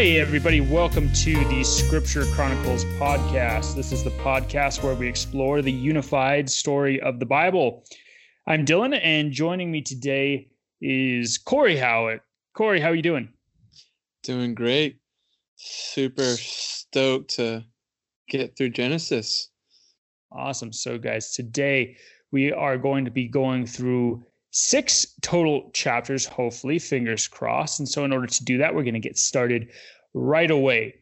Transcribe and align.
Hey, 0.00 0.18
everybody, 0.18 0.62
welcome 0.62 1.12
to 1.12 1.34
the 1.50 1.62
Scripture 1.62 2.24
Chronicles 2.32 2.86
podcast. 2.98 3.76
This 3.76 3.92
is 3.92 4.02
the 4.02 4.08
podcast 4.12 4.82
where 4.82 4.94
we 4.94 5.06
explore 5.06 5.60
the 5.60 5.70
unified 5.70 6.48
story 6.48 6.98
of 7.02 7.20
the 7.20 7.26
Bible. 7.26 7.84
I'm 8.46 8.64
Dylan, 8.64 8.98
and 9.02 9.30
joining 9.30 9.70
me 9.70 9.82
today 9.82 10.48
is 10.80 11.36
Cory 11.36 11.76
Howitt. 11.76 12.22
Cory, 12.54 12.80
how 12.80 12.88
are 12.88 12.94
you 12.94 13.02
doing? 13.02 13.28
Doing 14.22 14.54
great. 14.54 14.96
Super 15.56 16.34
stoked 16.38 17.34
to 17.34 17.62
get 18.26 18.56
through 18.56 18.70
Genesis. 18.70 19.50
Awesome. 20.32 20.72
So, 20.72 20.96
guys, 20.96 21.34
today 21.34 21.98
we 22.32 22.54
are 22.54 22.78
going 22.78 23.04
to 23.04 23.10
be 23.10 23.28
going 23.28 23.66
through 23.66 24.24
six 24.50 25.14
total 25.22 25.70
chapters, 25.72 26.26
hopefully, 26.26 26.78
fingers 26.78 27.28
crossed. 27.28 27.80
And 27.80 27.88
so, 27.88 28.04
in 28.04 28.12
order 28.12 28.26
to 28.26 28.44
do 28.44 28.58
that, 28.58 28.74
we're 28.74 28.82
going 28.82 28.94
to 28.94 29.00
get 29.00 29.18
started 29.18 29.70
right 30.14 30.50
away. 30.50 30.96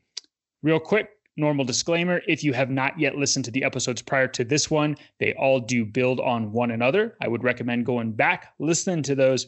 Real 0.62 0.80
quick, 0.80 1.10
normal 1.36 1.64
disclaimer 1.64 2.20
if 2.26 2.42
you 2.42 2.52
have 2.52 2.70
not 2.70 2.98
yet 2.98 3.16
listened 3.16 3.44
to 3.44 3.50
the 3.50 3.64
episodes 3.64 4.02
prior 4.02 4.28
to 4.28 4.44
this 4.44 4.70
one, 4.70 4.96
they 5.20 5.32
all 5.34 5.60
do 5.60 5.84
build 5.84 6.20
on 6.20 6.52
one 6.52 6.72
another. 6.72 7.16
I 7.22 7.28
would 7.28 7.44
recommend 7.44 7.86
going 7.86 8.12
back, 8.12 8.52
listening 8.58 9.02
to 9.04 9.14
those, 9.14 9.46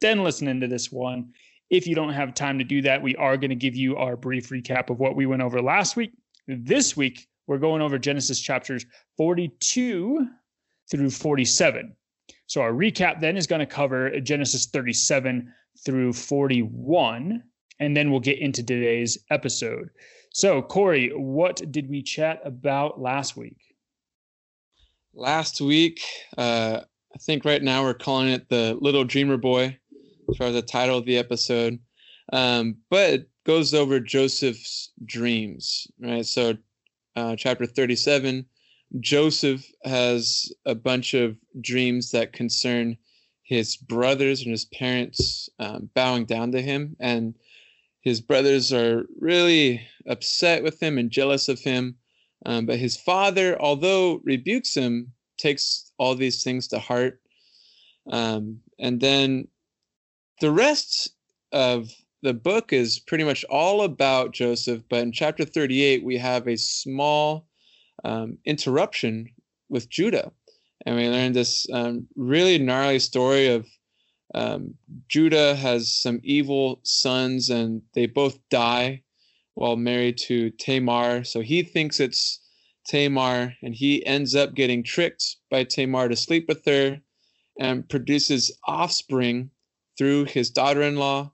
then 0.00 0.24
listening 0.24 0.60
to 0.60 0.66
this 0.66 0.90
one. 0.90 1.32
If 1.70 1.86
you 1.86 1.94
don't 1.94 2.12
have 2.12 2.34
time 2.34 2.58
to 2.58 2.64
do 2.64 2.82
that, 2.82 3.00
we 3.00 3.14
are 3.16 3.36
going 3.36 3.50
to 3.50 3.56
give 3.56 3.76
you 3.76 3.96
our 3.96 4.16
brief 4.16 4.48
recap 4.48 4.90
of 4.90 4.98
what 4.98 5.14
we 5.14 5.26
went 5.26 5.42
over 5.42 5.62
last 5.62 5.94
week. 5.94 6.10
This 6.48 6.96
week, 6.96 7.28
we're 7.46 7.58
going 7.58 7.80
over 7.80 7.96
Genesis 7.98 8.40
chapters 8.40 8.84
42 9.16 10.26
through 10.90 11.10
47. 11.10 11.94
So 12.50 12.62
our 12.62 12.72
recap 12.72 13.20
then 13.20 13.36
is 13.36 13.46
going 13.46 13.60
to 13.60 13.66
cover 13.66 14.18
Genesis 14.18 14.66
37 14.66 15.54
through 15.84 16.12
41, 16.12 17.44
and 17.78 17.96
then 17.96 18.10
we'll 18.10 18.18
get 18.18 18.40
into 18.40 18.64
today's 18.64 19.16
episode. 19.30 19.88
So, 20.32 20.60
Cory, 20.60 21.12
what 21.14 21.62
did 21.70 21.88
we 21.88 22.02
chat 22.02 22.40
about 22.44 23.00
last 23.00 23.36
week? 23.36 23.56
Last 25.14 25.60
week, 25.60 26.00
uh, 26.38 26.80
I 27.14 27.18
think 27.20 27.44
right 27.44 27.62
now 27.62 27.84
we're 27.84 27.94
calling 27.94 28.30
it 28.30 28.48
the 28.48 28.76
Little 28.80 29.04
Dreamer 29.04 29.36
Boy, 29.36 29.78
as 30.28 30.36
far 30.36 30.48
as 30.48 30.54
the 30.54 30.62
title 30.62 30.98
of 30.98 31.06
the 31.06 31.18
episode. 31.18 31.78
Um, 32.32 32.78
but 32.90 33.10
it 33.10 33.30
goes 33.46 33.74
over 33.74 34.00
Joseph's 34.00 34.90
dreams, 35.04 35.86
right? 36.00 36.26
So, 36.26 36.54
uh, 37.14 37.36
chapter 37.36 37.64
37 37.64 38.44
Joseph 38.98 39.64
has 39.84 40.52
a 40.66 40.74
bunch 40.74 41.14
of 41.14 41.36
dreams 41.60 42.10
that 42.10 42.32
concern 42.32 42.96
his 43.42 43.76
brothers 43.76 44.42
and 44.42 44.50
his 44.50 44.64
parents 44.64 45.48
um, 45.58 45.90
bowing 45.94 46.24
down 46.24 46.52
to 46.52 46.62
him. 46.62 46.96
And 46.98 47.34
his 48.00 48.20
brothers 48.20 48.72
are 48.72 49.06
really 49.18 49.86
upset 50.06 50.62
with 50.62 50.82
him 50.82 50.98
and 50.98 51.10
jealous 51.10 51.48
of 51.48 51.60
him. 51.60 51.96
Um, 52.46 52.66
but 52.66 52.78
his 52.78 52.96
father, 52.96 53.60
although 53.60 54.20
rebukes 54.24 54.74
him, 54.74 55.12
takes 55.36 55.92
all 55.98 56.14
these 56.14 56.42
things 56.42 56.68
to 56.68 56.78
heart. 56.78 57.20
Um, 58.10 58.60
and 58.78 59.00
then 59.00 59.48
the 60.40 60.50
rest 60.50 61.10
of 61.52 61.90
the 62.22 62.34
book 62.34 62.72
is 62.72 62.98
pretty 62.98 63.24
much 63.24 63.44
all 63.44 63.82
about 63.82 64.32
Joseph. 64.32 64.82
But 64.88 65.00
in 65.00 65.12
chapter 65.12 65.44
38, 65.44 66.04
we 66.04 66.16
have 66.16 66.48
a 66.48 66.56
small 66.56 67.46
um, 68.04 68.38
interruption 68.44 69.28
with 69.68 69.88
Judah. 69.88 70.32
And 70.86 70.96
we 70.96 71.08
learned 71.08 71.36
this 71.36 71.66
um, 71.72 72.06
really 72.16 72.58
gnarly 72.58 72.98
story 72.98 73.48
of 73.48 73.66
um, 74.34 74.74
Judah 75.08 75.54
has 75.54 75.90
some 75.92 76.20
evil 76.22 76.80
sons, 76.84 77.50
and 77.50 77.82
they 77.94 78.06
both 78.06 78.38
die 78.48 79.02
while 79.54 79.76
married 79.76 80.18
to 80.18 80.50
Tamar. 80.50 81.24
So 81.24 81.40
he 81.40 81.62
thinks 81.62 82.00
it's 82.00 82.40
Tamar, 82.86 83.54
and 83.62 83.74
he 83.74 84.04
ends 84.06 84.34
up 84.34 84.54
getting 84.54 84.82
tricked 84.82 85.36
by 85.50 85.64
Tamar 85.64 86.08
to 86.08 86.16
sleep 86.16 86.46
with 86.48 86.64
her 86.64 87.00
and 87.58 87.88
produces 87.88 88.56
offspring 88.66 89.50
through 89.98 90.24
his 90.24 90.50
daughter 90.50 90.82
in 90.82 90.96
law. 90.96 91.32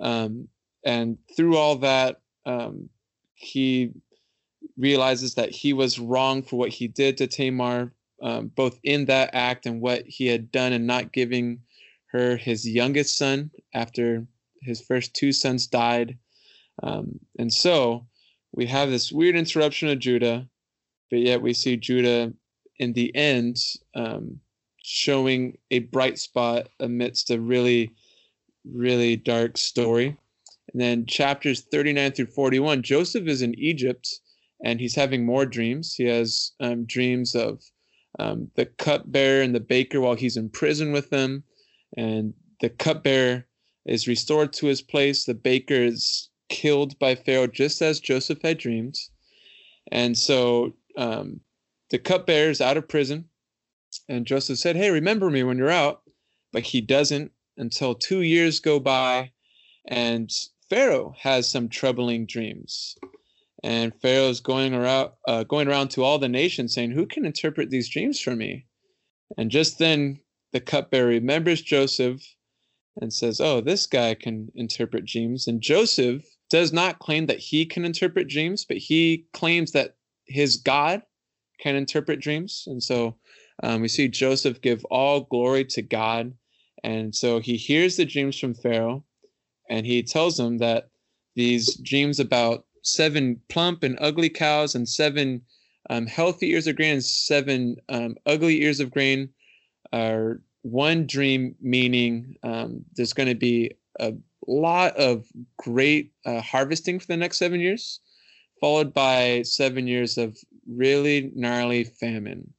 Um, 0.00 0.48
and 0.84 1.18
through 1.36 1.56
all 1.56 1.76
that, 1.76 2.20
um, 2.46 2.88
he 3.34 3.92
realizes 4.78 5.34
that 5.34 5.50
he 5.50 5.72
was 5.72 5.98
wrong 5.98 6.42
for 6.42 6.56
what 6.56 6.70
he 6.70 6.86
did 6.86 7.16
to 7.18 7.26
Tamar, 7.26 7.92
um, 8.22 8.48
both 8.48 8.78
in 8.84 9.06
that 9.06 9.30
act 9.32 9.66
and 9.66 9.80
what 9.80 10.06
he 10.06 10.26
had 10.26 10.52
done 10.52 10.72
in 10.72 10.86
not 10.86 11.12
giving 11.12 11.60
her 12.12 12.36
his 12.36 12.66
youngest 12.66 13.16
son 13.16 13.50
after 13.74 14.26
his 14.62 14.80
first 14.80 15.14
two 15.14 15.32
sons 15.32 15.66
died. 15.66 16.16
Um, 16.82 17.18
and 17.38 17.52
so 17.52 18.06
we 18.52 18.66
have 18.66 18.90
this 18.90 19.12
weird 19.12 19.36
interruption 19.36 19.88
of 19.88 19.98
Judah, 19.98 20.48
but 21.10 21.20
yet 21.20 21.42
we 21.42 21.52
see 21.52 21.76
Judah 21.76 22.32
in 22.78 22.92
the 22.92 23.14
end 23.14 23.56
um, 23.94 24.40
showing 24.82 25.58
a 25.70 25.80
bright 25.80 26.18
spot 26.18 26.68
amidst 26.80 27.30
a 27.30 27.40
really, 27.40 27.92
really 28.64 29.16
dark 29.16 29.58
story. 29.58 30.16
And 30.72 30.80
then 30.80 31.06
chapters 31.06 31.62
39 31.62 32.12
through 32.12 32.26
41, 32.26 32.82
Joseph 32.82 33.26
is 33.26 33.42
in 33.42 33.58
Egypt 33.58 34.20
and 34.64 34.80
he's 34.80 34.94
having 34.94 35.24
more 35.24 35.46
dreams. 35.46 35.94
He 35.94 36.04
has 36.04 36.52
um, 36.60 36.84
dreams 36.84 37.34
of 37.34 37.62
um, 38.18 38.50
the 38.56 38.66
cupbearer 38.66 39.42
and 39.42 39.54
the 39.54 39.60
baker 39.60 40.00
while 40.00 40.14
he's 40.14 40.36
in 40.36 40.50
prison 40.50 40.92
with 40.92 41.10
them, 41.10 41.44
and 41.96 42.34
the 42.60 42.70
cupbearer 42.70 43.46
is 43.86 44.08
restored 44.08 44.52
to 44.54 44.66
his 44.66 44.82
place. 44.82 45.24
The 45.24 45.34
baker 45.34 45.74
is 45.74 46.28
killed 46.48 46.98
by 46.98 47.14
Pharaoh 47.14 47.46
just 47.46 47.80
as 47.82 48.00
Joseph 48.00 48.42
had 48.42 48.58
dreamed, 48.58 48.96
and 49.92 50.16
so 50.18 50.74
um, 50.96 51.40
the 51.90 51.98
cupbearer 51.98 52.50
is 52.50 52.60
out 52.60 52.76
of 52.76 52.88
prison, 52.88 53.26
and 54.08 54.26
Joseph 54.26 54.58
said, 54.58 54.76
"Hey, 54.76 54.90
remember 54.90 55.30
me 55.30 55.42
when 55.44 55.58
you're 55.58 55.70
out," 55.70 56.02
but 56.52 56.64
he 56.64 56.80
doesn't 56.80 57.30
until 57.56 57.94
two 57.94 58.22
years 58.22 58.60
go 58.60 58.80
by, 58.80 59.30
and 59.86 60.30
Pharaoh 60.68 61.14
has 61.18 61.48
some 61.48 61.68
troubling 61.68 62.26
dreams 62.26 62.96
and 63.62 63.92
Pharaoh's 64.00 64.40
going 64.40 64.74
around, 64.74 65.10
uh, 65.26 65.44
going 65.44 65.68
around 65.68 65.88
to 65.90 66.04
all 66.04 66.18
the 66.18 66.28
nations 66.28 66.74
saying, 66.74 66.92
"Who 66.92 67.06
can 67.06 67.24
interpret 67.24 67.70
these 67.70 67.88
dreams 67.88 68.20
for 68.20 68.36
me?" 68.36 68.66
And 69.36 69.50
just 69.50 69.78
then, 69.78 70.20
the 70.52 70.60
cupbearer 70.60 71.08
remembers 71.08 71.62
Joseph 71.62 72.22
and 73.00 73.12
says, 73.12 73.40
"Oh, 73.40 73.60
this 73.60 73.86
guy 73.86 74.14
can 74.14 74.50
interpret 74.54 75.04
dreams." 75.04 75.46
And 75.46 75.60
Joseph 75.60 76.24
does 76.50 76.72
not 76.72 76.98
claim 76.98 77.26
that 77.26 77.38
he 77.38 77.66
can 77.66 77.84
interpret 77.84 78.28
dreams, 78.28 78.64
but 78.64 78.78
he 78.78 79.26
claims 79.32 79.72
that 79.72 79.96
his 80.26 80.56
God 80.56 81.02
can 81.58 81.76
interpret 81.76 82.20
dreams. 82.20 82.64
And 82.66 82.82
so 82.82 83.16
um, 83.62 83.82
we 83.82 83.88
see 83.88 84.08
Joseph 84.08 84.60
give 84.60 84.84
all 84.86 85.22
glory 85.22 85.64
to 85.66 85.82
God. 85.82 86.32
And 86.84 87.14
so 87.14 87.40
he 87.40 87.56
hears 87.56 87.96
the 87.96 88.04
dreams 88.04 88.38
from 88.38 88.54
Pharaoh, 88.54 89.04
and 89.68 89.84
he 89.84 90.02
tells 90.02 90.38
him 90.38 90.58
that 90.58 90.90
these 91.34 91.76
dreams 91.76 92.20
about 92.20 92.64
seven 92.92 93.40
plump 93.48 93.82
and 93.82 93.98
ugly 94.00 94.28
cows 94.28 94.74
and 94.74 94.88
seven 94.88 95.42
um, 95.90 96.06
healthy 96.06 96.50
ears 96.50 96.66
of 96.66 96.76
grain 96.76 96.94
and 96.94 97.04
seven 97.04 97.76
um, 97.88 98.16
ugly 98.26 98.62
ears 98.62 98.80
of 98.80 98.90
grain 98.90 99.28
are 99.92 100.40
one 100.62 101.06
dream 101.06 101.54
meaning 101.60 102.36
um, 102.42 102.84
there's 102.94 103.12
going 103.12 103.28
to 103.28 103.34
be 103.34 103.72
a 104.00 104.12
lot 104.46 104.96
of 104.96 105.26
great 105.58 106.12
uh, 106.26 106.40
harvesting 106.40 106.98
for 106.98 107.06
the 107.06 107.16
next 107.16 107.38
seven 107.38 107.60
years 107.60 108.00
followed 108.60 108.92
by 108.92 109.42
seven 109.42 109.86
years 109.86 110.18
of 110.18 110.36
really 110.66 111.30
gnarly 111.34 111.84
famine. 111.84 112.52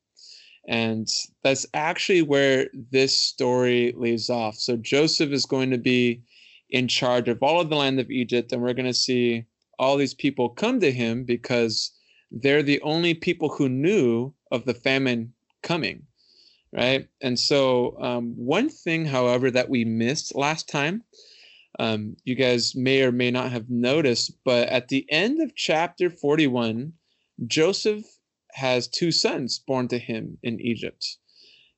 And 0.68 1.08
that's 1.44 1.66
actually 1.74 2.22
where 2.22 2.68
this 2.92 3.16
story 3.16 3.94
leaves 3.98 4.30
off. 4.30 4.56
So 4.56 4.78
joseph 4.78 5.32
is 5.32 5.46
going 5.46 5.72
to 5.72 5.78
be 5.78 6.22
in 6.70 6.88
charge 6.88 7.28
of 7.28 7.42
all 7.42 7.60
of 7.60 7.70
the 7.70 7.76
land 7.76 8.00
of 8.00 8.12
egypt 8.12 8.52
and 8.52 8.62
we're 8.62 8.74
going 8.74 8.86
to 8.86 8.94
see 8.94 9.44
all 9.80 9.98
these 9.98 10.14
people 10.14 10.50
come 10.50 10.80
to 10.80 10.92
him 10.92 11.24
because 11.24 11.92
they're 12.32 12.64
the 12.64 12.82
only 12.82 13.14
people 13.16 13.50
who 13.50 13.68
knew 13.68 14.34
of 14.52 14.66
the 14.66 14.74
famine 14.74 15.34
coming 15.64 16.04
right? 16.72 17.08
And 17.22 17.40
so 17.40 17.98
um, 18.02 18.34
one 18.36 18.70
thing 18.70 19.06
however 19.06 19.50
that 19.52 19.70
we 19.70 19.86
missed 19.86 20.36
last 20.36 20.70
time 20.70 21.04
um, 21.78 22.18
you 22.26 22.36
guys 22.36 22.76
may 22.76 23.04
or 23.04 23.12
may 23.12 23.32
not 23.32 23.52
have 23.52 23.70
noticed 23.70 24.32
but 24.44 24.68
at 24.70 24.90
the 24.90 25.06
end 25.10 25.42
of 25.42 25.56
chapter 25.56 26.10
41 26.10 26.94
joseph 27.48 28.04
has 28.52 28.88
two 28.88 29.12
sons 29.12 29.60
born 29.60 29.88
to 29.88 29.98
him 29.98 30.38
in 30.44 30.60
egypt. 30.60 31.18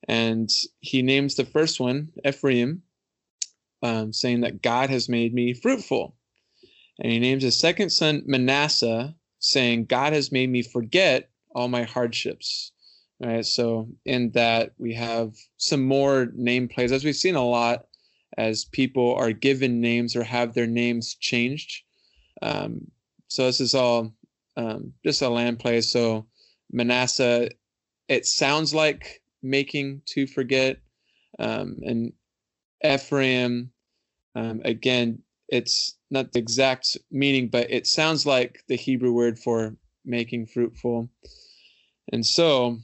And 0.08 0.50
he 0.80 1.02
names 1.02 1.36
the 1.36 1.44
first 1.44 1.78
one 1.78 2.08
ephraim 2.26 2.82
um, 3.82 4.12
saying 4.12 4.40
that 4.40 4.62
god 4.62 4.90
has 4.90 5.08
made 5.08 5.32
me 5.32 5.54
fruitful 5.54 6.16
and 7.02 7.10
he 7.12 7.18
names 7.18 7.42
his 7.42 7.56
second 7.56 7.90
son 7.90 8.22
Manasseh, 8.26 9.14
saying, 9.40 9.86
God 9.86 10.12
has 10.12 10.30
made 10.30 10.48
me 10.48 10.62
forget 10.62 11.28
all 11.54 11.68
my 11.68 11.82
hardships. 11.82 12.70
All 13.22 13.28
right. 13.28 13.44
So 13.44 13.88
in 14.04 14.30
that 14.30 14.72
we 14.78 14.94
have 14.94 15.34
some 15.56 15.82
more 15.82 16.28
name 16.34 16.68
plays, 16.68 16.92
as 16.92 17.04
we've 17.04 17.16
seen 17.16 17.34
a 17.34 17.44
lot 17.44 17.86
as 18.38 18.64
people 18.64 19.14
are 19.16 19.32
given 19.32 19.80
names 19.80 20.16
or 20.16 20.22
have 20.22 20.54
their 20.54 20.66
names 20.66 21.16
changed. 21.16 21.82
Um, 22.40 22.90
so 23.28 23.46
this 23.46 23.60
is 23.60 23.74
all 23.74 24.14
um, 24.56 24.92
just 25.04 25.22
a 25.22 25.28
land 25.28 25.58
play. 25.58 25.80
So 25.80 26.26
Manasseh, 26.70 27.50
it 28.08 28.26
sounds 28.26 28.72
like 28.72 29.22
making 29.42 30.02
to 30.06 30.26
forget, 30.26 30.78
um, 31.38 31.78
and 31.82 32.12
Ephraim, 32.84 33.72
um, 34.34 34.60
again, 34.64 35.22
it's 35.52 35.98
not 36.10 36.32
the 36.32 36.38
exact 36.38 36.96
meaning, 37.10 37.48
but 37.48 37.70
it 37.70 37.86
sounds 37.86 38.24
like 38.24 38.64
the 38.68 38.74
Hebrew 38.74 39.12
word 39.12 39.38
for 39.38 39.76
making 40.02 40.46
fruitful. 40.46 41.10
And 42.10 42.24
so 42.24 42.78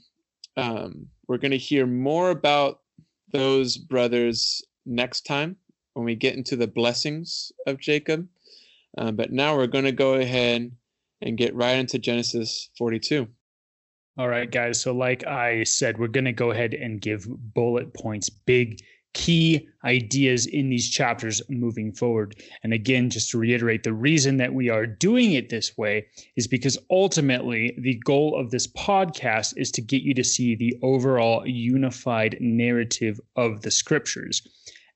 um, 0.59 1.07
we're 1.27 1.39
going 1.39 1.53
to 1.53 1.59
hear 1.59 1.87
more 1.87 2.31
about 2.31 2.81
those 3.33 3.79
brothers 3.79 4.63
next 4.85 5.23
time 5.23 5.57
when 5.95 6.05
we 6.05 6.15
get 6.15 6.37
into 6.37 6.57
the 6.57 6.67
blessings 6.67 7.51
of 7.67 7.81
Jacob. 7.81 8.29
Uh, 8.99 9.13
but 9.13 9.33
now 9.33 9.57
we're 9.57 9.67
going 9.67 9.85
to 9.87 9.93
go 9.93 10.15
ahead 10.15 10.71
and 11.23 11.39
get 11.39 11.55
right 11.55 11.79
into 11.79 11.99
Genesis 11.99 12.69
42. 12.77 13.27
All 14.19 14.29
right, 14.29 14.51
guys. 14.51 14.81
So, 14.81 14.93
like 14.93 15.27
I 15.27 15.63
said, 15.63 15.97
we're 15.97 16.09
going 16.09 16.25
to 16.27 16.33
go 16.33 16.51
ahead 16.51 16.75
and 16.75 17.01
give 17.01 17.27
bullet 17.29 17.95
points, 17.95 18.29
big 18.29 18.83
key 19.15 19.69
ideas 19.85 20.47
in 20.47 20.69
these 20.71 20.89
chapters 20.89 21.43
moving 21.49 21.93
forward. 21.93 22.37
And 22.63 22.73
again, 22.73 23.11
just 23.11 23.31
to 23.31 23.39
reiterate, 23.39 23.83
the 23.83 23.93
reason 23.93 24.37
that 24.37 24.55
we 24.55 24.69
are 24.69 24.87
doing 24.87 25.33
it 25.33 25.49
this 25.49 25.77
way 25.77 26.07
is 26.37 26.47
because 26.47 26.79
ultimately 26.91 27.75
the 27.79 28.01
goal 28.05 28.39
of 28.39 28.51
this 28.51 28.67
podcast 28.67 29.55
is 29.57 29.71
to 29.73 29.81
get 29.81 30.03
you 30.03 30.15
to 30.15 30.25
see 30.25 30.55
the 30.55 30.79
overall 30.83 31.47
unified 31.47 32.37
narrative 32.41 33.21
of 33.37 33.63
the 33.63 33.71
scriptures. 33.71 34.43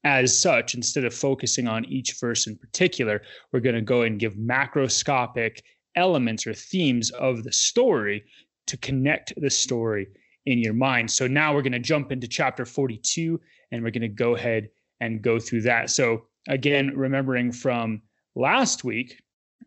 As 0.05 0.37
such, 0.37 0.75
instead 0.75 1.05
of 1.05 1.15
focusing 1.15 1.69
on 1.69 1.85
each 1.85 2.15
verse 2.21 2.47
in 2.47 2.57
particular, 2.57 3.23
we're 3.53 3.61
going 3.61 3.77
to 3.77 3.81
go 3.81 4.03
and 4.03 4.19
give 4.19 4.35
macroscopic 4.35 5.61
elements 5.95 6.47
or 6.47 6.55
themes 6.55 7.11
of 7.13 7.45
the 7.45 7.53
story 7.53 8.25
to 8.67 8.77
connect 8.79 9.33
the 9.37 9.51
story 9.51 10.09
in 10.47 10.59
your 10.59 10.75
mind. 10.75 11.11
So 11.11 11.27
now 11.27 11.55
we're 11.55 11.63
going 11.63 11.73
to 11.73 11.79
jump 11.79 12.11
into 12.11 12.27
chapter 12.27 12.65
42 12.65 13.41
and 13.73 13.83
we're 13.83 13.91
going 13.91 14.03
to 14.03 14.09
go 14.09 14.37
ahead 14.37 14.69
and 15.01 15.23
go 15.23 15.39
through 15.39 15.63
that. 15.63 15.91
So, 15.91 16.27
again, 16.49 16.93
remembering 16.95 17.51
from 17.51 18.03
last 18.37 18.85
week, 18.85 19.21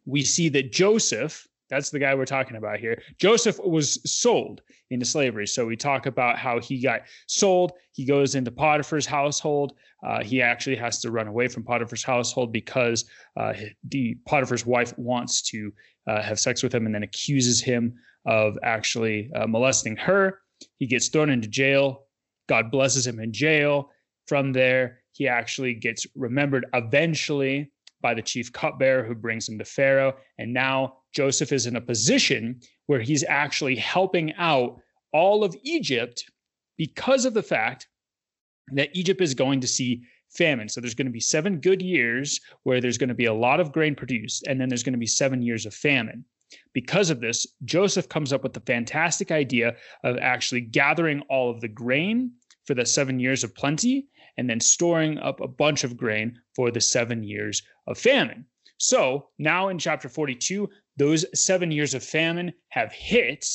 we 0.05 0.23
see 0.23 0.47
that 0.49 0.71
Joseph, 0.71 1.47
that's 1.69 1.89
the 1.89 1.99
guy 1.99 2.15
we're 2.15 2.25
talking 2.25 2.55
about 2.57 2.79
here, 2.79 3.01
Joseph 3.19 3.59
was 3.59 3.99
sold 4.09 4.61
into 4.91 5.05
slavery. 5.05 5.47
So, 5.47 5.65
we 5.65 5.75
talk 5.75 6.05
about 6.05 6.37
how 6.37 6.61
he 6.61 6.81
got 6.81 7.01
sold. 7.27 7.73
He 7.91 8.05
goes 8.05 8.35
into 8.35 8.51
Potiphar's 8.51 9.05
household. 9.05 9.73
Uh, 10.05 10.23
he 10.23 10.41
actually 10.41 10.75
has 10.75 11.01
to 11.01 11.11
run 11.11 11.27
away 11.27 11.47
from 11.47 11.63
Potiphar's 11.63 12.03
household 12.03 12.53
because 12.53 13.05
uh, 13.35 13.53
the 13.89 14.15
Potiphar's 14.25 14.65
wife 14.65 14.97
wants 14.97 15.41
to 15.49 15.73
uh, 16.07 16.21
have 16.21 16.39
sex 16.39 16.61
with 16.61 16.73
him 16.73 16.85
and 16.85 16.93
then 16.93 17.03
accuses 17.03 17.61
him 17.61 17.95
of 18.25 18.57
actually 18.63 19.31
uh, 19.35 19.47
molesting 19.47 19.97
her. 19.97 20.39
He 20.77 20.87
gets 20.87 21.09
thrown 21.09 21.29
into 21.29 21.47
jail. 21.47 22.05
God 22.47 22.71
blesses 22.71 23.05
him 23.05 23.19
in 23.19 23.33
jail. 23.33 23.89
From 24.27 24.53
there, 24.53 25.01
he 25.11 25.27
actually 25.27 25.73
gets 25.73 26.05
remembered 26.15 26.65
eventually 26.73 27.71
by 28.01 28.13
the 28.13 28.21
chief 28.21 28.51
cupbearer 28.51 29.03
who 29.03 29.15
brings 29.15 29.47
him 29.47 29.57
to 29.57 29.65
Pharaoh. 29.65 30.15
And 30.37 30.53
now 30.53 30.97
Joseph 31.13 31.51
is 31.51 31.65
in 31.65 31.75
a 31.75 31.81
position 31.81 32.59
where 32.87 33.01
he's 33.01 33.23
actually 33.23 33.75
helping 33.75 34.33
out 34.35 34.79
all 35.13 35.43
of 35.43 35.55
Egypt 35.63 36.23
because 36.77 37.25
of 37.25 37.33
the 37.33 37.43
fact 37.43 37.87
that 38.73 38.89
Egypt 38.93 39.21
is 39.21 39.33
going 39.33 39.61
to 39.61 39.67
see 39.67 40.03
famine. 40.35 40.67
So 40.67 40.81
there's 40.81 40.93
going 40.93 41.07
to 41.07 41.11
be 41.11 41.19
seven 41.19 41.59
good 41.59 41.81
years 41.81 42.39
where 42.63 42.81
there's 42.81 42.97
going 42.97 43.09
to 43.09 43.15
be 43.15 43.25
a 43.25 43.33
lot 43.33 43.59
of 43.59 43.71
grain 43.71 43.95
produced, 43.95 44.45
and 44.47 44.59
then 44.59 44.69
there's 44.69 44.83
going 44.83 44.93
to 44.93 44.99
be 44.99 45.07
seven 45.07 45.41
years 45.41 45.65
of 45.65 45.73
famine. 45.73 46.25
Because 46.73 47.09
of 47.09 47.21
this, 47.21 47.47
Joseph 47.63 48.09
comes 48.09 48.33
up 48.33 48.43
with 48.43 48.53
the 48.53 48.59
fantastic 48.61 49.31
idea 49.31 49.75
of 50.03 50.17
actually 50.17 50.61
gathering 50.61 51.21
all 51.29 51.49
of 51.49 51.61
the 51.61 51.67
grain 51.67 52.31
for 52.65 52.73
the 52.73 52.85
seven 52.85 53.19
years 53.19 53.43
of 53.43 53.55
plenty 53.55 54.07
and 54.37 54.49
then 54.49 54.59
storing 54.59 55.17
up 55.19 55.39
a 55.39 55.47
bunch 55.47 55.83
of 55.83 55.97
grain 55.97 56.39
for 56.55 56.71
the 56.71 56.81
seven 56.81 57.23
years 57.23 57.63
of 57.87 57.97
famine. 57.97 58.45
So 58.77 59.29
now 59.37 59.69
in 59.69 59.79
chapter 59.79 60.09
42, 60.09 60.69
those 60.97 61.25
seven 61.39 61.71
years 61.71 61.93
of 61.93 62.03
famine 62.03 62.53
have 62.69 62.91
hit. 62.91 63.45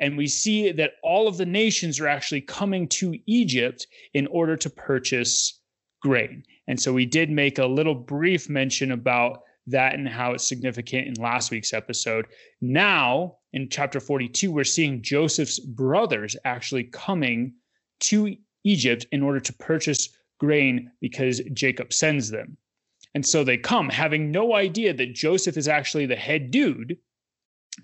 And 0.00 0.16
we 0.16 0.26
see 0.26 0.70
that 0.72 0.92
all 1.02 1.26
of 1.26 1.36
the 1.36 1.46
nations 1.46 1.98
are 1.98 2.08
actually 2.08 2.42
coming 2.42 2.86
to 2.88 3.18
Egypt 3.26 3.86
in 4.14 4.26
order 4.28 4.56
to 4.56 4.70
purchase 4.70 5.60
grain. 6.00 6.44
And 6.68 6.80
so 6.80 6.92
we 6.92 7.06
did 7.06 7.30
make 7.30 7.58
a 7.58 7.66
little 7.66 7.94
brief 7.94 8.48
mention 8.48 8.92
about 8.92 9.42
that 9.66 9.94
and 9.94 10.08
how 10.08 10.32
it's 10.32 10.48
significant 10.48 11.08
in 11.08 11.14
last 11.14 11.50
week's 11.50 11.72
episode. 11.72 12.26
Now, 12.60 13.36
in 13.52 13.68
chapter 13.68 14.00
42, 14.00 14.50
we're 14.50 14.64
seeing 14.64 15.02
Joseph's 15.02 15.58
brothers 15.58 16.36
actually 16.44 16.84
coming 16.84 17.54
to 18.00 18.36
Egypt 18.68 19.06
in 19.12 19.22
order 19.22 19.40
to 19.40 19.52
purchase 19.54 20.10
grain 20.38 20.90
because 21.00 21.40
Jacob 21.52 21.92
sends 21.92 22.30
them. 22.30 22.56
And 23.14 23.24
so 23.24 23.42
they 23.42 23.56
come 23.56 23.88
having 23.88 24.30
no 24.30 24.54
idea 24.54 24.92
that 24.94 25.14
Joseph 25.14 25.56
is 25.56 25.68
actually 25.68 26.06
the 26.06 26.16
head 26.16 26.50
dude. 26.50 26.98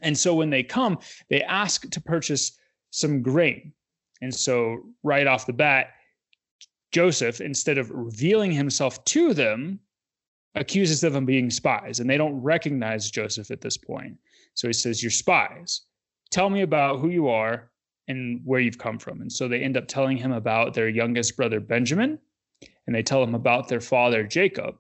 And 0.03 0.17
so 0.17 0.35
when 0.35 0.51
they 0.51 0.63
come, 0.63 0.99
they 1.31 1.43
ask 1.43 1.89
to 1.91 2.01
purchase 2.01 2.59
some 2.91 3.23
grain. 3.23 3.73
And 4.21 4.35
so 4.35 4.79
right 5.03 5.27
off 5.27 5.47
the 5.47 5.53
bat, 5.53 5.89
Joseph, 6.93 7.41
instead 7.41 7.79
of 7.79 7.91
revealing 7.91 8.53
himself 8.53 9.05
to 9.07 9.35
them, 9.35 9.81
accuses 10.55 11.01
them 11.01 11.17
of 11.17 11.27
being 11.27 11.51
spies. 11.51 11.99
And 11.99 12.09
they 12.09 12.17
don't 12.17 12.41
recognize 12.41 13.11
Joseph 13.11 13.51
at 13.51 13.61
this 13.61 13.77
point. 13.77 14.17
So 14.55 14.69
he 14.69 14.73
says, 14.73 15.03
You're 15.03 15.11
spies. 15.11 15.83
Tell 16.31 16.51
me 16.51 16.63
about 16.63 17.01
who 17.01 17.09
you 17.09 17.29
are 17.29 17.71
and 18.09 18.41
where 18.45 18.61
you've 18.61 18.79
come 18.79 18.99
from. 18.99 19.21
And 19.21 19.33
so 19.33 19.49
they 19.49 19.61
end 19.61 19.77
up 19.77 19.89
telling 19.89 20.17
him 20.17 20.33
about 20.33 20.75
their 20.75 20.89
youngest 20.89 21.37
brother, 21.37 21.61
Benjamin, 21.61 22.19
and 22.87 22.95
they 22.95 23.03
tell 23.03 23.23
him 23.23 23.35
about 23.35 23.69
their 23.69 23.81
father, 23.81 24.25
Jacob. 24.25 24.77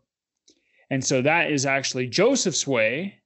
And 0.90 1.04
so 1.04 1.22
that 1.22 1.50
is 1.50 1.64
actually 1.64 2.06
Joseph's 2.06 2.66
way 2.66 3.20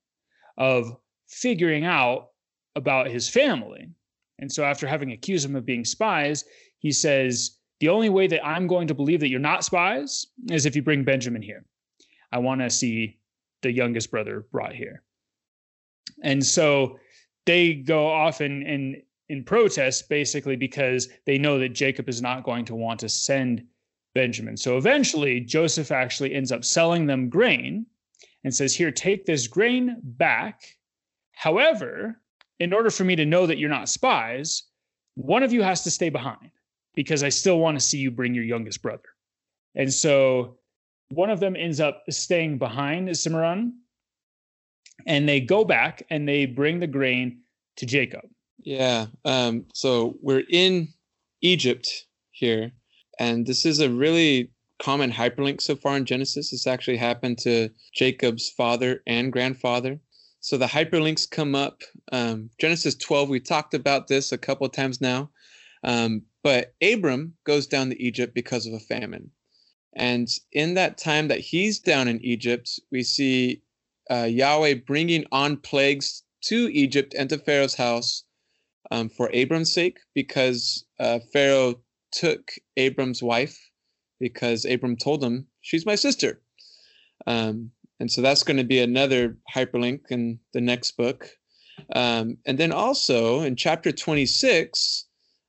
of 0.56 0.96
figuring 1.26 1.84
out 1.84 2.28
about 2.76 3.08
his 3.08 3.28
family. 3.28 3.90
And 4.38 4.50
so 4.50 4.64
after 4.64 4.86
having 4.86 5.12
accused 5.12 5.44
him 5.44 5.56
of 5.56 5.66
being 5.66 5.84
spies, 5.84 6.44
he 6.78 6.92
says, 6.92 7.58
The 7.80 7.88
only 7.88 8.08
way 8.08 8.28
that 8.28 8.46
I'm 8.46 8.66
going 8.66 8.86
to 8.88 8.94
believe 8.94 9.20
that 9.20 9.28
you're 9.28 9.40
not 9.40 9.64
spies 9.64 10.26
is 10.50 10.64
if 10.64 10.76
you 10.76 10.82
bring 10.82 11.04
Benjamin 11.04 11.42
here. 11.42 11.64
I 12.30 12.38
want 12.38 12.60
to 12.60 12.70
see 12.70 13.18
the 13.62 13.72
youngest 13.72 14.10
brother 14.10 14.46
brought 14.52 14.74
here. 14.74 15.02
And 16.22 16.44
so 16.44 16.98
they 17.46 17.74
go 17.74 18.06
off 18.06 18.40
and, 18.40 18.66
and 18.66 19.02
in 19.28 19.44
protest, 19.44 20.08
basically 20.08 20.56
because 20.56 21.08
they 21.26 21.38
know 21.38 21.58
that 21.58 21.70
Jacob 21.70 22.08
is 22.08 22.22
not 22.22 22.44
going 22.44 22.64
to 22.66 22.74
want 22.74 23.00
to 23.00 23.08
send 23.08 23.64
Benjamin. 24.14 24.56
So 24.56 24.76
eventually, 24.76 25.40
Joseph 25.40 25.92
actually 25.92 26.34
ends 26.34 26.50
up 26.50 26.64
selling 26.64 27.06
them 27.06 27.28
grain 27.28 27.86
and 28.44 28.54
says, 28.54 28.74
Here, 28.74 28.90
take 28.90 29.26
this 29.26 29.46
grain 29.46 29.96
back. 30.02 30.62
However, 31.32 32.20
in 32.58 32.72
order 32.72 32.90
for 32.90 33.04
me 33.04 33.16
to 33.16 33.26
know 33.26 33.46
that 33.46 33.58
you're 33.58 33.68
not 33.68 33.88
spies, 33.88 34.64
one 35.14 35.42
of 35.42 35.52
you 35.52 35.62
has 35.62 35.82
to 35.84 35.90
stay 35.90 36.08
behind 36.08 36.50
because 36.94 37.22
I 37.22 37.28
still 37.28 37.58
want 37.58 37.78
to 37.78 37.84
see 37.84 37.98
you 37.98 38.10
bring 38.10 38.34
your 38.34 38.44
youngest 38.44 38.82
brother. 38.82 39.08
And 39.74 39.92
so 39.92 40.58
one 41.10 41.30
of 41.30 41.40
them 41.40 41.54
ends 41.54 41.80
up 41.80 42.02
staying 42.10 42.58
behind 42.58 43.16
Simeon 43.16 43.74
and 45.06 45.28
they 45.28 45.40
go 45.40 45.64
back 45.64 46.02
and 46.10 46.28
they 46.28 46.46
bring 46.46 46.80
the 46.80 46.86
grain 46.86 47.42
to 47.76 47.86
Jacob. 47.86 48.24
Yeah. 48.58 49.06
Um, 49.24 49.66
so 49.72 50.16
we're 50.20 50.44
in 50.50 50.88
Egypt 51.40 52.06
here, 52.30 52.72
and 53.18 53.46
this 53.46 53.64
is 53.64 53.80
a 53.80 53.90
really 53.90 54.50
common 54.80 55.10
hyperlink 55.10 55.60
so 55.60 55.76
far 55.76 55.96
in 55.96 56.04
Genesis. 56.04 56.50
This 56.50 56.66
actually 56.66 56.96
happened 56.96 57.38
to 57.38 57.70
Jacob's 57.94 58.50
father 58.50 59.02
and 59.06 59.32
grandfather. 59.32 60.00
So 60.40 60.56
the 60.56 60.66
hyperlinks 60.66 61.28
come 61.28 61.54
up. 61.54 61.82
Um, 62.12 62.50
Genesis 62.60 62.94
12, 62.94 63.28
we 63.28 63.40
talked 63.40 63.74
about 63.74 64.06
this 64.06 64.30
a 64.30 64.38
couple 64.38 64.66
of 64.66 64.72
times 64.72 65.00
now. 65.00 65.30
Um, 65.82 66.22
but 66.44 66.74
Abram 66.82 67.34
goes 67.44 67.66
down 67.66 67.90
to 67.90 68.02
Egypt 68.02 68.34
because 68.34 68.66
of 68.66 68.72
a 68.72 68.78
famine. 68.78 69.30
And 69.94 70.28
in 70.52 70.74
that 70.74 70.96
time 70.96 71.28
that 71.28 71.40
he's 71.40 71.80
down 71.80 72.06
in 72.06 72.24
Egypt, 72.24 72.78
we 72.92 73.02
see 73.02 73.62
uh, 74.10 74.28
Yahweh 74.30 74.74
bringing 74.86 75.24
on 75.32 75.56
plagues 75.56 76.22
to 76.44 76.68
Egypt 76.72 77.14
and 77.18 77.28
to 77.30 77.38
Pharaoh's 77.38 77.74
house 77.74 78.24
um, 78.90 79.08
for 79.08 79.30
Abram's 79.32 79.72
sake, 79.72 79.98
because 80.14 80.84
uh, 80.98 81.18
Pharaoh 81.32 81.80
took 82.12 82.50
Abram's 82.76 83.22
wife 83.22 83.58
because 84.20 84.64
Abram 84.64 84.96
told 84.96 85.22
him, 85.22 85.46
She's 85.60 85.86
my 85.86 85.94
sister. 85.94 86.40
Um, 87.26 87.70
and 88.00 88.10
so 88.10 88.22
that's 88.22 88.42
going 88.42 88.56
to 88.56 88.64
be 88.64 88.80
another 88.80 89.36
hyperlink 89.54 90.00
in 90.10 90.38
the 90.52 90.60
next 90.60 90.96
book. 90.96 91.28
Um, 91.94 92.38
and 92.46 92.58
then 92.58 92.72
also 92.72 93.40
in 93.40 93.56
chapter 93.56 93.92
26, 93.92 95.06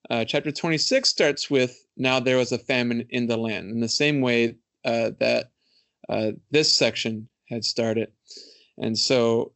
uh, 0.09 0.25
chapter 0.25 0.51
26 0.51 1.07
starts 1.07 1.49
with 1.49 1.85
Now 1.97 2.19
there 2.19 2.37
was 2.37 2.51
a 2.51 2.57
famine 2.57 3.05
in 3.09 3.27
the 3.27 3.37
land, 3.37 3.71
in 3.71 3.79
the 3.79 3.89
same 3.89 4.21
way 4.21 4.55
uh, 4.83 5.11
that 5.19 5.51
uh, 6.07 6.31
this 6.51 6.75
section 6.75 7.29
had 7.49 7.63
started. 7.63 8.11
And 8.77 8.97
so, 8.97 9.53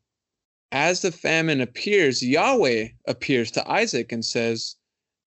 as 0.73 1.03
the 1.03 1.11
famine 1.11 1.61
appears, 1.61 2.23
Yahweh 2.23 2.87
appears 3.07 3.51
to 3.51 3.71
Isaac 3.71 4.11
and 4.11 4.25
says, 4.25 4.75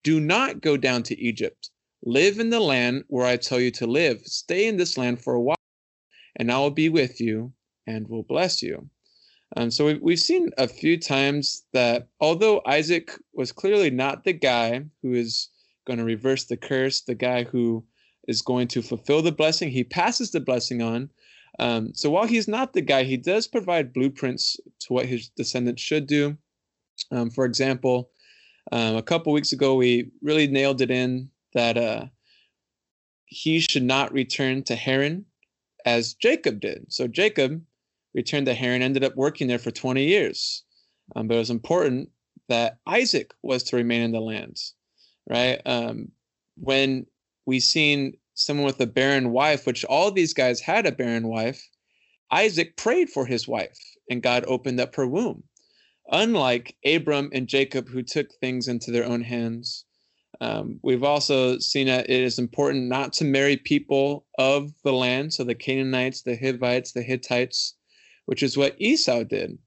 Do 0.03 0.19
not 0.19 0.61
go 0.61 0.76
down 0.76 1.05
to 1.05 1.19
Egypt. 1.19 1.71
Live 2.05 2.41
in 2.41 2.50
the 2.50 2.61
land 2.61 3.05
where 3.07 3.25
I 3.25 3.37
tell 3.37 3.61
you 3.61 3.71
to 3.73 3.87
live. 3.87 4.21
Stay 4.25 4.67
in 4.67 4.76
this 4.76 4.99
land 4.99 5.23
for 5.23 5.35
a 5.35 5.41
while, 5.41 5.57
and 6.35 6.50
I 6.50 6.59
will 6.59 6.73
be 6.73 6.88
with 6.88 7.21
you 7.21 7.53
and 7.87 8.09
will 8.09 8.25
bless 8.25 8.61
you. 8.61 8.91
Um, 9.57 9.71
so 9.71 9.87
we've, 9.87 10.03
we've 10.03 10.19
seen 10.19 10.50
a 10.59 10.67
few 10.67 10.99
times 10.99 11.65
that 11.73 12.09
although 12.21 12.61
Isaac 12.67 13.17
was 13.33 13.53
clearly 13.53 13.91
not 13.91 14.25
the 14.25 14.33
guy 14.33 14.85
who 15.03 15.15
is 15.15 15.49
going 15.87 16.00
to 16.00 16.05
reverse 16.05 16.45
the 16.45 16.57
curse, 16.57 17.03
the 17.03 17.15
guy 17.15 17.45
who 17.45 17.85
is 18.26 18.43
going 18.43 18.67
to 18.69 18.83
fulfill 18.83 19.23
the 19.23 19.31
blessing, 19.31 19.71
he 19.71 19.85
passes 19.85 20.33
the 20.33 20.41
blessing 20.41 20.83
on. 20.83 21.09
Um, 21.59 21.95
so 21.95 22.11
while 22.11 22.27
he's 22.27 22.49
not 22.49 22.73
the 22.73 22.83
guy, 22.83 23.05
he 23.05 23.17
does 23.17 23.47
provide 23.47 23.93
blueprints 23.93 24.59
to 24.81 24.93
what 24.93 25.07
his 25.07 25.29
descendants 25.31 25.83
should 25.83 26.07
do. 26.07 26.37
Um, 27.11 27.31
for 27.31 27.45
example, 27.45 28.11
um, 28.73 28.97
a 28.97 29.03
couple 29.03 29.33
weeks 29.33 29.53
ago, 29.53 29.75
we 29.75 30.11
really 30.23 30.47
nailed 30.47 30.81
it 30.81 30.91
in 30.91 31.31
that 31.55 31.79
uh, 31.79 32.07
he 33.27 33.61
should 33.61 33.83
not 33.83 34.13
return 34.13 34.63
to 34.65 34.77
Haran 34.77 35.25
as 35.85 36.15
Jacob 36.15 36.61
did. 36.61 36.93
So 36.93 37.07
Jacob 37.07 37.63
returned 38.15 38.47
to 38.47 38.55
Haran, 38.55 38.83
ended 38.83 39.05
up 39.05 39.17
working 39.17 39.47
there 39.47 39.59
for 39.59 39.71
20 39.71 40.05
years. 40.05 40.65
Um, 41.15 41.29
but 41.29 41.35
it 41.35 41.39
was 41.39 41.51
important 41.51 42.11
that 42.49 42.79
Isaac 42.87 43.33
was 43.43 43.63
to 43.65 43.77
remain 43.77 44.03
in 44.03 44.13
the 44.13 44.21
land, 44.21 44.59
right? 45.29 45.61
Um, 45.65 46.09
when 46.57 47.07
we 47.45 47.61
seen 47.61 48.17
someone 48.37 48.66
with 48.66 48.81
a 48.81 48.87
barren 48.87 49.33
wife, 49.33 49.66
which 49.66 49.85
all 49.87 50.12
these 50.12 50.35
guys 50.35 50.61
had 50.61 50.87
a 50.87 50.93
barren 50.93 51.26
wife, 51.26 51.69
Isaac 52.31 52.76
prayed 52.76 53.11
for 53.11 53.26
his 53.26 53.49
wife 53.49 53.78
and 54.09 54.23
God 54.23 54.45
opened 54.47 54.78
up 54.78 54.95
her 54.95 55.07
womb. 55.07 55.43
Unlike 56.12 56.76
Abram 56.85 57.31
and 57.33 57.49
Jacob, 57.49 57.88
who 57.88 58.02
took 58.02 58.28
things 58.35 58.69
into 58.69 58.93
their 58.93 59.05
own 59.05 59.23
hands. 59.23 59.85
Um, 60.40 60.78
we've 60.83 61.02
also 61.02 61.59
seen 61.59 61.87
that 61.88 62.11
it 62.11 62.21
is 62.21 62.38
important 62.38 62.88
not 62.88 63.14
to 63.14 63.25
marry 63.25 63.57
people 63.57 64.26
of 64.38 64.71
the 64.85 64.93
land, 64.93 65.33
so 65.33 65.43
the 65.43 65.55
Canaanites, 65.55 66.23
the 66.23 66.37
Hivites, 66.37 66.93
the 66.93 67.02
Hittites, 67.02 67.75
which 68.26 68.43
is 68.43 68.57
what 68.57 68.76
Esau 68.78 69.25
did. 69.25 69.59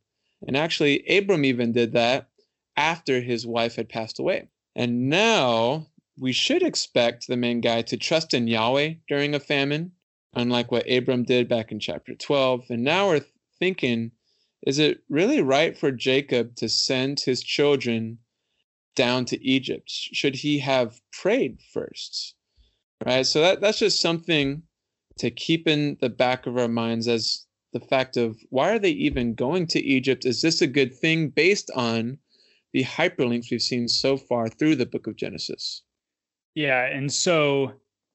And 0.47 0.55
actually, 0.55 1.05
Abram 1.07 1.43
even 1.43 1.71
did 1.71 1.93
that 1.93 2.29
after 2.77 3.19
his 3.19 3.45
wife 3.47 3.75
had 3.75 3.89
passed 3.89 4.19
away. 4.19 4.47
And 4.75 5.09
now 5.09 5.87
we 6.19 6.33
should 6.33 6.63
expect 6.63 7.27
the 7.27 7.37
main 7.37 7.61
guy 7.61 7.81
to 7.83 7.97
trust 7.97 8.33
in 8.33 8.47
Yahweh 8.47 8.95
during 9.07 9.33
a 9.33 9.39
famine, 9.39 9.93
unlike 10.33 10.71
what 10.71 10.91
Abram 10.91 11.23
did 11.23 11.47
back 11.47 11.71
in 11.71 11.79
chapter 11.79 12.13
12. 12.13 12.65
And 12.69 12.83
now 12.83 13.07
we're 13.07 13.25
thinking, 13.57 14.11
is 14.67 14.79
it 14.79 15.01
really 15.09 15.41
right 15.41 15.77
for 15.77 15.91
Jacob 15.91 16.55
to 16.57 16.67
send 16.67 17.21
his 17.21 17.41
children 17.41 18.19
down 18.95 19.25
to 19.25 19.41
Egypt? 19.45 19.89
Should 19.89 20.35
he 20.35 20.59
have 20.59 20.99
prayed 21.13 21.59
first? 21.73 22.35
Right? 23.05 23.25
So 23.25 23.39
that, 23.41 23.61
that's 23.61 23.79
just 23.79 24.01
something 24.01 24.63
to 25.19 25.31
keep 25.31 25.67
in 25.67 25.97
the 26.01 26.09
back 26.09 26.45
of 26.45 26.57
our 26.57 26.67
minds 26.67 27.07
as 27.07 27.45
the 27.71 27.79
fact 27.79 28.17
of 28.17 28.37
why 28.49 28.71
are 28.71 28.79
they 28.79 28.91
even 28.91 29.35
going 29.35 29.67
to 29.67 29.79
Egypt? 29.79 30.25
Is 30.25 30.41
this 30.41 30.61
a 30.61 30.67
good 30.67 30.93
thing 30.93 31.29
based 31.29 31.71
on 31.75 32.17
the 32.73 32.83
hyperlinks 32.83 33.51
we've 33.51 33.61
seen 33.61 33.87
so 33.87 34.17
far 34.17 34.49
through 34.49 34.75
the 34.75 34.85
book 34.85 35.07
of 35.07 35.15
Genesis? 35.15 35.83
Yeah. 36.55 36.85
And 36.85 37.11
so, 37.11 37.73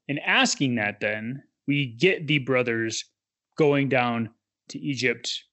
in 0.09 0.19
asking 0.19 0.75
that, 0.75 1.01
then 1.01 1.43
we 1.67 1.87
get 1.87 2.27
the 2.27 2.39
brothers 2.39 3.05
going 3.57 3.89
down 3.89 4.31
to 4.69 4.79
Egypt, 4.79 5.45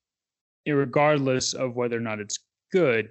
regardless 0.68 1.54
of 1.54 1.76
whether 1.76 1.98
or 1.98 2.02
not 2.02 2.20
it's 2.20 2.40
good. 2.72 3.10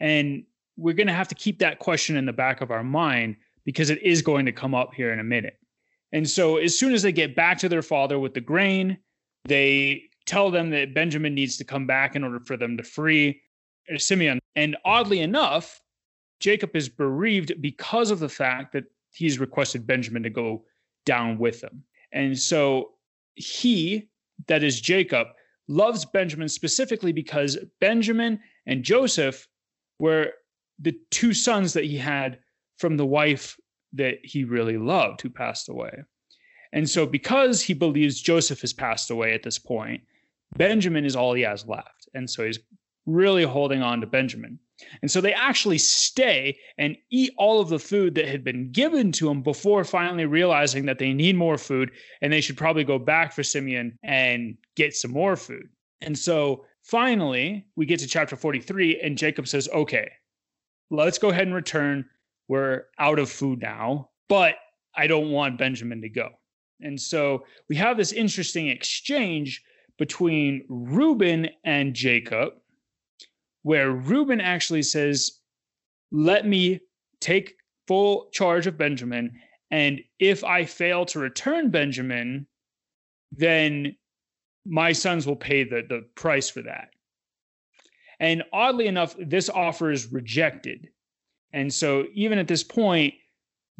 And 0.00 0.44
we're 0.76 0.94
going 0.94 1.06
to 1.06 1.12
have 1.12 1.28
to 1.28 1.34
keep 1.34 1.58
that 1.60 1.78
question 1.78 2.16
in 2.16 2.26
the 2.26 2.32
back 2.32 2.60
of 2.60 2.70
our 2.70 2.84
mind 2.84 3.36
because 3.64 3.90
it 3.90 4.02
is 4.02 4.20
going 4.22 4.44
to 4.46 4.52
come 4.52 4.74
up 4.74 4.92
here 4.94 5.12
in 5.12 5.20
a 5.20 5.24
minute. 5.24 5.58
And 6.12 6.28
so, 6.28 6.58
as 6.58 6.78
soon 6.78 6.92
as 6.92 7.02
they 7.02 7.12
get 7.12 7.34
back 7.34 7.58
to 7.58 7.68
their 7.68 7.82
father 7.82 8.18
with 8.18 8.34
the 8.34 8.40
grain, 8.40 8.98
they 9.46 10.04
tell 10.26 10.50
them 10.50 10.70
that 10.70 10.94
Benjamin 10.94 11.34
needs 11.34 11.56
to 11.56 11.64
come 11.64 11.86
back 11.86 12.16
in 12.16 12.24
order 12.24 12.40
for 12.40 12.56
them 12.56 12.76
to 12.76 12.82
free 12.82 13.40
uh, 13.92 13.98
Simeon. 13.98 14.38
And 14.56 14.76
oddly 14.84 15.20
enough, 15.20 15.80
Jacob 16.40 16.74
is 16.76 16.88
bereaved 16.88 17.60
because 17.60 18.10
of 18.10 18.20
the 18.20 18.28
fact 18.28 18.72
that 18.72 18.84
he's 19.14 19.38
requested 19.38 19.86
Benjamin 19.86 20.22
to 20.22 20.30
go 20.30 20.64
down 21.04 21.38
with 21.38 21.62
him. 21.62 21.84
And 22.12 22.38
so 22.38 22.92
he, 23.34 24.08
that 24.46 24.62
is 24.62 24.80
Jacob, 24.80 25.28
loves 25.68 26.04
Benjamin 26.04 26.48
specifically 26.48 27.12
because 27.12 27.58
Benjamin 27.80 28.40
and 28.66 28.82
Joseph 28.82 29.48
were 29.98 30.30
the 30.78 30.98
two 31.10 31.32
sons 31.32 31.72
that 31.72 31.84
he 31.84 31.96
had 31.96 32.38
from 32.78 32.96
the 32.96 33.06
wife 33.06 33.56
that 33.92 34.18
he 34.22 34.44
really 34.44 34.76
loved 34.76 35.20
who 35.20 35.30
passed 35.30 35.68
away. 35.68 35.92
And 36.72 36.88
so, 36.90 37.06
because 37.06 37.62
he 37.62 37.72
believes 37.72 38.20
Joseph 38.20 38.60
has 38.62 38.72
passed 38.72 39.10
away 39.10 39.32
at 39.32 39.44
this 39.44 39.60
point, 39.60 40.02
Benjamin 40.56 41.04
is 41.04 41.14
all 41.14 41.32
he 41.32 41.42
has 41.42 41.66
left. 41.66 42.08
And 42.14 42.28
so 42.28 42.44
he's 42.44 42.58
really 43.06 43.44
holding 43.44 43.82
on 43.82 44.00
to 44.00 44.06
Benjamin. 44.06 44.58
And 45.02 45.10
so 45.10 45.20
they 45.20 45.32
actually 45.32 45.78
stay 45.78 46.58
and 46.78 46.96
eat 47.10 47.32
all 47.36 47.60
of 47.60 47.68
the 47.68 47.78
food 47.78 48.14
that 48.16 48.28
had 48.28 48.42
been 48.42 48.72
given 48.72 49.12
to 49.12 49.26
them 49.26 49.42
before 49.42 49.84
finally 49.84 50.26
realizing 50.26 50.86
that 50.86 50.98
they 50.98 51.12
need 51.12 51.36
more 51.36 51.58
food 51.58 51.90
and 52.20 52.32
they 52.32 52.40
should 52.40 52.56
probably 52.56 52.84
go 52.84 52.98
back 52.98 53.32
for 53.32 53.42
Simeon 53.42 53.98
and 54.02 54.56
get 54.76 54.94
some 54.94 55.12
more 55.12 55.36
food. 55.36 55.68
And 56.00 56.18
so 56.18 56.64
finally, 56.82 57.66
we 57.76 57.86
get 57.86 58.00
to 58.00 58.06
chapter 58.06 58.36
43, 58.36 59.00
and 59.00 59.16
Jacob 59.16 59.48
says, 59.48 59.68
Okay, 59.72 60.10
let's 60.90 61.18
go 61.18 61.30
ahead 61.30 61.46
and 61.46 61.54
return. 61.54 62.04
We're 62.48 62.84
out 62.98 63.18
of 63.18 63.30
food 63.30 63.62
now, 63.62 64.10
but 64.28 64.56
I 64.96 65.06
don't 65.06 65.30
want 65.30 65.58
Benjamin 65.58 66.02
to 66.02 66.08
go. 66.08 66.30
And 66.80 67.00
so 67.00 67.44
we 67.68 67.76
have 67.76 67.96
this 67.96 68.12
interesting 68.12 68.68
exchange 68.68 69.62
between 69.98 70.64
Reuben 70.68 71.48
and 71.64 71.94
Jacob, 71.94 72.54
where 73.64 73.90
Reuben 73.90 74.40
actually 74.40 74.82
says, 74.82 75.40
Let 76.12 76.46
me 76.46 76.80
take 77.20 77.56
full 77.88 78.28
charge 78.32 78.68
of 78.68 78.78
Benjamin. 78.78 79.32
And 79.70 80.00
if 80.20 80.44
I 80.44 80.64
fail 80.64 81.04
to 81.06 81.18
return 81.18 81.70
Benjamin, 81.70 82.46
then 83.32 83.96
my 84.64 84.92
sons 84.92 85.26
will 85.26 85.36
pay 85.36 85.64
the, 85.64 85.82
the 85.88 86.06
price 86.14 86.48
for 86.48 86.62
that. 86.62 86.90
And 88.20 88.44
oddly 88.52 88.86
enough, 88.86 89.16
this 89.18 89.48
offer 89.48 89.90
is 89.90 90.12
rejected. 90.12 90.88
And 91.52 91.72
so 91.72 92.04
even 92.14 92.38
at 92.38 92.46
this 92.46 92.62
point, 92.62 93.14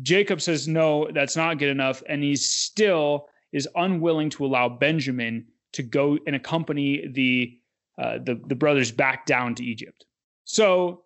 Jacob 0.03 0.41
says, 0.41 0.67
No, 0.67 1.09
that's 1.12 1.37
not 1.37 1.59
good 1.59 1.69
enough. 1.69 2.03
And 2.09 2.23
he 2.23 2.37
still 2.37 3.29
is 3.53 3.69
unwilling 3.76 4.31
to 4.31 4.47
allow 4.47 4.69
Benjamin 4.69 5.47
to 5.73 5.83
go 5.83 6.19
and 6.26 6.35
accompany 6.35 7.07
the 7.09 7.59
uh, 7.98 8.18
the, 8.18 8.40
the 8.46 8.54
brothers 8.54 8.90
back 8.90 9.26
down 9.26 9.54
to 9.54 9.64
Egypt. 9.64 10.04
So 10.44 11.04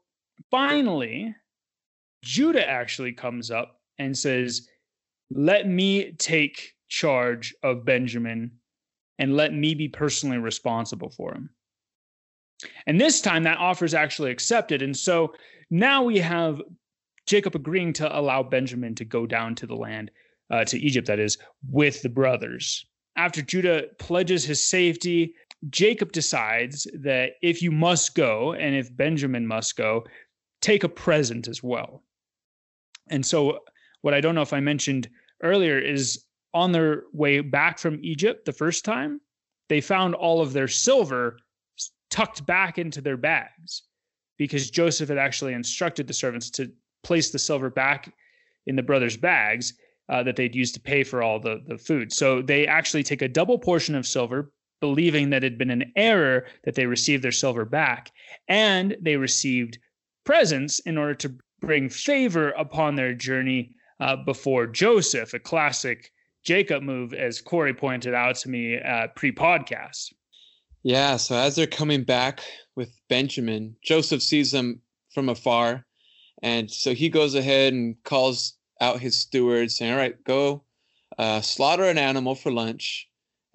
finally, 0.50 1.34
Judah 2.22 2.68
actually 2.68 3.12
comes 3.12 3.50
up 3.50 3.80
and 3.98 4.16
says, 4.16 4.68
Let 5.30 5.68
me 5.68 6.12
take 6.12 6.74
charge 6.88 7.54
of 7.62 7.84
Benjamin 7.84 8.52
and 9.18 9.36
let 9.36 9.52
me 9.52 9.74
be 9.74 9.88
personally 9.88 10.38
responsible 10.38 11.10
for 11.10 11.34
him. 11.34 11.50
And 12.86 13.00
this 13.00 13.20
time 13.20 13.44
that 13.44 13.58
offer 13.58 13.84
is 13.84 13.94
actually 13.94 14.30
accepted. 14.30 14.82
And 14.82 14.96
so 14.96 15.34
now 15.70 16.02
we 16.02 16.18
have 16.18 16.62
Jacob 17.26 17.54
agreeing 17.54 17.92
to 17.94 18.18
allow 18.18 18.42
Benjamin 18.42 18.94
to 18.96 19.04
go 19.04 19.26
down 19.26 19.54
to 19.56 19.66
the 19.66 19.76
land, 19.76 20.10
uh, 20.50 20.64
to 20.64 20.78
Egypt, 20.78 21.06
that 21.08 21.18
is, 21.18 21.36
with 21.70 22.02
the 22.02 22.08
brothers 22.08 22.86
after 23.18 23.42
Judah 23.42 23.88
pledges 23.98 24.44
his 24.44 24.62
safety, 24.62 25.34
Jacob 25.70 26.12
decides 26.12 26.86
that 26.94 27.32
if 27.42 27.62
you 27.62 27.70
must 27.70 28.14
go 28.14 28.52
and 28.52 28.74
if 28.74 28.96
Benjamin 28.96 29.46
must 29.46 29.76
go, 29.76 30.04
take 30.60 30.84
a 30.84 30.88
present 30.88 31.48
as 31.48 31.62
well. 31.62 32.04
And 33.10 33.24
so, 33.24 33.60
what 34.02 34.14
I 34.14 34.20
don't 34.20 34.34
know 34.34 34.42
if 34.42 34.52
I 34.52 34.60
mentioned 34.60 35.08
earlier 35.42 35.78
is 35.78 36.24
on 36.54 36.72
their 36.72 37.04
way 37.12 37.40
back 37.40 37.78
from 37.78 37.98
Egypt 38.02 38.44
the 38.44 38.52
first 38.52 38.84
time, 38.84 39.20
they 39.68 39.80
found 39.80 40.14
all 40.14 40.40
of 40.40 40.52
their 40.52 40.68
silver 40.68 41.38
tucked 42.10 42.46
back 42.46 42.78
into 42.78 43.00
their 43.00 43.16
bags 43.16 43.82
because 44.38 44.70
Joseph 44.70 45.08
had 45.08 45.18
actually 45.18 45.52
instructed 45.52 46.06
the 46.06 46.14
servants 46.14 46.50
to 46.50 46.72
place 47.02 47.30
the 47.30 47.38
silver 47.38 47.70
back 47.70 48.12
in 48.66 48.76
the 48.76 48.82
brothers' 48.82 49.16
bags 49.16 49.74
uh, 50.08 50.22
that 50.22 50.36
they'd 50.36 50.54
used 50.54 50.74
to 50.74 50.80
pay 50.80 51.04
for 51.04 51.22
all 51.22 51.38
the, 51.38 51.62
the 51.66 51.76
food. 51.76 52.12
So 52.12 52.40
they 52.40 52.66
actually 52.66 53.02
take 53.02 53.22
a 53.22 53.28
double 53.28 53.58
portion 53.58 53.94
of 53.94 54.06
silver, 54.06 54.52
believing 54.80 55.30
that 55.30 55.44
it 55.44 55.52
had 55.52 55.58
been 55.58 55.70
an 55.70 55.92
error 55.96 56.46
that 56.64 56.74
they 56.74 56.86
received 56.86 57.22
their 57.22 57.32
silver 57.32 57.64
back, 57.64 58.10
and 58.48 58.96
they 59.00 59.16
received 59.16 59.78
presents 60.24 60.78
in 60.80 60.98
order 60.98 61.14
to 61.14 61.34
bring 61.60 61.88
favor 61.88 62.50
upon 62.50 62.94
their 62.94 63.14
journey 63.14 63.74
uh, 64.00 64.16
before 64.16 64.66
Joseph, 64.66 65.34
a 65.34 65.38
classic 65.38 66.12
Jacob 66.44 66.82
move, 66.82 67.12
as 67.12 67.40
Cory 67.40 67.74
pointed 67.74 68.14
out 68.14 68.36
to 68.36 68.48
me 68.48 68.78
uh, 68.80 69.08
pre 69.16 69.32
podcast. 69.32 70.12
Yeah, 70.82 71.16
so 71.16 71.36
as 71.36 71.56
they're 71.56 71.66
coming 71.66 72.04
back 72.04 72.40
with 72.76 72.90
Benjamin, 73.08 73.76
Joseph 73.82 74.22
sees 74.22 74.52
them 74.52 74.80
from 75.12 75.28
afar. 75.28 75.84
And 76.42 76.70
so 76.70 76.94
he 76.94 77.08
goes 77.08 77.34
ahead 77.34 77.72
and 77.72 77.96
calls 78.04 78.54
out 78.80 79.00
his 79.00 79.16
steward, 79.16 79.72
saying, 79.72 79.92
All 79.92 79.98
right, 79.98 80.22
go 80.24 80.62
uh, 81.18 81.40
slaughter 81.40 81.84
an 81.84 81.98
animal 81.98 82.36
for 82.36 82.52
lunch 82.52 83.07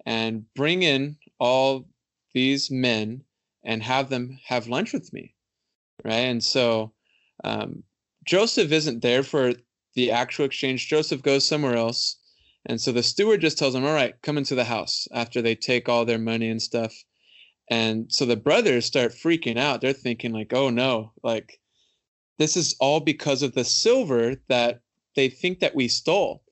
and 0.06 0.44
bring 0.54 0.82
in 0.82 1.16
all 1.38 1.88
these 2.32 2.70
men 2.70 3.22
and 3.64 3.82
have 3.82 4.10
them 4.10 4.38
have 4.46 4.68
lunch 4.68 4.92
with 4.92 5.12
me. 5.12 5.34
Right. 6.04 6.14
And 6.14 6.42
so 6.42 6.92
um, 7.44 7.82
Joseph 8.24 8.72
isn't 8.72 9.02
there 9.02 9.22
for 9.22 9.52
the 9.94 10.10
actual 10.10 10.44
exchange. 10.44 10.88
Joseph 10.88 11.22
goes 11.22 11.46
somewhere 11.46 11.76
else. 11.76 12.18
And 12.66 12.80
so 12.80 12.92
the 12.92 13.02
steward 13.02 13.40
just 13.40 13.58
tells 13.58 13.74
him, 13.74 13.84
All 13.84 13.94
right, 13.94 14.14
come 14.22 14.38
into 14.38 14.54
the 14.54 14.64
house 14.64 15.06
after 15.12 15.42
they 15.42 15.54
take 15.54 15.88
all 15.88 16.04
their 16.04 16.18
money 16.18 16.48
and 16.48 16.60
stuff. 16.60 16.94
And 17.70 18.12
so 18.12 18.26
the 18.26 18.36
brothers 18.36 18.84
start 18.84 19.12
freaking 19.12 19.58
out. 19.58 19.80
They're 19.80 19.92
thinking, 19.92 20.32
like, 20.32 20.52
oh 20.52 20.70
no, 20.70 21.12
like 21.22 21.58
this 22.38 22.56
is 22.56 22.76
all 22.80 23.00
because 23.00 23.42
of 23.42 23.54
the 23.54 23.64
silver 23.64 24.34
that 24.48 24.80
they 25.16 25.28
think 25.28 25.60
that 25.60 25.74
we 25.74 25.88
stole. 25.88 26.42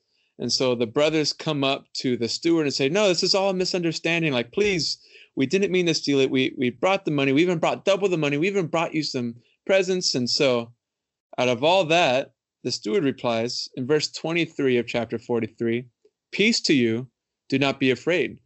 And 0.43 0.53
so 0.53 0.75
the 0.75 0.89
brothers 0.89 1.33
come 1.33 1.63
up 1.63 1.87
to 1.99 2.17
the 2.17 2.29
steward 2.29 2.67
and 2.67 2.75
say, 2.75 2.89
No, 2.89 3.07
this 3.07 3.23
is 3.23 3.33
all 3.33 3.51
a 3.51 3.55
misunderstanding. 3.55 4.33
Like, 4.33 4.51
please, 4.51 4.99
we 5.37 5.47
didn't 5.47 5.71
mean 5.71 5.87
to 5.87 5.95
steal 5.95 6.19
it. 6.19 6.33
We 6.33 6.53
we 6.59 6.71
brought 6.71 7.05
the 7.05 7.13
money. 7.13 7.31
We 7.31 7.43
even 7.43 7.61
brought 7.61 7.85
double 7.85 8.09
the 8.09 8.19
money. 8.19 8.37
We 8.37 8.49
even 8.49 8.67
brought 8.67 8.93
you 8.93 9.05
some 9.05 9.37
presents. 9.67 10.17
And 10.17 10.29
so 10.29 10.73
out 11.39 11.47
of 11.47 11.63
all 11.63 11.85
that, 11.85 12.33
the 12.65 12.73
steward 12.73 13.05
replies 13.05 13.69
in 13.77 13.87
verse 13.87 14.11
23 14.11 14.79
of 14.79 14.87
chapter 14.89 15.17
43 15.17 15.87
Peace 16.33 16.61
to 16.63 16.75
you, 16.75 17.07
do 17.49 17.57
not 17.57 17.79
be 17.79 17.93
afraid. 17.93 18.41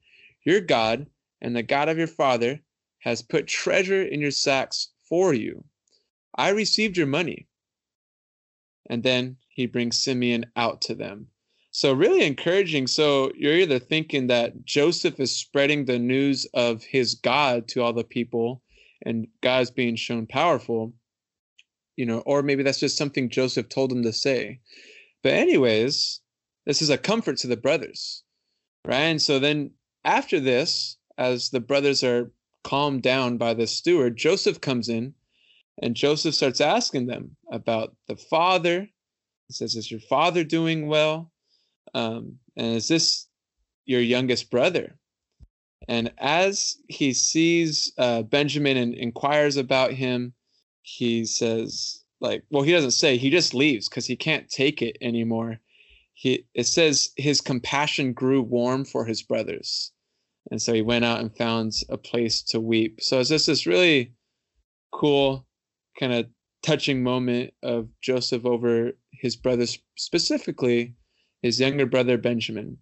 Your 0.44 0.60
God 0.60 1.06
and 1.40 1.56
the 1.56 1.62
God 1.62 1.88
of 1.88 1.96
your 1.96 2.08
father 2.08 2.60
has 2.98 3.22
put 3.22 3.46
treasure 3.46 4.02
in 4.02 4.20
your 4.20 4.32
sacks 4.32 4.92
for 5.08 5.32
you. 5.32 5.64
I 6.36 6.50
received 6.50 6.98
your 6.98 7.06
money. 7.06 7.48
And 8.90 9.02
then 9.02 9.38
he 9.48 9.64
brings 9.64 10.04
Simeon 10.04 10.44
out 10.56 10.82
to 10.82 10.94
them. 10.94 11.28
So, 11.76 11.92
really 11.92 12.24
encouraging. 12.24 12.86
So, 12.86 13.30
you're 13.36 13.52
either 13.52 13.78
thinking 13.78 14.28
that 14.28 14.64
Joseph 14.64 15.20
is 15.20 15.30
spreading 15.30 15.84
the 15.84 15.98
news 15.98 16.46
of 16.54 16.82
his 16.82 17.16
God 17.16 17.68
to 17.68 17.82
all 17.82 17.92
the 17.92 18.02
people 18.02 18.62
and 19.04 19.28
God's 19.42 19.70
being 19.70 19.94
shown 19.94 20.26
powerful, 20.26 20.94
you 21.94 22.06
know, 22.06 22.20
or 22.20 22.42
maybe 22.42 22.62
that's 22.62 22.80
just 22.80 22.96
something 22.96 23.28
Joseph 23.28 23.68
told 23.68 23.92
him 23.92 24.02
to 24.04 24.12
say. 24.14 24.60
But, 25.22 25.34
anyways, 25.34 26.22
this 26.64 26.80
is 26.80 26.88
a 26.88 26.96
comfort 26.96 27.36
to 27.40 27.46
the 27.46 27.58
brothers, 27.58 28.22
right? 28.86 29.00
And 29.00 29.20
so 29.20 29.38
then 29.38 29.72
after 30.02 30.40
this, 30.40 30.96
as 31.18 31.50
the 31.50 31.60
brothers 31.60 32.02
are 32.02 32.32
calmed 32.64 33.02
down 33.02 33.36
by 33.36 33.52
the 33.52 33.66
steward, 33.66 34.16
Joseph 34.16 34.62
comes 34.62 34.88
in 34.88 35.12
and 35.82 35.94
Joseph 35.94 36.36
starts 36.36 36.62
asking 36.62 37.06
them 37.06 37.36
about 37.52 37.94
the 38.08 38.16
father. 38.16 38.88
He 39.48 39.52
says, 39.52 39.76
Is 39.76 39.90
your 39.90 40.00
father 40.00 40.42
doing 40.42 40.86
well? 40.86 41.32
Um, 41.94 42.38
and 42.56 42.76
is 42.76 42.88
this 42.88 43.26
your 43.84 44.00
youngest 44.00 44.50
brother? 44.50 44.98
And 45.88 46.12
as 46.18 46.76
he 46.88 47.12
sees 47.12 47.92
uh, 47.98 48.22
Benjamin 48.22 48.76
and 48.76 48.94
inquires 48.94 49.56
about 49.56 49.92
him, 49.92 50.34
he 50.82 51.24
says, 51.24 52.02
like, 52.20 52.44
well, 52.50 52.62
he 52.62 52.72
doesn't 52.72 52.92
say, 52.92 53.16
he 53.16 53.30
just 53.30 53.54
leaves 53.54 53.88
because 53.88 54.06
he 54.06 54.16
can't 54.16 54.48
take 54.48 54.82
it 54.82 54.96
anymore. 55.00 55.60
He 56.14 56.46
it 56.54 56.66
says 56.66 57.10
his 57.16 57.40
compassion 57.40 58.14
grew 58.14 58.40
warm 58.42 58.84
for 58.84 59.04
his 59.04 59.22
brothers. 59.22 59.92
And 60.50 60.62
so 60.62 60.72
he 60.72 60.82
went 60.82 61.04
out 61.04 61.20
and 61.20 61.36
found 61.36 61.72
a 61.88 61.98
place 61.98 62.42
to 62.44 62.60
weep. 62.60 63.00
So 63.02 63.20
it's 63.20 63.28
just 63.28 63.46
this 63.46 63.66
really 63.66 64.14
cool 64.92 65.46
kind 65.98 66.12
of 66.12 66.26
touching 66.62 67.02
moment 67.02 67.52
of 67.62 67.88
Joseph 68.00 68.44
over 68.44 68.92
his 69.12 69.36
brothers, 69.36 69.78
specifically 69.96 70.94
his 71.46 71.60
younger 71.60 71.86
brother 71.86 72.18
Benjamin. 72.18 72.78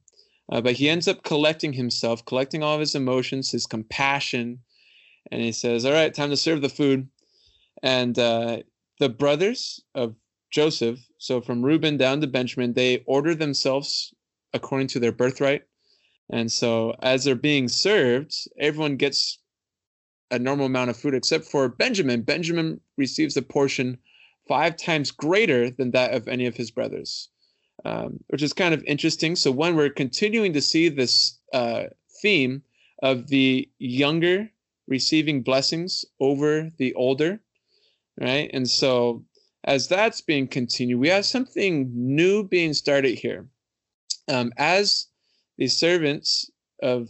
Uh, 0.50 0.61
but 0.61 0.74
he 0.74 0.88
ends 0.88 1.09
up 1.09 1.22
collecting 1.22 1.72
himself, 1.72 2.24
collecting 2.24 2.62
all 2.62 2.74
of 2.74 2.81
his 2.81 2.94
emotions, 2.94 3.50
his 3.50 3.66
compassion, 3.66 4.59
and 5.31 5.40
he 5.40 5.53
says, 5.53 5.85
"All 5.85 5.92
right, 5.92 6.12
time 6.12 6.31
to 6.31 6.37
serve 6.37 6.61
the 6.61 6.68
food." 6.68 7.09
And 7.83 8.18
uh, 8.18 8.59
the 8.98 9.09
brothers 9.09 9.81
of 9.94 10.14
Joseph, 10.50 11.00
so 11.18 11.40
from 11.40 11.64
Reuben 11.64 11.96
down 11.96 12.20
to 12.20 12.27
Benjamin, 12.27 12.74
they 12.74 13.03
order 13.07 13.35
themselves 13.35 14.14
according 14.53 14.88
to 14.88 15.00
their 15.00 15.12
birthright. 15.12 15.62
And 16.31 16.50
so 16.50 16.94
as 17.03 17.24
they're 17.24 17.35
being 17.35 17.68
served, 17.68 18.35
everyone 18.59 18.96
gets 18.96 19.38
a 20.31 20.38
normal 20.38 20.66
amount 20.66 20.90
of 20.90 20.96
food 20.96 21.14
except 21.14 21.44
for 21.44 21.68
Benjamin. 21.68 22.22
Benjamin 22.22 22.81
receives 22.96 23.37
a 23.37 23.42
portion 23.42 23.98
five 24.48 24.77
times 24.77 25.11
greater 25.11 25.70
than 25.70 25.90
that 25.90 26.14
of 26.14 26.29
any 26.29 26.46
of 26.46 26.57
his 26.57 26.70
brothers, 26.70 27.29
um, 27.84 28.20
which 28.28 28.42
is 28.42 28.52
kind 28.52 28.74
of 28.74 28.82
interesting. 28.84 29.37
So, 29.37 29.50
when 29.50 29.76
we're 29.76 29.90
continuing 29.90 30.52
to 30.52 30.60
see 30.60 30.88
this 30.88 31.38
uh, 31.52 31.84
theme 32.22 32.62
of 33.02 33.28
the 33.28 33.68
younger 33.78 34.50
receiving 34.87 35.42
blessings 35.42 36.04
over 36.20 36.70
the 36.78 36.94
older, 36.94 37.40
right? 38.20 38.50
And 38.52 38.68
so, 38.68 39.24
as 39.64 39.88
that's 39.88 40.20
being 40.20 40.46
continued, 40.46 41.00
we 41.00 41.08
have 41.08 41.24
something 41.24 41.90
new 41.94 42.44
being 42.44 42.74
started 42.74 43.18
here. 43.18 43.46
Um, 44.28 44.52
as 44.56 45.06
the 45.58 45.68
servants 45.68 46.50
of 46.82 47.08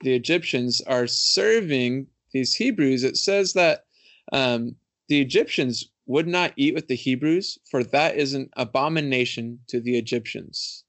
the 0.00 0.14
Egyptians 0.14 0.80
are 0.82 1.06
serving 1.06 2.06
these 2.32 2.54
Hebrews, 2.54 3.04
it 3.04 3.16
says 3.16 3.52
that 3.54 3.84
um, 4.32 4.76
the 5.08 5.20
Egyptians 5.20 5.88
would 6.06 6.26
not 6.26 6.52
eat 6.56 6.74
with 6.74 6.88
the 6.88 6.94
Hebrews, 6.94 7.58
for 7.70 7.82
that 7.84 8.16
is 8.16 8.34
an 8.34 8.50
abomination 8.56 9.60
to 9.68 9.80
the 9.80 9.96
Egyptians. 9.96 10.84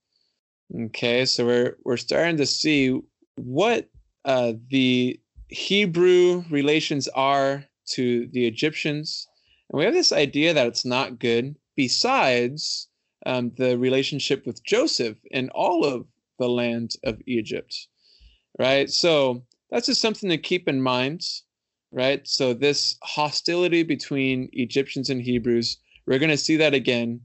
Okay, 0.74 1.26
so 1.26 1.46
we're 1.46 1.78
we're 1.84 1.98
starting 1.98 2.38
to 2.38 2.46
see 2.46 3.00
what 3.36 3.88
uh, 4.26 4.54
the 4.70 5.20
Hebrew 5.48 6.44
relations 6.50 7.08
are 7.10 7.64
to 7.92 8.28
the 8.34 8.48
Egyptians, 8.48 9.28
and 9.70 9.78
we 9.80 9.86
have 9.86 9.94
this 9.94 10.12
idea 10.12 10.54
that 10.54 10.68
it's 10.68 10.86
not 10.86 11.20
good. 11.20 11.56
Besides 11.76 12.88
um, 13.26 13.52
the 13.58 13.78
relationship 13.78 14.46
with 14.46 14.64
Joseph 14.64 15.18
and 15.32 15.50
all 15.52 15.84
of 15.86 16.08
the 16.40 16.48
land 16.48 16.96
of 17.04 17.22
Egypt, 17.28 17.88
right? 18.58 18.90
So 18.90 19.44
that's 19.70 19.88
just 19.88 20.02
something 20.02 20.30
to 20.30 20.38
keep 20.38 20.68
in 20.68 20.82
mind, 20.82 21.22
right? 21.96 22.28
So 22.28 22.54
this 22.54 22.98
hostility 23.02 23.82
between 23.82 24.50
Egyptians 24.52 25.10
and 25.10 25.22
Hebrews, 25.22 25.78
we're 26.06 26.20
going 26.20 26.30
to 26.30 26.38
see 26.38 26.58
that 26.58 26.74
again, 26.74 27.22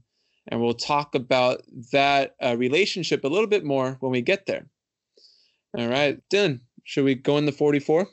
and 0.47 0.61
we'll 0.61 0.73
talk 0.73 1.13
about 1.13 1.61
that 1.91 2.35
uh, 2.41 2.55
relationship 2.57 3.23
a 3.23 3.27
little 3.27 3.47
bit 3.47 3.65
more 3.65 3.97
when 3.99 4.13
we 4.13 4.21
get 4.21 4.45
there. 4.45 4.65
All 5.77 5.87
right, 5.87 6.19
Dylan, 6.29 6.61
should 6.85 7.03
we 7.03 7.15
go 7.15 7.37
in 7.37 7.45
the 7.45 7.51
44? 7.51 8.07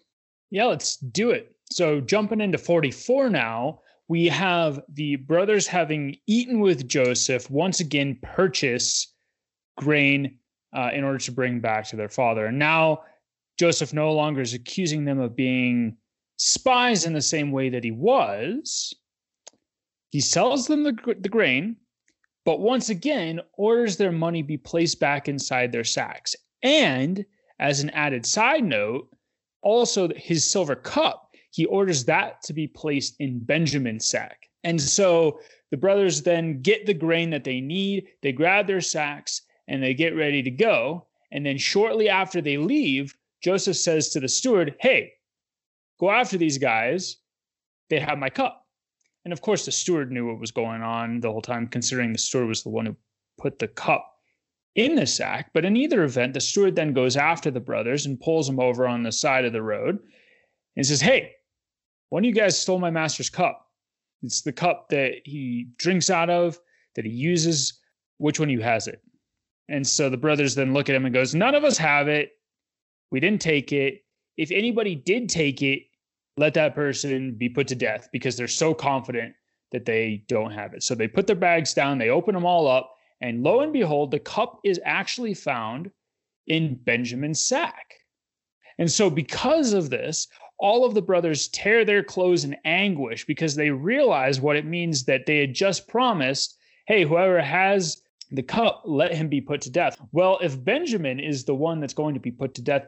Yeah, 0.51 0.65
let's 0.65 0.97
do 0.97 1.31
it. 1.31 1.55
So 1.71 2.01
jumping 2.01 2.41
into 2.41 2.59
44 2.59 3.31
now, 3.31 3.81
we 4.09 4.27
have 4.27 4.81
the 4.93 5.17
brothers 5.17 5.67
having 5.67 6.17
eaten 6.27 6.61
with 6.61 6.89
Joseph 6.89 7.49
once 7.51 7.79
again 7.79 8.19
purchase 8.23 9.15
grain 9.77 10.39
uh, 10.75 10.91
in 10.93 11.05
order 11.05 11.19
to 11.19 11.33
bring 11.33 11.61
back 11.61 11.87
to 11.89 11.97
their 11.97 12.09
father. 12.09 12.47
And 12.47 12.59
now 12.59 13.03
Joseph 13.59 13.93
no 13.93 14.13
longer 14.13 14.41
is 14.41 14.55
accusing 14.55 15.05
them 15.05 15.21
of 15.21 15.37
being 15.37 15.97
spies 16.39 17.05
in 17.05 17.13
the 17.13 17.23
same 17.23 17.53
way 17.53 17.69
that 17.69 17.85
he 17.85 17.91
was. 17.91 18.95
He 20.11 20.21
sells 20.21 20.67
them 20.67 20.85
the, 20.85 20.97
the 21.21 21.29
grain, 21.29 21.77
but 22.45 22.61
once 22.61 22.89
again 22.89 23.41
orders 23.55 23.97
their 23.97 24.13
money 24.13 24.43
be 24.43 24.57
placed 24.57 25.01
back 25.01 25.29
inside 25.29 25.71
their 25.71 25.85
sacks. 25.85 26.35
And 26.63 27.27
as 27.59 27.81
an 27.81 27.91
added 27.91 28.25
side 28.25 28.65
note, 28.65 29.09
also 29.63 30.09
his 30.17 30.49
silver 30.49 30.77
cup, 30.77 31.35
he 31.51 31.67
orders 31.67 32.05
that 32.05 32.43
to 32.45 32.53
be 32.53 32.67
placed 32.67 33.17
in 33.19 33.41
Benjamin's 33.41 34.09
sack. 34.09 34.49
And 34.65 34.81
so 34.81 35.41
the 35.71 35.77
brothers 35.77 36.23
then 36.23 36.63
get 36.63 36.87
the 36.87 36.95
grain 36.95 37.31
that 37.31 37.45
they 37.45 37.61
need, 37.61 38.09
they 38.23 38.33
grab 38.33 38.67
their 38.67 38.81
sacks, 38.81 39.43
and 39.67 39.83
they 39.83 39.93
get 39.93 40.17
ready 40.17 40.43
to 40.43 40.51
go. 40.51 41.07
And 41.33 41.45
then 41.45 41.59
shortly 41.59 42.09
after 42.09 42.41
they 42.41 42.57
leave, 42.57 43.15
Joseph 43.43 43.77
says 43.77 44.09
to 44.11 44.21
the 44.21 44.29
steward, 44.29 44.75
Hey, 44.81 45.13
go 45.99 46.11
after 46.11 46.37
these 46.37 46.59
guys. 46.59 47.17
They 47.91 48.01
have 48.01 48.19
my 48.19 48.31
cup. 48.31 48.67
And 49.25 49.33
of 49.33 49.41
course, 49.41 49.65
the 49.65 49.73
steward 49.73 50.11
knew 50.11 50.27
what 50.27 50.41
was 50.41 50.51
going 50.51 50.83
on 50.83 51.21
the 51.21 51.31
whole 51.31 51.43
time, 51.43 51.67
considering 51.67 52.13
the 52.13 52.19
steward 52.19 52.49
was 52.49 52.63
the 52.63 52.71
one 52.71 52.87
who 52.87 52.97
put 53.39 53.59
the 53.59 53.69
cup 53.69 54.15
in 54.75 54.95
the 54.95 55.07
sack. 55.07 55.51
But 55.53 55.65
in 55.65 55.77
either 55.77 56.05
event, 56.05 56.35
the 56.35 56.41
steward 56.41 56.77
then 56.77 56.93
goes 56.93 57.17
after 57.17 57.51
the 57.51 57.61
brothers 57.61 58.07
and 58.07 58.21
pulls 58.21 58.47
them 58.47 58.61
over 58.61 58.87
on 58.87 59.03
the 59.03 59.13
side 59.13 59.45
of 59.45 59.53
the 59.53 59.63
road 59.63 59.99
and 60.77 60.87
says, 60.87 61.01
Hey, 61.01 61.33
one 62.11 62.25
of 62.25 62.29
you 62.29 62.35
guys 62.35 62.59
stole 62.59 62.79
my 62.79 62.91
master's 62.91 63.29
cup. 63.29 63.67
It's 64.23 64.43
the 64.43 64.53
cup 64.53 64.89
that 64.91 65.17
he 65.25 65.69
drinks 65.79 66.11
out 66.11 66.31
of, 66.31 66.59
that 66.95 67.05
he 67.05 67.11
uses. 67.11 67.81
Which 68.19 68.41
one 68.41 68.49
of 68.49 68.53
you 68.53 68.63
has 68.63 68.89
it? 68.89 69.01
And 69.69 69.87
so 69.87 70.09
the 70.09 70.17
brothers 70.17 70.55
then 70.55 70.73
look 70.73 70.89
at 70.89 70.95
him 70.95 71.05
and 71.05 71.15
goes, 71.15 71.35
None 71.35 71.55
of 71.55 71.65
us 71.65 71.79
have 71.79 72.09
it. 72.09 72.31
We 73.11 73.21
didn't 73.21 73.41
take 73.41 73.73
it. 73.73 74.05
if 74.37 74.51
anybody 74.51 74.95
did 74.95 75.29
take 75.29 75.63
it, 75.63 75.83
let 76.39 76.55
that 76.55 76.75
person 76.75 77.35
be 77.35 77.49
put 77.49 77.69
to 77.69 77.75
death 77.75 78.09
because 78.13 78.37
they're 78.37 78.49
so 78.49 78.73
confident 78.73 79.35
that 79.73 79.85
they 79.85 80.25
don't 80.29 80.53
have 80.53 80.73
it. 80.73 80.83
So 80.83 80.95
they 80.95 81.09
put 81.09 81.27
their 81.27 81.37
bags 81.37 81.75
down, 81.75 81.99
they 81.99 82.11
open 82.11 82.35
them 82.35 82.47
all 82.47 82.67
up, 82.67 82.95
and 83.21 83.43
lo 83.43 83.61
and 83.61 83.73
behold, 83.73 84.11
the 84.11 84.21
cup 84.21 84.61
is 84.65 84.81
actually 84.85 85.35
found 85.35 85.91
in 86.47 86.77
Benjamin's 86.85 87.45
sack. 87.45 87.95
And 88.79 88.91
so, 88.91 89.11
because 89.11 89.73
of 89.73 89.91
this, 89.91 90.29
all 90.59 90.85
of 90.85 90.95
the 90.95 91.03
brothers 91.03 91.49
tear 91.49 91.85
their 91.85 92.03
clothes 92.03 92.45
in 92.45 92.57
anguish 92.65 93.27
because 93.27 93.55
they 93.55 93.71
realize 93.71 94.41
what 94.41 94.57
it 94.57 94.65
means 94.65 95.05
that 95.05 95.27
they 95.27 95.39
had 95.39 95.55
just 95.55 95.89
promised 95.89 96.57
hey, 96.87 97.05
whoever 97.05 97.39
has 97.39 98.01
the 98.31 98.43
cup, 98.43 98.83
let 98.87 99.15
him 99.15 99.29
be 99.29 99.43
put 99.43 99.61
to 99.61 99.71
death. 99.71 99.99
Well, 100.13 100.39
if 100.43 100.65
Benjamin 100.65 101.21
is 101.21 101.45
the 101.45 101.55
one 101.55 101.81
that's 101.81 101.93
going 101.93 102.15
to 102.15 102.21
be 102.21 102.31
put 102.31 102.55
to 102.55 102.63
death, 102.63 102.87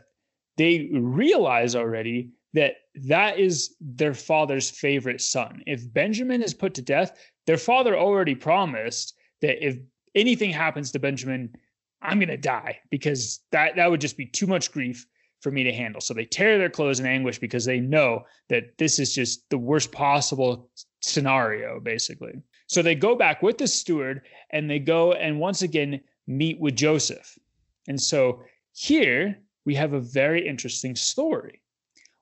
they 0.56 0.88
realize 0.94 1.76
already 1.76 2.30
that 2.54 2.74
that 3.06 3.38
is 3.38 3.76
their 3.80 4.14
father's 4.14 4.70
favorite 4.70 5.20
son. 5.20 5.62
If 5.66 5.92
Benjamin 5.92 6.42
is 6.42 6.54
put 6.54 6.74
to 6.74 6.82
death, 6.82 7.16
their 7.46 7.56
father 7.56 7.96
already 7.96 8.34
promised 8.34 9.14
that 9.40 9.64
if 9.64 9.76
anything 10.14 10.50
happens 10.50 10.90
to 10.92 10.98
Benjamin, 10.98 11.54
I'm 12.02 12.18
going 12.18 12.28
to 12.28 12.36
die 12.36 12.78
because 12.90 13.40
that 13.52 13.76
that 13.76 13.90
would 13.90 14.00
just 14.00 14.16
be 14.16 14.26
too 14.26 14.46
much 14.46 14.72
grief 14.72 15.06
for 15.40 15.50
me 15.50 15.64
to 15.64 15.72
handle. 15.72 16.00
So 16.00 16.14
they 16.14 16.24
tear 16.24 16.58
their 16.58 16.70
clothes 16.70 17.00
in 17.00 17.06
anguish 17.06 17.38
because 17.38 17.64
they 17.64 17.80
know 17.80 18.24
that 18.48 18.76
this 18.78 18.98
is 18.98 19.14
just 19.14 19.48
the 19.50 19.58
worst 19.58 19.92
possible 19.92 20.70
scenario 21.00 21.80
basically. 21.80 22.34
So 22.66 22.82
they 22.82 22.94
go 22.94 23.16
back 23.16 23.42
with 23.42 23.58
the 23.58 23.66
steward 23.66 24.22
and 24.50 24.68
they 24.70 24.78
go 24.78 25.12
and 25.12 25.40
once 25.40 25.62
again 25.62 26.00
meet 26.26 26.60
with 26.60 26.76
Joseph. 26.76 27.38
And 27.88 28.00
so 28.00 28.42
here 28.72 29.38
we 29.64 29.74
have 29.74 29.92
a 29.92 30.00
very 30.00 30.46
interesting 30.46 30.94
story. 30.94 31.60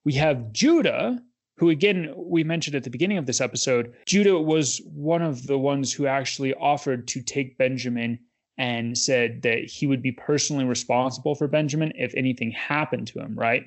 We 0.09 0.15
have 0.15 0.55
Judah, 0.55 1.23
who 1.59 1.69
again 1.69 2.15
we 2.17 2.43
mentioned 2.43 2.75
at 2.75 2.83
the 2.83 2.89
beginning 2.89 3.19
of 3.19 3.27
this 3.27 3.43
episode, 3.43 3.93
Judah 4.07 4.41
was 4.41 4.81
one 4.95 5.21
of 5.21 5.47
the 5.47 5.59
ones 5.59 5.93
who 5.93 6.07
actually 6.07 6.55
offered 6.55 7.07
to 7.09 7.21
take 7.21 7.59
Benjamin 7.59 8.19
and 8.57 8.97
said 8.97 9.43
that 9.43 9.65
he 9.65 9.87
would 9.87 10.01
be 10.01 10.13
personally 10.13 10.65
responsible 10.65 11.35
for 11.35 11.47
Benjamin 11.47 11.93
if 11.95 12.15
anything 12.15 12.53
happened 12.53 13.09
to 13.09 13.19
him, 13.19 13.39
right? 13.39 13.65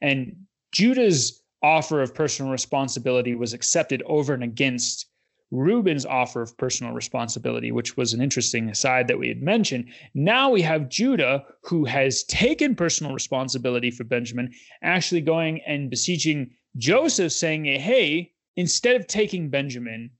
And 0.00 0.46
Judah's 0.72 1.42
offer 1.62 2.00
of 2.00 2.14
personal 2.14 2.50
responsibility 2.50 3.34
was 3.34 3.52
accepted 3.52 4.02
over 4.06 4.32
and 4.32 4.42
against 4.42 5.10
Reuben's 5.50 6.04
offer 6.04 6.42
of 6.42 6.56
personal 6.58 6.92
responsibility, 6.92 7.70
which 7.70 7.96
was 7.96 8.12
an 8.12 8.20
interesting 8.20 8.68
aside 8.68 9.06
that 9.08 9.18
we 9.18 9.28
had 9.28 9.42
mentioned. 9.42 9.90
Now 10.14 10.50
we 10.50 10.62
have 10.62 10.88
Judah, 10.88 11.44
who 11.62 11.84
has 11.84 12.24
taken 12.24 12.74
personal 12.74 13.12
responsibility 13.12 13.90
for 13.90 14.04
Benjamin, 14.04 14.52
actually 14.82 15.20
going 15.20 15.60
and 15.66 15.88
beseeching 15.88 16.50
Joseph, 16.76 17.32
saying, 17.32 17.64
Hey, 17.64 18.32
instead 18.56 18.96
of 18.96 19.06
taking 19.06 19.48
Benjamin 19.48 20.10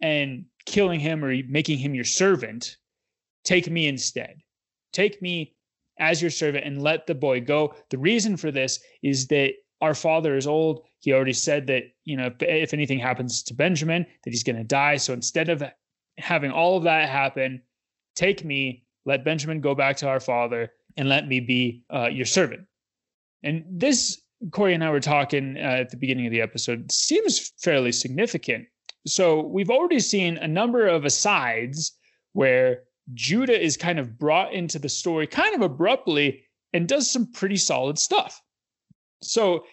and 0.00 0.46
killing 0.66 1.00
him 1.00 1.24
or 1.24 1.34
making 1.48 1.78
him 1.78 1.94
your 1.94 2.04
servant, 2.04 2.76
take 3.44 3.70
me 3.70 3.86
instead. 3.86 4.36
Take 4.92 5.22
me 5.22 5.54
as 5.98 6.20
your 6.20 6.30
servant 6.30 6.66
and 6.66 6.82
let 6.82 7.06
the 7.06 7.14
boy 7.14 7.40
go. 7.40 7.74
The 7.90 7.98
reason 7.98 8.36
for 8.36 8.50
this 8.50 8.80
is 9.02 9.28
that 9.28 9.52
our 9.80 9.94
father 9.94 10.36
is 10.36 10.46
old. 10.46 10.85
He 11.00 11.12
already 11.12 11.32
said 11.32 11.66
that, 11.68 11.84
you 12.04 12.16
know, 12.16 12.26
if, 12.26 12.34
if 12.40 12.74
anything 12.74 12.98
happens 12.98 13.42
to 13.44 13.54
Benjamin, 13.54 14.06
that 14.24 14.30
he's 14.30 14.42
going 14.42 14.56
to 14.56 14.64
die. 14.64 14.96
So 14.96 15.12
instead 15.12 15.48
of 15.48 15.62
having 16.18 16.50
all 16.50 16.76
of 16.76 16.84
that 16.84 17.08
happen, 17.08 17.62
take 18.14 18.44
me, 18.44 18.84
let 19.04 19.24
Benjamin 19.24 19.60
go 19.60 19.74
back 19.74 19.96
to 19.98 20.08
our 20.08 20.20
father, 20.20 20.72
and 20.96 21.08
let 21.08 21.28
me 21.28 21.40
be 21.40 21.82
uh, 21.92 22.06
your 22.06 22.26
servant. 22.26 22.66
And 23.42 23.64
this, 23.68 24.22
Cory 24.50 24.74
and 24.74 24.82
I 24.82 24.90
were 24.90 25.00
talking 25.00 25.56
uh, 25.56 25.60
at 25.60 25.90
the 25.90 25.96
beginning 25.96 26.26
of 26.26 26.32
the 26.32 26.40
episode, 26.40 26.90
seems 26.90 27.52
fairly 27.62 27.92
significant. 27.92 28.66
So 29.06 29.42
we've 29.42 29.70
already 29.70 30.00
seen 30.00 30.38
a 30.38 30.48
number 30.48 30.86
of 30.86 31.04
asides 31.04 31.96
where 32.32 32.82
Judah 33.14 33.62
is 33.62 33.76
kind 33.76 33.98
of 33.98 34.18
brought 34.18 34.52
into 34.52 34.78
the 34.78 34.88
story 34.88 35.26
kind 35.26 35.54
of 35.54 35.60
abruptly 35.60 36.42
and 36.72 36.88
does 36.88 37.10
some 37.10 37.30
pretty 37.32 37.56
solid 37.56 37.98
stuff. 37.98 38.42
So, 39.22 39.64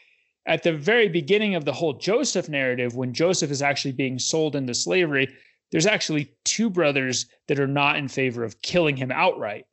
at 0.45 0.63
the 0.63 0.73
very 0.73 1.07
beginning 1.07 1.55
of 1.55 1.65
the 1.65 1.73
whole 1.73 1.93
Joseph 1.93 2.49
narrative, 2.49 2.95
when 2.95 3.13
Joseph 3.13 3.51
is 3.51 3.61
actually 3.61 3.93
being 3.93 4.19
sold 4.19 4.55
into 4.55 4.73
slavery, 4.73 5.33
there's 5.71 5.85
actually 5.85 6.33
two 6.43 6.69
brothers 6.69 7.27
that 7.47 7.59
are 7.59 7.67
not 7.67 7.95
in 7.95 8.07
favor 8.07 8.43
of 8.43 8.61
killing 8.61 8.97
him 8.97 9.11
outright. 9.11 9.65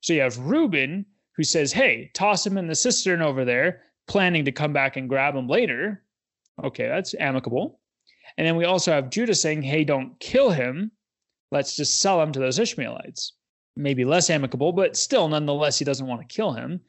So 0.00 0.12
you 0.12 0.20
have 0.22 0.38
Reuben, 0.38 1.06
who 1.36 1.44
says, 1.44 1.72
Hey, 1.72 2.10
toss 2.14 2.46
him 2.46 2.58
in 2.58 2.66
the 2.66 2.74
cistern 2.74 3.22
over 3.22 3.44
there, 3.44 3.82
planning 4.06 4.44
to 4.46 4.52
come 4.52 4.72
back 4.72 4.96
and 4.96 5.08
grab 5.08 5.34
him 5.34 5.48
later. 5.48 6.02
Okay, 6.62 6.88
that's 6.88 7.14
amicable. 7.14 7.80
And 8.36 8.46
then 8.46 8.56
we 8.56 8.64
also 8.64 8.92
have 8.92 9.10
Judah 9.10 9.34
saying, 9.34 9.62
Hey, 9.62 9.84
don't 9.84 10.18
kill 10.20 10.50
him. 10.50 10.90
Let's 11.50 11.76
just 11.76 12.00
sell 12.00 12.20
him 12.20 12.32
to 12.32 12.40
those 12.40 12.58
Ishmaelites. 12.58 13.34
Maybe 13.76 14.04
less 14.04 14.30
amicable, 14.30 14.72
but 14.72 14.96
still, 14.96 15.28
nonetheless, 15.28 15.78
he 15.78 15.84
doesn't 15.84 16.06
want 16.06 16.20
to 16.20 16.34
kill 16.34 16.52
him. 16.52 16.80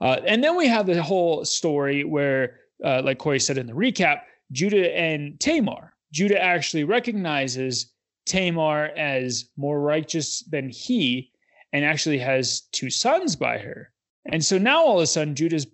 Uh, 0.00 0.20
and 0.26 0.44
then 0.44 0.56
we 0.56 0.66
have 0.66 0.86
the 0.86 1.02
whole 1.02 1.44
story 1.44 2.04
where, 2.04 2.60
uh, 2.84 3.02
like 3.04 3.18
Cory 3.18 3.40
said 3.40 3.58
in 3.58 3.66
the 3.66 3.72
recap, 3.72 4.20
Judah 4.52 4.96
and 4.96 5.38
Tamar. 5.40 5.94
Judah 6.12 6.40
actually 6.40 6.84
recognizes 6.84 7.92
Tamar 8.26 8.86
as 8.96 9.48
more 9.56 9.80
righteous 9.80 10.42
than 10.42 10.68
he 10.68 11.30
and 11.72 11.84
actually 11.84 12.18
has 12.18 12.62
two 12.72 12.90
sons 12.90 13.36
by 13.36 13.58
her. 13.58 13.92
And 14.26 14.44
so 14.44 14.58
now 14.58 14.84
all 14.84 14.96
of 14.96 15.02
a 15.02 15.06
sudden, 15.06 15.34
Judah's 15.34 15.66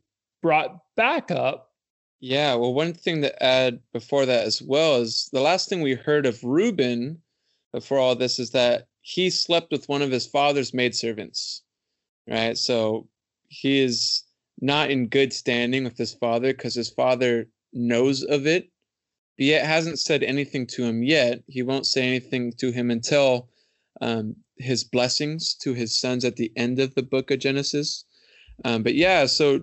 brought 0.42 0.78
back 0.96 1.30
up. 1.30 1.70
Yeah, 2.20 2.54
well, 2.54 2.74
one 2.74 2.92
thing 2.92 3.22
to 3.22 3.42
add 3.42 3.80
before 3.92 4.26
that 4.26 4.46
as 4.46 4.62
well 4.62 5.00
is 5.00 5.28
the 5.32 5.40
last 5.40 5.68
thing 5.68 5.80
we 5.80 5.94
heard 5.94 6.26
of 6.26 6.42
Reuben 6.44 7.20
before 7.72 7.98
all 7.98 8.14
this 8.14 8.38
is 8.38 8.50
that 8.50 8.86
he 9.00 9.30
slept 9.30 9.72
with 9.72 9.88
one 9.88 10.02
of 10.02 10.10
his 10.10 10.26
father's 10.26 10.72
maidservants, 10.72 11.62
right? 12.28 12.56
So 12.56 13.08
he 13.48 13.80
is 13.80 14.22
not 14.62 14.92
in 14.92 15.08
good 15.08 15.32
standing 15.32 15.82
with 15.82 15.98
his 15.98 16.14
father 16.14 16.52
because 16.52 16.74
his 16.74 16.88
father 16.88 17.48
knows 17.72 18.22
of 18.22 18.46
it, 18.46 18.70
but 19.36 19.44
yet 19.46 19.66
hasn't 19.66 19.98
said 19.98 20.22
anything 20.22 20.66
to 20.68 20.84
him 20.84 21.02
yet. 21.02 21.42
He 21.48 21.62
won't 21.62 21.84
say 21.84 22.06
anything 22.06 22.52
to 22.58 22.70
him 22.70 22.90
until 22.90 23.48
um, 24.00 24.36
his 24.56 24.84
blessings 24.84 25.54
to 25.62 25.74
his 25.74 25.98
sons 25.98 26.24
at 26.24 26.36
the 26.36 26.52
end 26.56 26.78
of 26.78 26.94
the 26.94 27.02
book 27.02 27.32
of 27.32 27.40
Genesis. 27.40 28.04
Um, 28.64 28.84
but 28.84 28.94
yeah, 28.94 29.26
so 29.26 29.62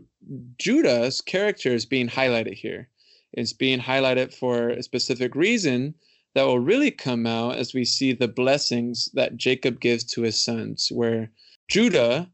Judah's 0.57 1.21
character 1.21 1.73
is 1.73 1.85
being 1.85 2.09
highlighted 2.09 2.55
here. 2.55 2.89
It's 3.31 3.53
being 3.53 3.79
highlighted 3.79 4.33
for 4.33 4.69
a 4.69 4.83
specific 4.83 5.33
reason 5.33 5.95
that 6.35 6.43
will 6.43 6.59
really 6.59 6.91
come 6.91 7.25
out 7.25 7.55
as 7.55 7.73
we 7.73 7.85
see 7.85 8.11
the 8.11 8.27
blessings 8.27 9.09
that 9.13 9.37
Jacob 9.37 9.79
gives 9.79 10.03
to 10.03 10.23
his 10.23 10.43
sons, 10.43 10.89
where 10.91 11.31
Judah 11.69 12.29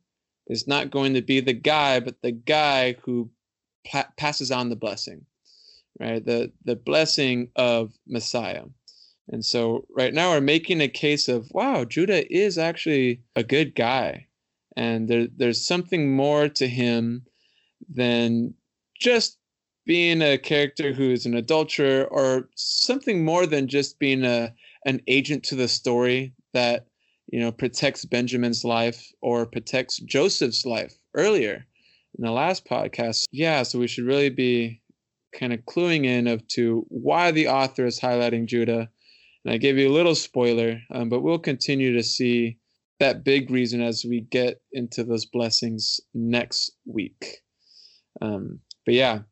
is 0.47 0.67
not 0.67 0.91
going 0.91 1.13
to 1.13 1.21
be 1.21 1.39
the 1.39 1.53
guy, 1.53 1.99
but 1.99 2.21
the 2.21 2.31
guy 2.31 2.95
who 3.03 3.29
pa- 3.85 4.09
passes 4.17 4.51
on 4.51 4.69
the 4.69 4.75
blessing, 4.75 5.25
right? 5.99 6.23
The 6.23 6.51
the 6.63 6.75
blessing 6.75 7.49
of 7.55 7.93
Messiah. 8.07 8.65
And 9.27 9.43
so 9.43 9.85
right 9.89 10.13
now 10.13 10.31
we're 10.31 10.41
making 10.41 10.81
a 10.81 10.87
case 10.87 11.27
of 11.27 11.49
wow, 11.51 11.83
Judah 11.83 12.31
is 12.31 12.57
actually 12.57 13.21
a 13.35 13.43
good 13.43 13.75
guy, 13.75 14.27
and 14.75 15.07
there, 15.07 15.27
there's 15.35 15.65
something 15.65 16.15
more 16.15 16.47
to 16.49 16.67
him 16.67 17.25
than 17.89 18.53
just 18.99 19.37
being 19.85 20.21
a 20.21 20.37
character 20.37 20.93
who 20.93 21.11
is 21.11 21.25
an 21.25 21.35
adulterer 21.35 22.05
or 22.05 22.49
something 22.55 23.23
more 23.23 23.45
than 23.45 23.67
just 23.67 23.99
being 23.99 24.23
a 24.23 24.53
an 24.85 25.01
agent 25.07 25.43
to 25.43 25.55
the 25.55 25.67
story 25.67 26.33
that 26.53 26.85
you 27.35 27.41
know, 27.41 27.51
protects 27.51 28.05
Benjamin's 28.05 28.63
life 28.63 29.11
or 29.21 29.45
protects 29.45 29.97
Joseph's 29.97 30.65
life 30.65 30.93
earlier 31.15 31.65
in 32.17 32.23
the 32.23 32.31
last 32.31 32.63
podcast. 32.63 33.25
Yeah, 33.29 33.63
so 33.63 33.77
we 33.77 33.87
should 33.87 34.05
really 34.05 34.29
be 34.29 34.81
kind 35.37 35.51
of 35.51 35.59
cluing 35.65 36.05
in 36.05 36.27
of 36.27 36.47
to 36.47 36.85
why 36.87 37.31
the 37.31 37.49
author 37.49 37.85
is 37.85 37.99
highlighting 37.99 38.45
Judah. 38.45 38.89
And 39.43 39.53
I 39.53 39.57
gave 39.57 39.77
you 39.77 39.89
a 39.89 39.91
little 39.91 40.15
spoiler, 40.15 40.79
um, 40.93 41.09
but 41.09 41.23
we'll 41.23 41.37
continue 41.37 41.91
to 41.97 42.03
see 42.03 42.57
that 43.01 43.25
big 43.25 43.51
reason 43.51 43.81
as 43.81 44.05
we 44.05 44.21
get 44.21 44.61
into 44.71 45.03
those 45.03 45.25
blessings 45.25 45.99
next 46.13 46.71
week. 46.85 47.41
Um, 48.21 48.61
but 48.85 48.93
yeah, 48.93 49.23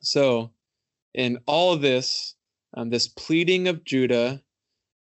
so 0.00 0.50
in 1.14 1.38
all 1.46 1.76
this, 1.76 2.34
um, 2.76 2.90
this 2.90 3.06
pleading 3.06 3.68
of 3.68 3.84
Judah 3.84 4.42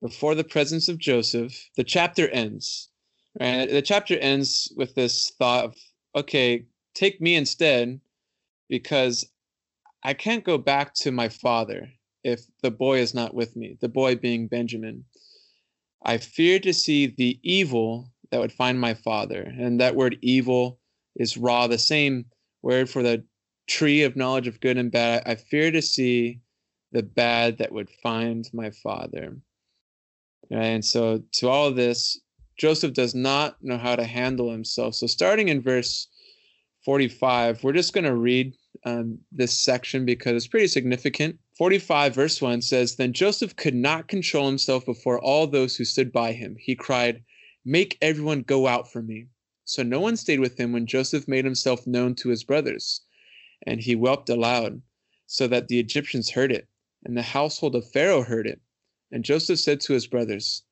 before 0.01 0.35
the 0.35 0.43
presence 0.43 0.89
of 0.89 0.97
Joseph, 0.97 1.69
the 1.75 1.83
chapter 1.83 2.27
ends. 2.29 2.89
Right? 3.39 3.69
The 3.69 3.81
chapter 3.81 4.17
ends 4.17 4.71
with 4.75 4.95
this 4.95 5.31
thought 5.37 5.65
of, 5.65 5.75
okay, 6.15 6.65
take 6.93 7.21
me 7.21 7.35
instead, 7.35 7.99
because 8.67 9.29
I 10.03 10.13
can't 10.13 10.43
go 10.43 10.57
back 10.57 10.93
to 10.95 11.11
my 11.11 11.29
father 11.29 11.89
if 12.23 12.41
the 12.61 12.71
boy 12.71 12.99
is 12.99 13.13
not 13.13 13.33
with 13.33 13.55
me, 13.55 13.77
the 13.81 13.89
boy 13.89 14.15
being 14.15 14.47
Benjamin. 14.47 15.05
I 16.03 16.17
fear 16.17 16.59
to 16.59 16.73
see 16.73 17.07
the 17.07 17.39
evil 17.43 18.11
that 18.31 18.39
would 18.39 18.51
find 18.51 18.79
my 18.79 18.93
father. 18.93 19.41
And 19.41 19.79
that 19.79 19.95
word 19.95 20.17
evil 20.21 20.79
is 21.15 21.37
ra, 21.37 21.67
the 21.67 21.77
same 21.77 22.25
word 22.61 22.89
for 22.89 23.03
the 23.03 23.23
tree 23.67 24.03
of 24.03 24.15
knowledge 24.15 24.47
of 24.47 24.59
good 24.59 24.77
and 24.77 24.91
bad, 24.91 25.23
I 25.25 25.35
fear 25.35 25.71
to 25.71 25.81
see 25.81 26.39
the 26.91 27.03
bad 27.03 27.57
that 27.59 27.71
would 27.71 27.89
find 27.89 28.49
my 28.53 28.71
father. 28.71 29.37
And 30.51 30.83
so, 30.83 31.23
to 31.33 31.47
all 31.47 31.67
of 31.67 31.77
this, 31.77 32.19
Joseph 32.57 32.93
does 32.93 33.15
not 33.15 33.55
know 33.63 33.77
how 33.77 33.95
to 33.95 34.03
handle 34.03 34.51
himself. 34.51 34.95
So, 34.95 35.07
starting 35.07 35.47
in 35.47 35.61
verse 35.61 36.07
45, 36.83 37.63
we're 37.63 37.71
just 37.71 37.93
going 37.93 38.03
to 38.03 38.15
read 38.15 38.55
um, 38.85 39.19
this 39.31 39.57
section 39.57 40.05
because 40.05 40.33
it's 40.33 40.47
pretty 40.47 40.67
significant. 40.67 41.39
45, 41.57 42.13
verse 42.13 42.41
1 42.41 42.61
says 42.61 42.95
Then 42.95 43.13
Joseph 43.13 43.55
could 43.55 43.75
not 43.75 44.07
control 44.07 44.47
himself 44.47 44.85
before 44.85 45.19
all 45.19 45.47
those 45.47 45.75
who 45.75 45.85
stood 45.85 46.11
by 46.11 46.33
him. 46.33 46.57
He 46.59 46.75
cried, 46.75 47.23
Make 47.63 47.97
everyone 48.01 48.41
go 48.41 48.67
out 48.67 48.91
from 48.91 49.07
me. 49.07 49.27
So 49.63 49.83
no 49.83 50.01
one 50.01 50.17
stayed 50.17 50.39
with 50.39 50.59
him 50.59 50.73
when 50.73 50.85
Joseph 50.85 51.27
made 51.27 51.45
himself 51.45 51.87
known 51.87 52.15
to 52.15 52.29
his 52.29 52.43
brothers. 52.43 53.01
And 53.65 53.79
he 53.79 53.95
wept 53.95 54.27
aloud, 54.27 54.81
so 55.27 55.47
that 55.47 55.67
the 55.67 55.79
Egyptians 55.79 56.31
heard 56.31 56.51
it, 56.51 56.67
and 57.05 57.15
the 57.15 57.21
household 57.21 57.75
of 57.75 57.89
Pharaoh 57.91 58.23
heard 58.23 58.47
it. 58.47 58.59
And 59.11 59.25
Joseph 59.25 59.59
said 59.59 59.81
to 59.81 59.93
his 59.93 60.07
brothers, 60.07 60.63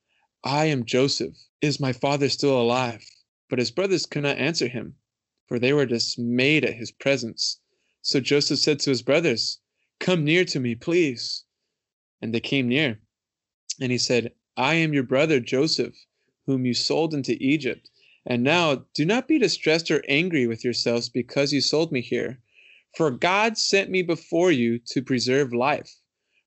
I 0.46 0.66
am 0.66 0.86
Joseph. 0.86 1.36
Is 1.62 1.80
my 1.80 1.92
father 1.92 2.30
still 2.30 2.60
alive? 2.60 3.06
But 3.50 3.60
his 3.60 3.72
brothers 3.72 4.06
could 4.06 4.24
not 4.24 4.38
answer 4.38 4.70
him, 4.70 4.96
for 5.48 5.60
they 5.60 5.74
were 5.74 5.86
dismayed 5.86 6.64
at 6.64 6.76
his 6.76 6.92
presence. 6.92 7.60
So 8.02 8.22
Joseph 8.22 8.60
said 8.60 8.80
to 8.80 8.92
his 8.92 9.02
brothers, 9.02 9.60
Come 10.00 10.24
near 10.24 10.46
to 10.46 10.60
me, 10.60 10.76
please. 10.76 11.44
And 12.22 12.34
they 12.34 12.40
came 12.40 12.70
near. 12.70 13.02
And 13.82 13.92
he 13.92 13.98
said, 13.98 14.34
I 14.56 14.76
am 14.76 14.94
your 14.94 15.04
brother 15.04 15.42
Joseph, 15.42 15.96
whom 16.46 16.66
you 16.66 16.74
sold 16.74 17.14
into 17.14 17.38
Egypt. 17.44 17.90
And 18.26 18.44
now 18.44 18.86
do 18.94 19.06
not 19.06 19.28
be 19.28 19.38
distressed 19.38 19.92
or 19.92 20.04
angry 20.08 20.48
with 20.48 20.64
yourselves 20.64 21.10
because 21.10 21.52
you 21.52 21.60
sold 21.60 21.92
me 21.92 22.00
here. 22.00 22.42
For 22.96 23.12
God 23.12 23.58
sent 23.58 23.90
me 23.90 24.02
before 24.02 24.52
you 24.52 24.80
to 24.88 25.02
preserve 25.02 25.54
life. 25.54 25.99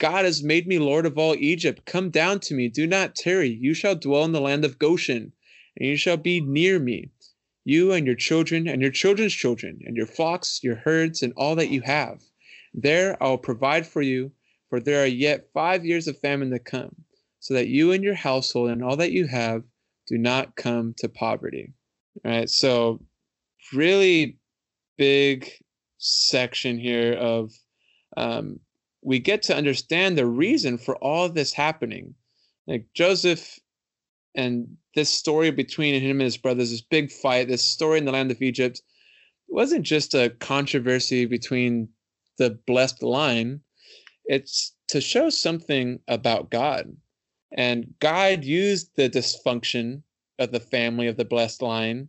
God 0.00 0.24
has 0.24 0.42
made 0.42 0.66
me 0.66 0.78
lord 0.78 1.04
of 1.04 1.18
all 1.18 1.36
Egypt. 1.36 1.84
Come 1.84 2.08
down 2.08 2.40
to 2.40 2.54
me, 2.54 2.68
do 2.68 2.86
not 2.86 3.14
tarry. 3.14 3.50
You 3.50 3.74
shall 3.74 3.94
dwell 3.94 4.24
in 4.24 4.32
the 4.32 4.40
land 4.40 4.64
of 4.64 4.78
Goshen, 4.78 5.32
and 5.76 5.88
you 5.88 5.96
shall 5.96 6.16
be 6.16 6.40
near 6.40 6.78
me, 6.78 7.10
you 7.64 7.92
and 7.92 8.06
your 8.06 8.16
children, 8.16 8.66
and 8.66 8.80
your 8.80 8.90
children's 8.90 9.34
children, 9.34 9.78
and 9.84 9.96
your 9.96 10.06
flocks, 10.06 10.60
your 10.64 10.76
herds, 10.76 11.22
and 11.22 11.34
all 11.36 11.54
that 11.56 11.68
you 11.68 11.82
have. 11.82 12.22
There 12.72 13.22
I 13.22 13.28
will 13.28 13.38
provide 13.38 13.86
for 13.86 14.00
you, 14.00 14.32
for 14.70 14.80
there 14.80 15.02
are 15.02 15.06
yet 15.06 15.50
five 15.52 15.84
years 15.84 16.08
of 16.08 16.18
famine 16.18 16.50
to 16.50 16.58
come, 16.58 16.96
so 17.38 17.52
that 17.52 17.68
you 17.68 17.92
and 17.92 18.02
your 18.02 18.14
household 18.14 18.70
and 18.70 18.82
all 18.82 18.96
that 18.96 19.12
you 19.12 19.26
have 19.26 19.64
do 20.06 20.16
not 20.16 20.56
come 20.56 20.94
to 20.96 21.10
poverty. 21.10 21.74
All 22.24 22.30
right, 22.30 22.48
so 22.48 23.00
really 23.74 24.38
big 24.96 25.50
section 25.98 26.78
here 26.78 27.12
of 27.12 27.52
um, 28.16 28.60
we 29.02 29.18
get 29.18 29.42
to 29.42 29.56
understand 29.56 30.16
the 30.16 30.26
reason 30.26 30.78
for 30.78 30.96
all 30.96 31.28
this 31.28 31.52
happening. 31.52 32.14
Like 32.66 32.86
Joseph 32.94 33.58
and 34.34 34.76
this 34.94 35.08
story 35.08 35.50
between 35.50 36.00
him 36.00 36.20
and 36.20 36.22
his 36.22 36.36
brothers, 36.36 36.70
this 36.70 36.82
big 36.82 37.10
fight, 37.10 37.48
this 37.48 37.62
story 37.62 37.98
in 37.98 38.04
the 38.04 38.12
land 38.12 38.30
of 38.30 38.42
Egypt, 38.42 38.82
wasn't 39.48 39.84
just 39.84 40.14
a 40.14 40.30
controversy 40.40 41.26
between 41.26 41.88
the 42.38 42.50
blessed 42.66 43.02
line. 43.02 43.60
It's 44.26 44.74
to 44.88 45.00
show 45.00 45.30
something 45.30 46.00
about 46.08 46.50
God. 46.50 46.96
And 47.56 47.94
God 47.98 48.44
used 48.44 48.90
the 48.94 49.10
dysfunction 49.10 50.02
of 50.38 50.52
the 50.52 50.60
family 50.60 51.08
of 51.08 51.16
the 51.16 51.24
blessed 51.24 51.62
line 51.62 52.08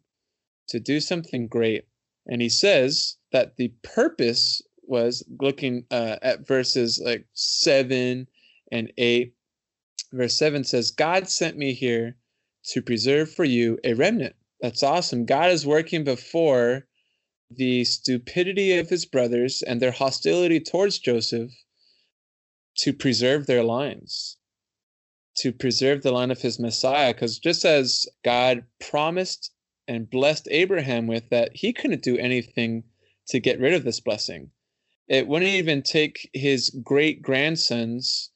to 0.68 0.80
do 0.80 1.00
something 1.00 1.48
great. 1.48 1.86
And 2.28 2.42
he 2.42 2.50
says 2.50 3.18
that 3.32 3.58
the 3.58 3.74
purpose 3.82 4.62
was 4.84 5.24
looking 5.40 5.86
uh, 5.92 6.18
at 6.22 6.48
verses 6.48 7.02
like 7.04 7.26
seven 7.34 8.28
and 8.72 8.92
eight. 8.98 9.36
Verse 10.12 10.36
seven 10.36 10.64
says, 10.64 10.92
God 10.92 11.30
sent 11.30 11.58
me 11.58 11.74
here 11.74 12.18
to 12.66 12.82
preserve 12.82 13.32
for 13.32 13.46
you 13.46 13.80
a 13.84 13.94
remnant. 13.94 14.36
That's 14.62 14.84
awesome. 14.84 15.26
God 15.26 15.52
is 15.52 15.66
working 15.66 16.04
before 16.04 16.86
the 17.50 17.84
stupidity 17.84 18.78
of 18.78 18.90
his 18.90 19.06
brothers 19.06 19.62
and 19.62 19.82
their 19.82 19.92
hostility 19.92 20.60
towards 20.60 21.00
Joseph 21.00 21.52
to 22.78 22.94
preserve 22.94 23.48
their 23.48 23.64
lines, 23.64 24.38
to 25.38 25.52
preserve 25.52 26.02
the 26.02 26.12
line 26.12 26.32
of 26.32 26.42
his 26.42 26.60
Messiah. 26.60 27.14
Because 27.14 27.40
just 27.40 27.66
as 27.66 28.06
God 28.24 28.64
promised 28.80 29.52
and 29.88 30.10
blessed 30.10 30.48
Abraham 30.52 31.08
with 31.08 31.30
that 31.30 31.52
he 31.56 31.74
couldn't 31.74 32.04
do 32.04 32.18
anything 32.18 32.84
to 33.28 33.40
get 33.40 33.60
rid 33.60 33.74
of 33.74 33.84
this 33.84 34.00
blessing. 34.00 34.52
It 35.12 35.28
wouldn't 35.28 35.52
even 35.52 35.82
take 35.82 36.30
his 36.34 36.70
great 36.70 37.22
grandsons 37.22 38.30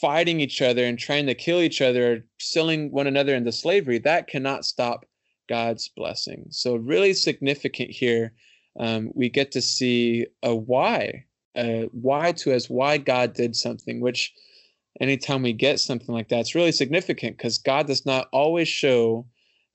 fighting 0.00 0.40
each 0.40 0.62
other 0.62 0.82
and 0.82 0.98
trying 0.98 1.26
to 1.26 1.34
kill 1.34 1.60
each 1.60 1.82
other, 1.82 2.24
selling 2.38 2.90
one 2.90 3.06
another 3.06 3.34
into 3.34 3.52
slavery. 3.52 3.98
That 3.98 4.26
cannot 4.26 4.64
stop 4.64 5.04
God's 5.46 5.90
blessing. 5.94 6.46
So, 6.48 6.76
really 6.76 7.12
significant 7.12 7.90
here. 7.90 8.32
Um, 8.78 9.10
we 9.14 9.28
get 9.28 9.52
to 9.52 9.60
see 9.60 10.26
a 10.42 10.54
why, 10.54 11.26
a 11.54 11.90
why 11.92 12.32
to 12.32 12.54
us, 12.54 12.70
why 12.70 12.96
God 12.96 13.34
did 13.34 13.54
something, 13.54 14.00
which 14.00 14.32
anytime 15.02 15.42
we 15.42 15.52
get 15.52 15.80
something 15.80 16.14
like 16.14 16.30
that, 16.30 16.40
it's 16.40 16.54
really 16.54 16.72
significant 16.72 17.36
because 17.36 17.58
God 17.58 17.86
does 17.86 18.06
not 18.06 18.28
always 18.32 18.68
show 18.68 19.26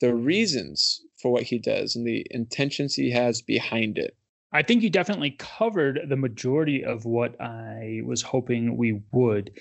the 0.02 0.16
reasons 0.16 1.02
for 1.22 1.32
what 1.32 1.44
he 1.44 1.60
does 1.60 1.96
and 1.96 2.08
the 2.08 2.26
intentions 2.32 2.96
he 2.96 3.12
has 3.12 3.44
behind 3.44 4.00
it. 4.00 4.18
I 4.56 4.62
think 4.62 4.84
you 4.84 4.90
definitely 4.90 5.32
covered 5.32 6.00
the 6.08 6.16
majority 6.16 6.84
of 6.84 7.04
what 7.04 7.40
I 7.42 8.02
was 8.06 8.22
hoping 8.22 8.78
we 8.78 9.02
would. 9.12 9.52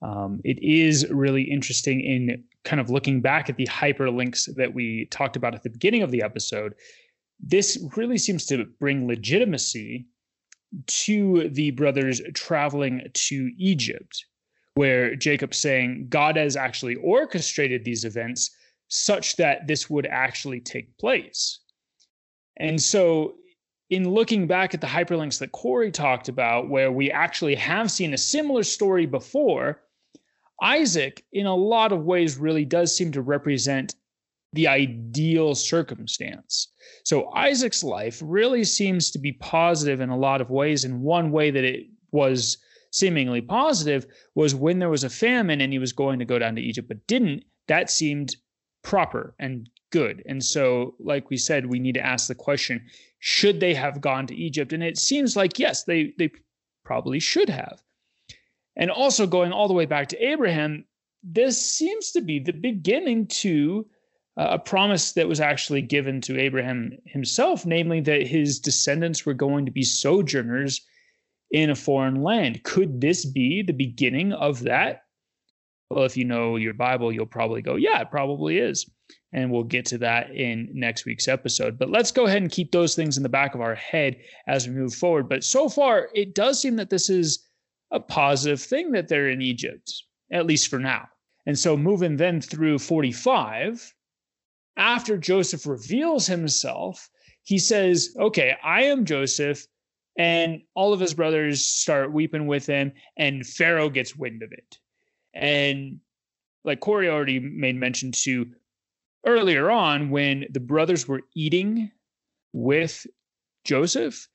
Um, 0.00 0.40
it 0.42 0.58
is 0.62 1.06
really 1.10 1.42
interesting 1.42 2.00
in 2.00 2.42
kind 2.64 2.80
of 2.80 2.88
looking 2.88 3.20
back 3.20 3.50
at 3.50 3.56
the 3.56 3.66
hyperlinks 3.66 4.54
that 4.56 4.72
we 4.72 5.06
talked 5.10 5.36
about 5.36 5.54
at 5.54 5.64
the 5.64 5.70
beginning 5.70 6.02
of 6.02 6.10
the 6.10 6.22
episode. 6.22 6.74
This 7.38 7.78
really 7.94 8.16
seems 8.16 8.46
to 8.46 8.64
bring 8.80 9.06
legitimacy 9.06 10.06
to 10.86 11.50
the 11.50 11.70
brothers 11.72 12.22
traveling 12.34 13.02
to 13.12 13.50
Egypt, 13.58 14.24
where 14.74 15.14
Jacob's 15.14 15.58
saying 15.58 16.06
God 16.08 16.36
has 16.36 16.56
actually 16.56 16.94
orchestrated 16.96 17.84
these 17.84 18.04
events 18.04 18.50
such 18.88 19.36
that 19.36 19.66
this 19.66 19.90
would 19.90 20.06
actually 20.06 20.60
take 20.60 20.96
place. 20.96 21.60
And 22.56 22.80
so, 22.80 23.34
in 23.90 24.10
looking 24.10 24.46
back 24.46 24.74
at 24.74 24.80
the 24.80 24.86
hyperlinks 24.86 25.38
that 25.38 25.52
Cory 25.52 25.90
talked 25.90 26.28
about, 26.28 26.68
where 26.68 26.92
we 26.92 27.10
actually 27.10 27.54
have 27.54 27.90
seen 27.90 28.12
a 28.12 28.18
similar 28.18 28.62
story 28.62 29.06
before, 29.06 29.80
Isaac, 30.62 31.24
in 31.32 31.46
a 31.46 31.54
lot 31.54 31.92
of 31.92 32.04
ways, 32.04 32.36
really 32.36 32.64
does 32.64 32.96
seem 32.96 33.12
to 33.12 33.22
represent 33.22 33.94
the 34.52 34.66
ideal 34.66 35.54
circumstance. 35.54 36.68
So, 37.04 37.30
Isaac's 37.32 37.84
life 37.84 38.20
really 38.24 38.64
seems 38.64 39.10
to 39.10 39.18
be 39.18 39.32
positive 39.32 40.00
in 40.00 40.10
a 40.10 40.18
lot 40.18 40.40
of 40.40 40.50
ways. 40.50 40.84
And 40.84 41.02
one 41.02 41.30
way 41.30 41.50
that 41.50 41.64
it 41.64 41.86
was 42.12 42.58
seemingly 42.90 43.40
positive 43.40 44.06
was 44.34 44.54
when 44.54 44.78
there 44.78 44.88
was 44.88 45.04
a 45.04 45.10
famine 45.10 45.60
and 45.60 45.72
he 45.72 45.78
was 45.78 45.92
going 45.92 46.18
to 46.18 46.24
go 46.24 46.38
down 46.38 46.56
to 46.56 46.62
Egypt, 46.62 46.88
but 46.88 47.06
didn't. 47.06 47.44
That 47.68 47.90
seemed 47.90 48.36
proper 48.82 49.34
and 49.38 49.68
good. 49.90 50.22
And 50.26 50.44
so, 50.44 50.94
like 50.98 51.30
we 51.30 51.36
said, 51.36 51.66
we 51.66 51.78
need 51.78 51.94
to 51.94 52.06
ask 52.06 52.28
the 52.28 52.34
question 52.34 52.84
should 53.20 53.60
they 53.60 53.74
have 53.74 54.00
gone 54.00 54.26
to 54.28 54.36
Egypt? 54.36 54.72
And 54.72 54.82
it 54.82 54.96
seems 54.96 55.36
like, 55.36 55.58
yes, 55.58 55.84
they, 55.84 56.14
they 56.18 56.30
probably 56.84 57.18
should 57.18 57.48
have. 57.48 57.82
And 58.76 58.90
also, 58.90 59.26
going 59.26 59.52
all 59.52 59.66
the 59.66 59.74
way 59.74 59.86
back 59.86 60.08
to 60.08 60.24
Abraham, 60.24 60.84
this 61.22 61.60
seems 61.60 62.12
to 62.12 62.20
be 62.20 62.38
the 62.38 62.52
beginning 62.52 63.26
to 63.26 63.86
uh, 64.36 64.48
a 64.52 64.58
promise 64.58 65.12
that 65.12 65.26
was 65.26 65.40
actually 65.40 65.82
given 65.82 66.20
to 66.20 66.38
Abraham 66.38 66.96
himself, 67.06 67.66
namely 67.66 68.00
that 68.02 68.26
his 68.26 68.60
descendants 68.60 69.26
were 69.26 69.34
going 69.34 69.66
to 69.66 69.72
be 69.72 69.82
sojourners 69.82 70.80
in 71.50 71.70
a 71.70 71.74
foreign 71.74 72.22
land. 72.22 72.62
Could 72.62 73.00
this 73.00 73.24
be 73.24 73.62
the 73.62 73.72
beginning 73.72 74.32
of 74.32 74.60
that? 74.60 75.02
Well, 75.90 76.04
if 76.04 76.16
you 76.16 76.24
know 76.24 76.56
your 76.56 76.74
Bible, 76.74 77.10
you'll 77.10 77.26
probably 77.26 77.62
go, 77.62 77.76
yeah, 77.76 78.00
it 78.00 78.10
probably 78.10 78.58
is. 78.58 78.88
And 79.32 79.50
we'll 79.50 79.64
get 79.64 79.84
to 79.86 79.98
that 79.98 80.30
in 80.34 80.70
next 80.72 81.04
week's 81.04 81.28
episode. 81.28 81.78
But 81.78 81.90
let's 81.90 82.12
go 82.12 82.26
ahead 82.26 82.40
and 82.40 82.50
keep 82.50 82.72
those 82.72 82.94
things 82.94 83.16
in 83.16 83.22
the 83.22 83.28
back 83.28 83.54
of 83.54 83.60
our 83.60 83.74
head 83.74 84.16
as 84.46 84.66
we 84.66 84.74
move 84.74 84.94
forward. 84.94 85.28
But 85.28 85.44
so 85.44 85.68
far, 85.68 86.08
it 86.14 86.34
does 86.34 86.60
seem 86.60 86.76
that 86.76 86.88
this 86.88 87.10
is 87.10 87.46
a 87.90 88.00
positive 88.00 88.60
thing 88.60 88.92
that 88.92 89.08
they're 89.08 89.28
in 89.28 89.42
Egypt, 89.42 89.92
at 90.32 90.46
least 90.46 90.68
for 90.68 90.78
now. 90.78 91.08
And 91.46 91.58
so 91.58 91.76
moving 91.76 92.16
then 92.16 92.40
through 92.40 92.78
45, 92.78 93.94
after 94.76 95.18
Joseph 95.18 95.66
reveals 95.66 96.26
himself, 96.26 97.10
he 97.42 97.58
says, 97.58 98.14
Okay, 98.18 98.54
I 98.62 98.84
am 98.84 99.04
Joseph. 99.04 99.66
And 100.18 100.62
all 100.74 100.92
of 100.92 101.00
his 101.00 101.14
brothers 101.14 101.64
start 101.64 102.12
weeping 102.12 102.48
with 102.48 102.66
him, 102.66 102.92
and 103.16 103.46
Pharaoh 103.46 103.88
gets 103.88 104.16
wind 104.16 104.42
of 104.42 104.50
it. 104.50 104.78
And 105.32 106.00
like 106.64 106.80
Cory 106.80 107.08
already 107.08 107.38
made 107.38 107.76
mention 107.76 108.10
to 108.12 108.46
earlier 109.28 109.70
on, 109.70 110.10
when 110.10 110.46
the 110.50 110.60
brothers 110.60 111.06
were 111.06 111.22
eating 111.36 111.90
with 112.52 113.06
Joseph, 113.64 114.28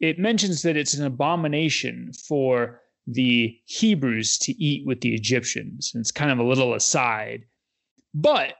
it 0.00 0.18
mentions 0.18 0.62
that 0.62 0.76
it's 0.76 0.94
an 0.94 1.04
abomination 1.04 2.12
for 2.28 2.80
the 3.06 3.58
Hebrews 3.66 4.38
to 4.38 4.52
eat 4.52 4.86
with 4.86 5.00
the 5.00 5.14
Egyptians. 5.14 5.90
And 5.92 6.00
it's 6.00 6.10
kind 6.10 6.30
of 6.30 6.38
a 6.38 6.44
little 6.44 6.74
aside. 6.74 7.44
But 8.14 8.54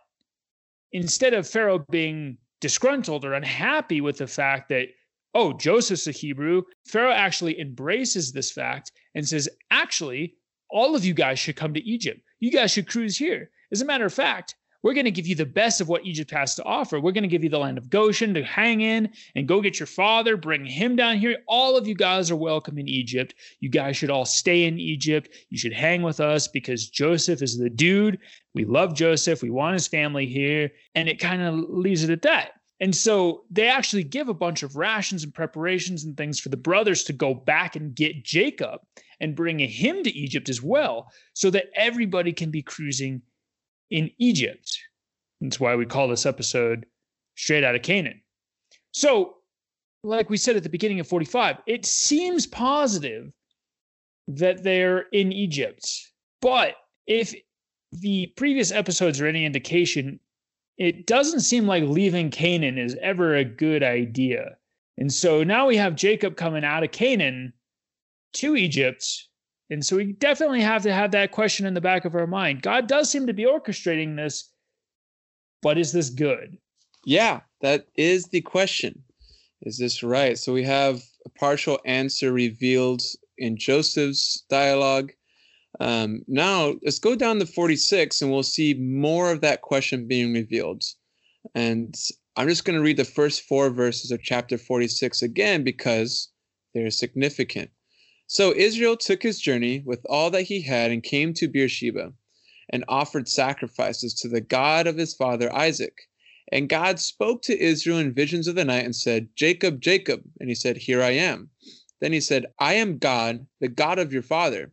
instead 0.92 1.34
of 1.34 1.48
Pharaoh 1.48 1.84
being 1.90 2.38
disgruntled 2.60 3.24
or 3.24 3.34
unhappy 3.34 4.00
with 4.00 4.18
the 4.18 4.26
fact 4.26 4.68
that, 4.68 4.88
oh, 5.34 5.52
Joseph's 5.52 6.06
a 6.06 6.12
Hebrew, 6.12 6.62
Pharaoh 6.86 7.12
actually 7.12 7.60
embraces 7.60 8.32
this 8.32 8.50
fact 8.52 8.92
and 9.14 9.26
says, 9.26 9.48
actually, 9.70 10.34
all 10.70 10.94
of 10.94 11.04
you 11.04 11.14
guys 11.14 11.38
should 11.38 11.56
come 11.56 11.74
to 11.74 11.84
Egypt. 11.84 12.20
You 12.40 12.50
guys 12.50 12.72
should 12.72 12.88
cruise 12.88 13.16
here. 13.16 13.50
As 13.72 13.82
a 13.82 13.84
matter 13.84 14.06
of 14.06 14.14
fact, 14.14 14.54
we're 14.82 14.94
going 14.94 15.04
to 15.04 15.10
give 15.10 15.26
you 15.26 15.34
the 15.34 15.46
best 15.46 15.80
of 15.80 15.88
what 15.88 16.04
Egypt 16.04 16.30
has 16.30 16.54
to 16.56 16.64
offer. 16.64 17.00
We're 17.00 17.12
going 17.12 17.22
to 17.22 17.28
give 17.28 17.44
you 17.44 17.50
the 17.50 17.58
land 17.58 17.78
of 17.78 17.90
Goshen 17.90 18.34
to 18.34 18.44
hang 18.44 18.80
in 18.80 19.10
and 19.34 19.48
go 19.48 19.60
get 19.60 19.78
your 19.78 19.86
father, 19.86 20.36
bring 20.36 20.64
him 20.64 20.96
down 20.96 21.18
here. 21.18 21.38
All 21.48 21.76
of 21.76 21.86
you 21.86 21.94
guys 21.94 22.30
are 22.30 22.36
welcome 22.36 22.78
in 22.78 22.88
Egypt. 22.88 23.34
You 23.60 23.68
guys 23.68 23.96
should 23.96 24.10
all 24.10 24.24
stay 24.24 24.64
in 24.64 24.78
Egypt. 24.78 25.30
You 25.50 25.58
should 25.58 25.72
hang 25.72 26.02
with 26.02 26.20
us 26.20 26.48
because 26.48 26.88
Joseph 26.88 27.42
is 27.42 27.58
the 27.58 27.70
dude. 27.70 28.18
We 28.54 28.64
love 28.64 28.94
Joseph. 28.94 29.42
We 29.42 29.50
want 29.50 29.74
his 29.74 29.88
family 29.88 30.26
here. 30.26 30.70
And 30.94 31.08
it 31.08 31.18
kind 31.18 31.42
of 31.42 31.54
leaves 31.68 32.04
it 32.04 32.10
at 32.10 32.22
that. 32.22 32.52
And 32.78 32.94
so 32.94 33.44
they 33.50 33.68
actually 33.68 34.04
give 34.04 34.28
a 34.28 34.34
bunch 34.34 34.62
of 34.62 34.76
rations 34.76 35.24
and 35.24 35.32
preparations 35.32 36.04
and 36.04 36.14
things 36.14 36.38
for 36.38 36.50
the 36.50 36.58
brothers 36.58 37.04
to 37.04 37.14
go 37.14 37.32
back 37.32 37.74
and 37.74 37.94
get 37.94 38.22
Jacob 38.22 38.80
and 39.18 39.34
bring 39.34 39.58
him 39.58 40.02
to 40.02 40.14
Egypt 40.14 40.50
as 40.50 40.62
well, 40.62 41.10
so 41.32 41.48
that 41.48 41.70
everybody 41.74 42.34
can 42.34 42.50
be 42.50 42.60
cruising 42.60 43.22
in 43.90 44.10
Egypt. 44.18 44.78
That's 45.40 45.60
why 45.60 45.74
we 45.76 45.86
call 45.86 46.08
this 46.08 46.26
episode 46.26 46.86
Straight 47.36 47.64
Out 47.64 47.74
of 47.74 47.82
Canaan. 47.82 48.20
So, 48.92 49.34
like 50.02 50.30
we 50.30 50.36
said 50.36 50.56
at 50.56 50.62
the 50.62 50.68
beginning 50.68 51.00
of 51.00 51.06
45, 51.06 51.58
it 51.66 51.84
seems 51.84 52.46
positive 52.46 53.32
that 54.28 54.62
they're 54.62 55.06
in 55.12 55.32
Egypt. 55.32 55.88
But 56.40 56.74
if 57.06 57.34
the 57.92 58.32
previous 58.36 58.72
episodes 58.72 59.20
are 59.20 59.26
any 59.26 59.44
indication, 59.44 60.20
it 60.78 61.06
doesn't 61.06 61.40
seem 61.40 61.66
like 61.66 61.84
leaving 61.84 62.30
Canaan 62.30 62.78
is 62.78 62.96
ever 63.00 63.34
a 63.34 63.44
good 63.44 63.82
idea. 63.82 64.56
And 64.98 65.12
so 65.12 65.44
now 65.44 65.66
we 65.66 65.76
have 65.76 65.94
Jacob 65.94 66.36
coming 66.36 66.64
out 66.64 66.82
of 66.82 66.90
Canaan 66.90 67.52
to 68.34 68.56
Egypt 68.56 69.28
and 69.70 69.84
so 69.84 69.96
we 69.96 70.12
definitely 70.12 70.60
have 70.60 70.82
to 70.82 70.92
have 70.92 71.10
that 71.12 71.32
question 71.32 71.66
in 71.66 71.74
the 71.74 71.80
back 71.80 72.04
of 72.04 72.14
our 72.14 72.26
mind. 72.26 72.62
God 72.62 72.86
does 72.86 73.10
seem 73.10 73.26
to 73.26 73.32
be 73.32 73.44
orchestrating 73.44 74.16
this, 74.16 74.50
but 75.62 75.78
is 75.78 75.92
this 75.92 76.10
good? 76.10 76.56
Yeah, 77.04 77.40
that 77.60 77.86
is 77.96 78.26
the 78.26 78.40
question. 78.40 79.02
Is 79.62 79.78
this 79.78 80.02
right? 80.02 80.38
So 80.38 80.52
we 80.52 80.62
have 80.64 81.02
a 81.24 81.28
partial 81.30 81.80
answer 81.84 82.32
revealed 82.32 83.02
in 83.38 83.56
Joseph's 83.56 84.44
dialogue. 84.48 85.12
Um, 85.80 86.22
now 86.26 86.74
let's 86.82 86.98
go 86.98 87.14
down 87.16 87.38
to 87.40 87.46
46 87.46 88.22
and 88.22 88.30
we'll 88.30 88.42
see 88.42 88.74
more 88.74 89.30
of 89.30 89.40
that 89.40 89.62
question 89.62 90.06
being 90.06 90.32
revealed. 90.32 90.84
And 91.54 91.94
I'm 92.36 92.48
just 92.48 92.64
going 92.64 92.76
to 92.76 92.82
read 92.82 92.96
the 92.96 93.04
first 93.04 93.42
four 93.42 93.70
verses 93.70 94.10
of 94.10 94.22
chapter 94.22 94.58
46 94.58 95.22
again 95.22 95.64
because 95.64 96.28
they're 96.74 96.90
significant. 96.90 97.70
So 98.28 98.52
Israel 98.54 98.96
took 98.96 99.22
his 99.22 99.40
journey 99.40 99.82
with 99.84 100.04
all 100.06 100.30
that 100.30 100.42
he 100.42 100.62
had 100.62 100.90
and 100.90 101.02
came 101.02 101.32
to 101.34 101.46
Beersheba 101.46 102.12
and 102.68 102.84
offered 102.88 103.28
sacrifices 103.28 104.14
to 104.14 104.28
the 104.28 104.40
God 104.40 104.88
of 104.88 104.96
his 104.96 105.14
father 105.14 105.54
Isaac. 105.54 106.08
And 106.50 106.68
God 106.68 106.98
spoke 106.98 107.42
to 107.42 107.56
Israel 107.56 107.98
in 107.98 108.12
visions 108.12 108.48
of 108.48 108.56
the 108.56 108.64
night 108.64 108.84
and 108.84 108.96
said, 108.96 109.28
Jacob, 109.36 109.80
Jacob. 109.80 110.24
And 110.40 110.48
he 110.48 110.56
said, 110.56 110.76
Here 110.76 111.02
I 111.02 111.10
am. 111.10 111.50
Then 112.00 112.12
he 112.12 112.20
said, 112.20 112.46
I 112.58 112.74
am 112.74 112.98
God, 112.98 113.46
the 113.60 113.68
God 113.68 113.98
of 113.98 114.12
your 114.12 114.22
father. 114.22 114.72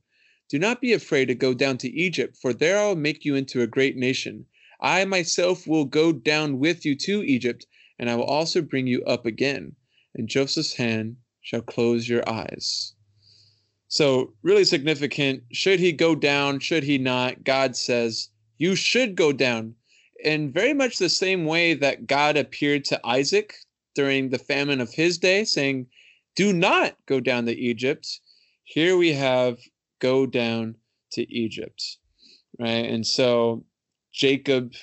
Do 0.49 0.59
not 0.59 0.81
be 0.81 0.91
afraid 0.93 1.27
to 1.27 1.35
go 1.35 1.53
down 1.53 1.77
to 1.79 1.89
Egypt, 1.89 2.37
for 2.37 2.53
there 2.53 2.79
I 2.79 2.87
will 2.87 2.95
make 2.95 3.23
you 3.23 3.35
into 3.35 3.61
a 3.61 3.67
great 3.67 3.95
nation. 3.95 4.47
I 4.81 5.05
myself 5.05 5.67
will 5.67 5.85
go 5.85 6.11
down 6.11 6.59
with 6.59 6.85
you 6.85 6.95
to 6.95 7.23
Egypt, 7.23 7.65
and 7.97 8.09
I 8.09 8.15
will 8.15 8.23
also 8.23 8.61
bring 8.61 8.87
you 8.87 9.03
up 9.03 9.25
again. 9.25 9.75
And 10.15 10.27
Joseph's 10.27 10.73
hand 10.73 11.17
shall 11.41 11.61
close 11.61 12.09
your 12.09 12.27
eyes. 12.27 12.92
So, 13.93 14.33
really 14.41 14.65
significant. 14.65 15.43
Should 15.51 15.79
he 15.79 15.91
go 15.91 16.15
down? 16.15 16.59
Should 16.59 16.81
he 16.81 16.97
not? 16.97 17.43
God 17.43 17.75
says, 17.75 18.29
You 18.57 18.75
should 18.75 19.13
go 19.13 19.31
down. 19.31 19.75
In 20.23 20.51
very 20.51 20.73
much 20.73 20.97
the 20.97 21.09
same 21.09 21.45
way 21.45 21.75
that 21.75 22.07
God 22.07 22.35
appeared 22.35 22.85
to 22.85 22.99
Isaac 23.05 23.53
during 23.93 24.31
the 24.31 24.39
famine 24.39 24.81
of 24.81 24.91
his 24.91 25.19
day, 25.19 25.43
saying, 25.43 25.85
Do 26.35 26.53
not 26.53 26.97
go 27.05 27.19
down 27.19 27.45
to 27.45 27.55
Egypt. 27.55 28.19
Here 28.63 28.97
we 28.97 29.13
have, 29.13 29.59
Go 29.99 30.25
down 30.25 30.75
to 31.11 31.31
Egypt. 31.31 31.99
Right. 32.59 32.89
And 32.89 33.05
so 33.05 33.63
Jacob 34.11 34.73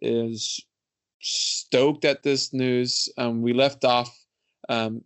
is 0.00 0.64
stoked 1.20 2.04
at 2.04 2.22
this 2.22 2.52
news. 2.52 3.08
Um, 3.18 3.42
we 3.42 3.52
left 3.52 3.84
off 3.84 4.16
um, 4.68 5.02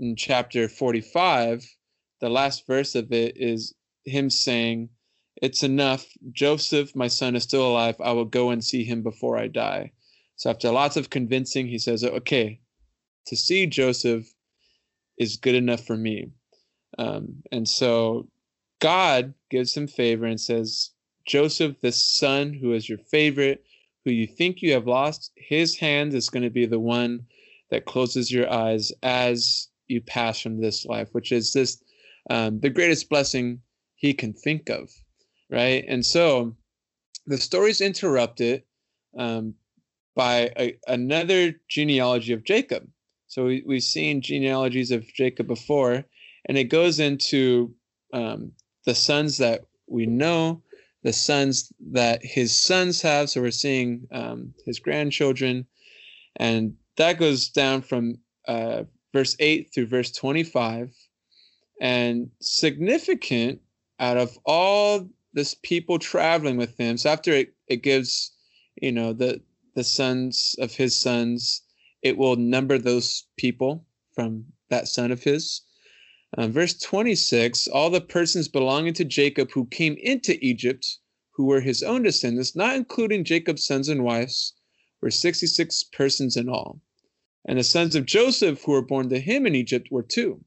in 0.00 0.16
chapter 0.16 0.68
45 0.68 1.64
the 2.20 2.30
last 2.30 2.66
verse 2.66 2.94
of 2.94 3.12
it 3.12 3.36
is 3.36 3.74
him 4.04 4.30
saying, 4.30 4.90
It's 5.40 5.62
enough. 5.62 6.06
Joseph, 6.32 6.94
my 6.94 7.08
son, 7.08 7.36
is 7.36 7.42
still 7.42 7.66
alive. 7.66 7.96
I 8.00 8.12
will 8.12 8.24
go 8.24 8.50
and 8.50 8.62
see 8.62 8.84
him 8.84 9.02
before 9.02 9.38
I 9.38 9.48
die. 9.48 9.92
So 10.36 10.50
after 10.50 10.70
lots 10.70 10.96
of 10.96 11.10
convincing, 11.10 11.66
he 11.66 11.78
says, 11.78 12.04
Okay, 12.04 12.60
to 13.26 13.36
see 13.36 13.66
Joseph 13.66 14.32
is 15.18 15.36
good 15.36 15.54
enough 15.54 15.86
for 15.86 15.96
me. 15.96 16.30
Um, 16.98 17.42
and 17.52 17.68
so 17.68 18.28
God 18.80 19.34
gives 19.50 19.76
him 19.76 19.86
favor 19.86 20.26
and 20.26 20.40
says, 20.40 20.90
Joseph, 21.26 21.80
this 21.80 22.02
son 22.02 22.52
who 22.52 22.72
is 22.72 22.88
your 22.88 22.98
favorite, 22.98 23.64
who 24.04 24.10
you 24.10 24.26
think 24.26 24.62
you 24.62 24.72
have 24.72 24.86
lost, 24.86 25.30
his 25.36 25.76
hand 25.76 26.14
is 26.14 26.30
going 26.30 26.42
to 26.42 26.50
be 26.50 26.66
the 26.66 26.80
one 26.80 27.26
that 27.70 27.84
closes 27.84 28.30
your 28.32 28.50
eyes 28.50 28.90
as 29.02 29.68
you 29.86 30.00
pass 30.00 30.40
from 30.40 30.60
this 30.60 30.84
life, 30.86 31.08
which 31.12 31.30
is 31.30 31.52
this 31.52 31.82
um, 32.28 32.60
the 32.60 32.70
greatest 32.70 33.08
blessing 33.08 33.60
he 33.96 34.12
can 34.12 34.32
think 34.32 34.68
of, 34.68 34.90
right? 35.50 35.84
And 35.86 36.04
so 36.04 36.56
the 37.26 37.38
story's 37.38 37.80
interrupted 37.80 38.62
um, 39.18 39.54
by 40.14 40.50
a, 40.58 40.76
another 40.86 41.54
genealogy 41.68 42.32
of 42.32 42.44
Jacob. 42.44 42.88
So 43.28 43.44
we, 43.44 43.62
we've 43.66 43.82
seen 43.82 44.20
genealogies 44.20 44.90
of 44.90 45.06
Jacob 45.14 45.46
before, 45.46 46.04
and 46.46 46.58
it 46.58 46.64
goes 46.64 46.98
into 46.98 47.74
um, 48.12 48.52
the 48.86 48.94
sons 48.94 49.38
that 49.38 49.62
we 49.86 50.06
know, 50.06 50.62
the 51.02 51.12
sons 51.12 51.72
that 51.92 52.24
his 52.24 52.54
sons 52.54 53.00
have. 53.02 53.30
So 53.30 53.40
we're 53.40 53.50
seeing 53.50 54.06
um, 54.12 54.54
his 54.66 54.80
grandchildren, 54.80 55.66
and 56.36 56.74
that 56.96 57.18
goes 57.18 57.48
down 57.48 57.82
from 57.82 58.18
uh, 58.48 58.84
verse 59.12 59.36
8 59.38 59.70
through 59.72 59.86
verse 59.86 60.10
25 60.12 60.90
and 61.80 62.30
significant 62.40 63.60
out 63.98 64.18
of 64.18 64.38
all 64.44 65.08
this 65.32 65.54
people 65.62 65.98
traveling 65.98 66.56
with 66.56 66.76
him. 66.76 66.98
So 66.98 67.10
after 67.10 67.32
it, 67.32 67.54
it 67.68 67.82
gives, 67.82 68.32
you 68.80 68.92
know, 68.92 69.12
the 69.12 69.40
the 69.74 69.84
sons 69.84 70.56
of 70.58 70.74
his 70.74 70.96
sons, 70.96 71.62
it 72.02 72.18
will 72.18 72.36
number 72.36 72.76
those 72.76 73.24
people 73.36 73.86
from 74.14 74.44
that 74.68 74.88
son 74.88 75.12
of 75.12 75.22
his. 75.22 75.62
Um, 76.36 76.52
verse 76.52 76.74
26 76.74 77.66
all 77.68 77.90
the 77.90 78.00
persons 78.00 78.48
belonging 78.48 78.94
to 78.94 79.04
Jacob 79.04 79.50
who 79.52 79.66
came 79.66 79.96
into 80.00 80.44
Egypt, 80.44 80.98
who 81.32 81.46
were 81.46 81.60
his 81.60 81.82
own 81.82 82.02
descendants, 82.02 82.54
not 82.54 82.76
including 82.76 83.24
Jacob's 83.24 83.64
sons 83.64 83.88
and 83.88 84.04
wives, 84.04 84.54
were 85.00 85.10
66 85.10 85.84
persons 85.84 86.36
in 86.36 86.48
all. 86.48 86.80
And 87.46 87.58
the 87.58 87.64
sons 87.64 87.94
of 87.96 88.06
Joseph 88.06 88.62
who 88.62 88.72
were 88.72 88.82
born 88.82 89.08
to 89.08 89.18
him 89.18 89.46
in 89.46 89.54
Egypt 89.54 89.88
were 89.90 90.02
two. 90.02 90.44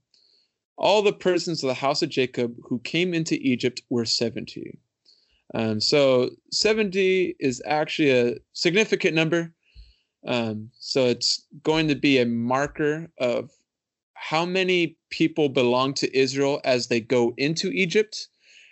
All 0.78 1.02
the 1.02 1.14
persons 1.14 1.64
of 1.64 1.68
the 1.68 1.74
house 1.74 2.02
of 2.02 2.10
Jacob 2.10 2.56
who 2.64 2.80
came 2.80 3.14
into 3.14 3.36
Egypt 3.36 3.82
were 3.90 4.06
70. 4.06 4.78
Um, 5.54 5.80
so 5.80 6.32
70 6.52 7.36
is 7.40 7.62
actually 7.66 8.12
a 8.12 8.36
significant 8.54 9.16
number. 9.16 9.54
Um, 10.26 10.70
so 10.80 11.06
it's 11.06 11.46
going 11.64 11.88
to 11.90 11.96
be 11.96 12.18
a 12.18 12.26
marker 12.26 13.12
of 13.20 13.52
how 14.14 14.46
many 14.46 14.98
people 15.10 15.50
belong 15.50 15.94
to 15.96 16.18
Israel 16.18 16.62
as 16.64 16.88
they 16.88 17.02
go 17.02 17.34
into 17.38 17.70
Egypt. 17.72 18.30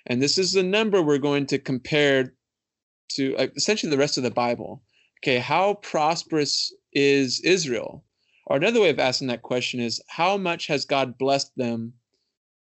And 0.07 0.21
this 0.21 0.37
is 0.37 0.53
the 0.53 0.63
number 0.63 1.01
we're 1.01 1.17
going 1.17 1.45
to 1.47 1.59
compare 1.59 2.33
to 3.09 3.35
uh, 3.35 3.47
essentially 3.55 3.89
the 3.89 3.97
rest 3.97 4.17
of 4.17 4.23
the 4.23 4.31
Bible. 4.31 4.81
Okay, 5.19 5.37
how 5.37 5.75
prosperous 5.75 6.73
is 6.93 7.41
Israel? 7.41 8.03
Or 8.47 8.57
another 8.57 8.81
way 8.81 8.89
of 8.89 8.99
asking 8.99 9.27
that 9.27 9.41
question 9.41 9.79
is 9.79 10.01
how 10.07 10.37
much 10.37 10.67
has 10.67 10.85
God 10.85 11.17
blessed 11.17 11.51
them 11.55 11.93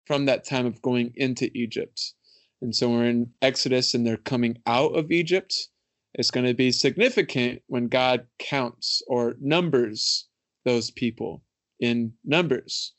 from 0.07 0.27
that 0.27 0.45
time 0.45 0.67
of 0.67 0.83
going 0.83 1.13
into 1.17 1.51
Egypt? 1.55 2.15
And 2.61 2.75
so 2.75 2.91
we're 2.91 3.07
in 3.07 3.33
Exodus 3.43 3.95
and 3.95 4.07
they're 4.07 4.17
coming 4.17 4.59
out 4.67 4.97
of 4.97 5.13
Egypt. 5.13 5.69
It's 6.15 6.31
going 6.31 6.47
to 6.47 6.55
be 6.55 6.73
significant 6.73 7.63
when 7.67 7.89
God 7.89 8.27
counts 8.39 9.03
or 9.07 9.37
numbers 9.41 10.27
those 10.65 10.91
people 10.91 11.43
in 11.81 12.13
numbers. 12.25 12.93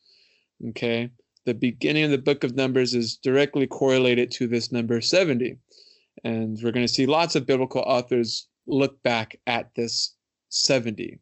Okay. 0.70 1.12
The 1.46 1.54
beginning 1.54 2.04
of 2.04 2.12
the 2.12 2.18
book 2.18 2.44
of 2.44 2.56
Numbers 2.56 2.94
is 2.94 3.16
directly 3.18 3.66
correlated 3.66 4.30
to 4.32 4.48
this 4.48 4.72
number 4.72 5.02
70. 5.02 5.58
And 6.24 6.58
we're 6.62 6.72
going 6.72 6.86
to 6.86 6.94
see 6.94 7.06
lots 7.06 7.36
of 7.36 7.46
biblical 7.46 7.82
authors 7.82 8.48
look 8.68 9.02
back 9.04 9.40
at 9.48 9.74
this 9.76 10.16
70. 10.50 11.20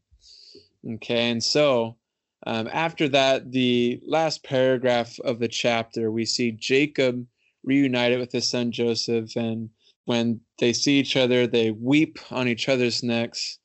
Okay. 0.96 1.30
And 1.32 1.44
so 1.44 1.98
um, 2.46 2.70
after 2.72 3.10
that, 3.10 3.52
the 3.52 4.00
last 4.06 4.44
paragraph 4.44 5.20
of 5.20 5.40
the 5.40 5.48
chapter, 5.48 6.12
we 6.12 6.26
see 6.26 6.52
Jacob 6.52 7.26
reunited 7.64 8.20
with 8.20 8.32
his 8.32 8.50
son 8.50 8.72
Joseph. 8.72 9.36
And 9.36 9.70
when 10.06 10.42
they 10.60 10.74
see 10.74 11.00
each 11.00 11.18
other, 11.18 11.48
they 11.48 11.72
weep 11.72 12.20
on 12.32 12.48
each 12.48 12.70
other's 12.70 13.04
necks. 13.04 13.60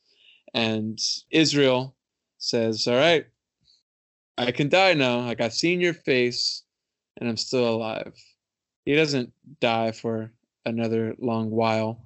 And 0.54 0.98
Israel 1.30 1.94
says, 2.38 2.88
All 2.88 2.96
right, 2.96 3.26
I 4.36 4.50
can 4.50 4.68
die 4.68 4.94
now. 4.94 5.20
Like 5.20 5.40
I've 5.40 5.54
seen 5.54 5.80
your 5.80 5.94
face 5.94 6.64
and 7.18 7.28
I'm 7.28 7.36
still 7.36 7.68
alive. 7.68 8.14
He 8.84 8.96
doesn't 8.96 9.32
die 9.60 9.92
for 9.92 10.32
another 10.64 11.14
long 11.18 11.50
while. 11.50 12.04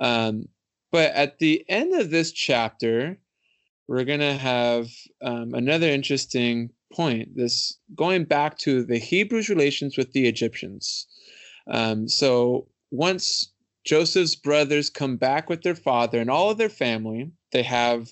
Um, 0.00 0.48
but 0.92 1.12
at 1.12 1.38
the 1.38 1.64
end 1.68 1.94
of 1.94 2.10
this 2.10 2.32
chapter, 2.32 3.18
we're 3.90 4.04
going 4.04 4.20
to 4.20 4.36
have 4.36 4.88
um, 5.20 5.52
another 5.52 5.88
interesting 5.88 6.70
point 6.92 7.34
this 7.34 7.76
going 7.96 8.22
back 8.22 8.56
to 8.56 8.84
the 8.84 8.98
Hebrews' 8.98 9.48
relations 9.48 9.96
with 9.96 10.12
the 10.12 10.28
Egyptians. 10.28 11.08
Um, 11.68 12.06
so 12.06 12.68
once 12.92 13.52
Joseph's 13.84 14.36
brothers 14.36 14.90
come 14.90 15.16
back 15.16 15.50
with 15.50 15.62
their 15.62 15.74
father 15.74 16.20
and 16.20 16.30
all 16.30 16.50
of 16.50 16.56
their 16.56 16.68
family, 16.68 17.32
they 17.50 17.64
have 17.64 18.08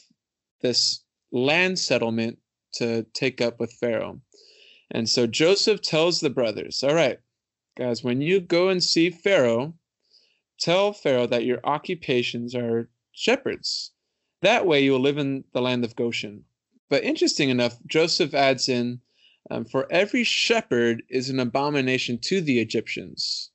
this 0.62 1.04
land 1.30 1.78
settlement 1.78 2.38
to 2.72 3.04
take 3.14 3.40
up 3.40 3.60
with 3.60 3.72
Pharaoh. 3.74 4.20
And 4.90 5.08
so 5.08 5.28
Joseph 5.28 5.80
tells 5.80 6.18
the 6.18 6.28
brothers, 6.28 6.82
All 6.82 6.94
right, 6.94 7.20
guys, 7.76 8.02
when 8.02 8.20
you 8.20 8.40
go 8.40 8.68
and 8.68 8.82
see 8.82 9.10
Pharaoh, 9.10 9.74
tell 10.58 10.92
Pharaoh 10.92 11.28
that 11.28 11.44
your 11.44 11.60
occupations 11.62 12.56
are 12.56 12.90
shepherds. 13.12 13.92
That 14.42 14.66
way 14.66 14.84
you 14.84 14.92
will 14.92 15.00
live 15.00 15.18
in 15.18 15.44
the 15.52 15.62
land 15.62 15.84
of 15.84 15.96
Goshen. 15.96 16.44
But 16.88 17.04
interesting 17.04 17.50
enough, 17.50 17.76
Joseph 17.86 18.34
adds 18.34 18.68
in, 18.68 19.00
um, 19.50 19.64
For 19.64 19.90
every 19.90 20.24
shepherd 20.24 21.02
is 21.08 21.28
an 21.28 21.40
abomination 21.40 22.18
to 22.18 22.40
the 22.40 22.60
Egyptians. 22.60 23.50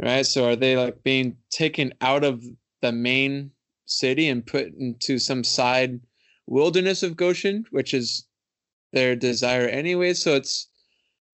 Right? 0.00 0.26
So 0.26 0.48
are 0.48 0.56
they 0.56 0.76
like 0.76 1.02
being 1.02 1.36
taken 1.50 1.92
out 2.00 2.24
of 2.24 2.44
the 2.80 2.92
main 2.92 3.52
city 3.86 4.28
and 4.28 4.46
put 4.46 4.72
into 4.74 5.18
some 5.18 5.44
side 5.44 6.00
wilderness 6.46 7.02
of 7.02 7.16
Goshen, 7.16 7.64
which 7.70 7.94
is 7.94 8.26
their 8.92 9.16
desire 9.16 9.66
anyway. 9.66 10.14
So 10.14 10.34
it's 10.34 10.68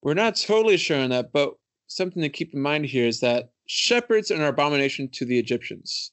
we're 0.03 0.15
not 0.15 0.37
totally 0.37 0.77
sure 0.77 1.01
on 1.01 1.11
that, 1.11 1.33
but 1.33 1.55
something 1.89 2.23
to 2.23 2.29
keep 2.29 2.55
in 2.55 2.61
mind 2.61 2.87
here 2.87 3.07
is 3.07 3.21
that 3.21 3.51
shepherds 3.67 4.31
are 4.31 4.37
an 4.37 4.43
abomination 4.43 5.09
to 5.09 5.25
the 5.25 5.39
Egyptians. 5.39 6.13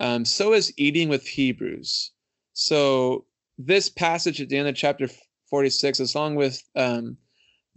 Um, 0.00 0.24
so 0.24 0.52
is 0.52 0.72
eating 0.76 1.08
with 1.08 1.26
Hebrews. 1.26 2.12
So 2.52 3.26
this 3.58 3.88
passage 3.88 4.40
at 4.40 4.48
the 4.48 4.56
end 4.56 4.68
of 4.68 4.76
chapter 4.76 5.08
46, 5.50 6.00
along 6.14 6.36
with 6.36 6.62
um, 6.76 7.16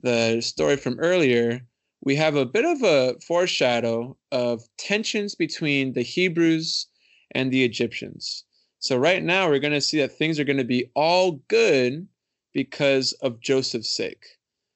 the 0.01 0.41
story 0.41 0.77
from 0.77 0.99
earlier, 0.99 1.61
we 2.03 2.15
have 2.15 2.35
a 2.35 2.45
bit 2.45 2.65
of 2.65 2.81
a 2.83 3.19
foreshadow 3.25 4.17
of 4.31 4.63
tensions 4.77 5.35
between 5.35 5.93
the 5.93 6.01
Hebrews 6.01 6.87
and 7.31 7.51
the 7.51 7.63
Egyptians. 7.63 8.43
So 8.79 8.97
right 8.97 9.23
now 9.23 9.47
we're 9.47 9.59
going 9.59 9.73
to 9.73 9.81
see 9.81 9.99
that 9.99 10.17
things 10.17 10.39
are 10.39 10.43
going 10.43 10.57
to 10.57 10.63
be 10.63 10.89
all 10.95 11.33
good 11.47 12.07
because 12.53 13.13
of 13.21 13.39
Joseph's 13.39 13.95
sake. 13.95 14.25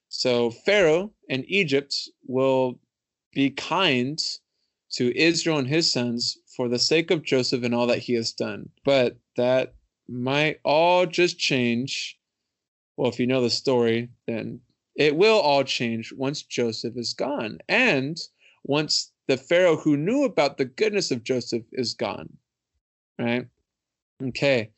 So 0.08 0.50
Pharaoh 0.50 1.12
and 1.28 1.44
Egypt 1.48 1.94
will 2.26 2.78
be 3.32 3.50
kind 3.50 4.18
to 4.92 5.16
Israel 5.18 5.58
and 5.58 5.68
his 5.68 5.90
sons 5.90 6.38
for 6.56 6.68
the 6.68 6.78
sake 6.78 7.10
of 7.10 7.22
Joseph 7.22 7.62
and 7.62 7.74
all 7.74 7.86
that 7.88 7.98
he 7.98 8.14
has 8.14 8.32
done. 8.32 8.70
But 8.84 9.16
that 9.36 9.74
might 10.08 10.60
all 10.64 11.06
just 11.06 11.38
change. 11.38 12.18
Well, 12.96 13.10
if 13.10 13.20
you 13.20 13.26
know 13.26 13.42
the 13.42 13.50
story, 13.50 14.08
then 14.26 14.60
it 14.96 15.16
will 15.16 15.38
all 15.38 15.64
change 15.64 16.12
once 16.12 16.42
Joseph 16.42 16.96
is 16.96 17.12
gone 17.12 17.58
and 17.68 18.16
once 18.64 19.12
the 19.28 19.36
Pharaoh 19.36 19.76
who 19.76 19.96
knew 19.96 20.24
about 20.24 20.56
the 20.56 20.64
goodness 20.64 21.10
of 21.10 21.22
Joseph 21.22 21.64
is 21.72 21.94
gone. 21.94 22.28
Right? 23.18 23.46
Okay, 24.22 24.70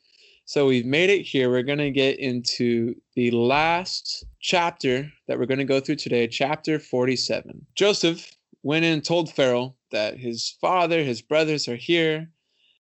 so 0.43 0.65
we've 0.65 0.85
made 0.85 1.09
it 1.09 1.21
here. 1.21 1.49
We're 1.49 1.63
going 1.63 1.77
to 1.77 1.91
get 1.91 2.19
into 2.19 2.95
the 3.15 3.31
last 3.31 4.25
chapter 4.41 5.09
that 5.27 5.39
we're 5.39 5.45
going 5.45 5.59
to 5.59 5.65
go 5.65 5.79
through 5.79 5.95
today, 5.95 6.27
chapter 6.27 6.79
47. 6.79 7.65
Joseph 7.75 8.31
went 8.63 8.85
in 8.85 8.93
and 8.93 9.03
told 9.03 9.31
Pharaoh 9.31 9.75
that 9.91 10.17
his 10.17 10.55
father, 10.61 11.03
his 11.03 11.21
brothers 11.21 11.67
are 11.67 11.75
here, 11.75 12.29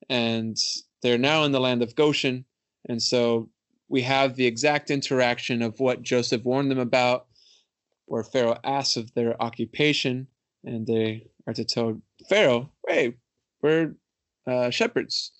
and 0.09 0.57
they're 1.01 1.17
now 1.17 1.43
in 1.43 1.51
the 1.51 1.59
land 1.59 1.81
of 1.81 1.95
Goshen. 1.95 2.45
And 2.87 3.01
so 3.01 3.49
we 3.87 4.01
have 4.03 4.35
the 4.35 4.45
exact 4.45 4.91
interaction 4.91 5.61
of 5.61 5.79
what 5.79 6.01
Joseph 6.01 6.43
warned 6.43 6.71
them 6.71 6.79
about, 6.79 7.27
where 8.05 8.23
Pharaoh 8.23 8.59
asks 8.63 8.97
of 8.97 9.13
their 9.13 9.41
occupation, 9.41 10.27
and 10.63 10.85
they 10.85 11.27
are 11.47 11.53
to 11.53 11.65
tell 11.65 12.01
Pharaoh, 12.29 12.71
hey, 12.87 13.15
we're 13.61 13.95
uh, 14.45 14.69
shepherds 14.69 15.31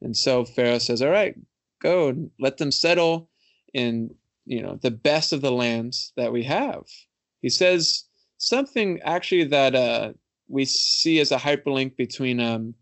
and 0.00 0.16
so 0.16 0.44
Pharaoh 0.44 0.78
says, 0.78 1.02
"All 1.02 1.10
right, 1.10 1.34
go 1.80 2.08
and 2.08 2.30
let 2.38 2.58
them 2.58 2.70
settle 2.70 3.30
in, 3.74 4.14
you 4.46 4.62
know, 4.62 4.78
the 4.80 4.90
best 4.90 5.32
of 5.32 5.40
the 5.40 5.52
lands 5.52 6.12
that 6.16 6.32
we 6.32 6.44
have." 6.44 6.84
He 7.40 7.48
says 7.48 8.04
something 8.38 9.00
actually 9.02 9.44
that 9.44 9.74
uh, 9.74 10.12
we 10.48 10.64
see 10.64 11.20
as 11.20 11.32
a 11.32 11.36
hyperlink 11.36 11.96
between 11.96 12.40
um, 12.40 12.74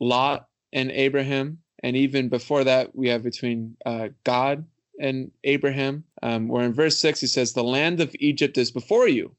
Lot 0.00 0.48
and 0.72 0.90
Abraham, 0.90 1.58
and 1.82 1.96
even 1.96 2.28
before 2.28 2.64
that, 2.64 2.94
we 2.94 3.08
have 3.08 3.22
between 3.22 3.76
uh, 3.84 4.08
God 4.24 4.64
and 5.00 5.30
Abraham. 5.44 6.04
Um, 6.22 6.48
where 6.48 6.64
in 6.64 6.72
verse 6.72 6.96
six 6.96 7.20
he 7.20 7.26
says, 7.26 7.52
"The 7.52 7.64
land 7.64 8.00
of 8.00 8.14
Egypt 8.20 8.56
is 8.58 8.70
before 8.70 9.08
you." 9.08 9.34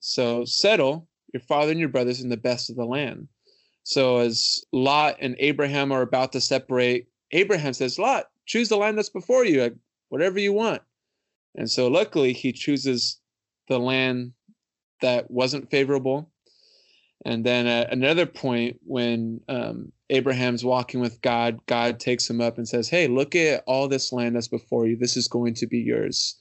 So 0.00 0.44
settle 0.44 1.08
your 1.32 1.40
father 1.40 1.70
and 1.70 1.80
your 1.80 1.88
brothers 1.88 2.20
in 2.20 2.28
the 2.28 2.36
best 2.36 2.70
of 2.70 2.76
the 2.76 2.84
land. 2.84 3.26
So 3.82 4.18
as 4.18 4.64
Lot 4.72 5.16
and 5.20 5.34
Abraham 5.38 5.92
are 5.92 6.02
about 6.02 6.32
to 6.32 6.40
separate, 6.40 7.08
Abraham 7.32 7.72
says, 7.72 7.98
Lot, 7.98 8.30
choose 8.46 8.68
the 8.68 8.76
land 8.76 8.96
that's 8.96 9.10
before 9.10 9.44
you, 9.44 9.62
like, 9.62 9.74
whatever 10.08 10.38
you 10.38 10.52
want. 10.52 10.82
And 11.54 11.70
so 11.70 11.88
luckily 11.88 12.32
he 12.32 12.52
chooses 12.52 13.18
the 13.68 13.78
land 13.78 14.32
that 15.00 15.30
wasn't 15.30 15.70
favorable. 15.70 16.30
And 17.24 17.44
then 17.44 17.66
at 17.66 17.92
another 17.92 18.26
point, 18.26 18.80
when 18.84 19.40
um, 19.48 19.92
Abraham's 20.10 20.64
walking 20.64 21.00
with 21.00 21.20
God, 21.22 21.58
God 21.66 21.98
takes 21.98 22.28
him 22.28 22.40
up 22.40 22.58
and 22.58 22.68
says, 22.68 22.88
Hey, 22.88 23.06
look 23.08 23.34
at 23.34 23.64
all 23.66 23.88
this 23.88 24.12
land 24.12 24.36
that's 24.36 24.48
before 24.48 24.86
you. 24.86 24.96
This 24.96 25.16
is 25.16 25.28
going 25.28 25.54
to 25.54 25.66
be 25.66 25.78
yours. 25.78 26.36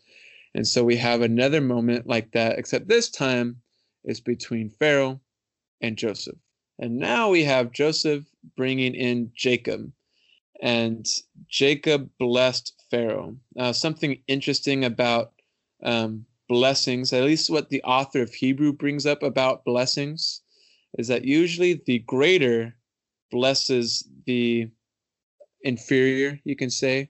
And 0.56 0.68
so 0.68 0.84
we 0.84 0.98
have 0.98 1.22
another 1.22 1.62
moment 1.62 2.08
like 2.08 2.32
that, 2.34 2.60
except 2.60 2.88
this 2.88 3.10
time 3.10 3.62
it's 4.04 4.20
between 4.20 4.70
Pharaoh 4.70 5.22
and 5.82 5.98
Joseph. 5.98 6.38
And 6.80 6.98
now 6.98 7.30
we 7.30 7.44
have 7.44 7.72
Joseph 7.72 8.26
bringing 8.58 8.94
in 8.94 9.32
Jacob. 9.36 9.92
And 10.62 11.06
Jacob 11.48 12.10
blessed 12.20 12.74
Pharaoh. 12.90 13.38
Now, 13.56 13.72
something 13.72 14.22
interesting 14.28 14.86
about 14.86 15.32
um, 15.84 16.26
blessings, 16.48 17.14
at 17.14 17.24
least 17.24 17.50
what 17.50 17.70
the 17.70 17.84
author 17.84 18.22
of 18.22 18.34
Hebrew 18.34 18.74
brings 18.74 19.06
up 19.06 19.24
about 19.24 19.66
blessings, 19.66 20.42
is 20.98 21.08
that 21.08 21.26
usually 21.26 21.82
the 21.86 22.00
greater 22.00 22.76
blesses 23.32 24.08
the 24.26 24.70
inferior, 25.62 26.40
you 26.44 26.56
can 26.56 26.70
say. 26.70 27.10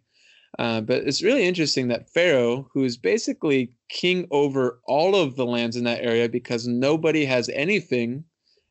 Uh, 0.59 0.81
but 0.81 1.03
it's 1.07 1.23
really 1.23 1.45
interesting 1.45 1.87
that 1.87 2.09
Pharaoh, 2.09 2.69
who 2.73 2.83
is 2.83 2.95
basically 2.95 3.73
king 3.89 4.27
over 4.29 4.79
all 4.85 5.15
of 5.15 5.35
the 5.35 5.45
lands 5.45 5.75
in 5.75 5.83
that 5.85 6.03
area 6.03 6.29
because 6.29 6.67
nobody 6.67 7.25
has 7.25 7.49
anything 7.49 8.23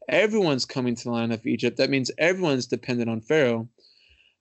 everyone's 0.08 0.64
coming 0.64 0.94
to 0.94 1.04
the 1.04 1.10
land 1.10 1.32
of 1.32 1.46
Egypt. 1.46 1.76
That 1.76 1.90
means 1.90 2.10
everyone's 2.18 2.66
dependent 2.66 3.10
on 3.10 3.20
Pharaoh. 3.20 3.68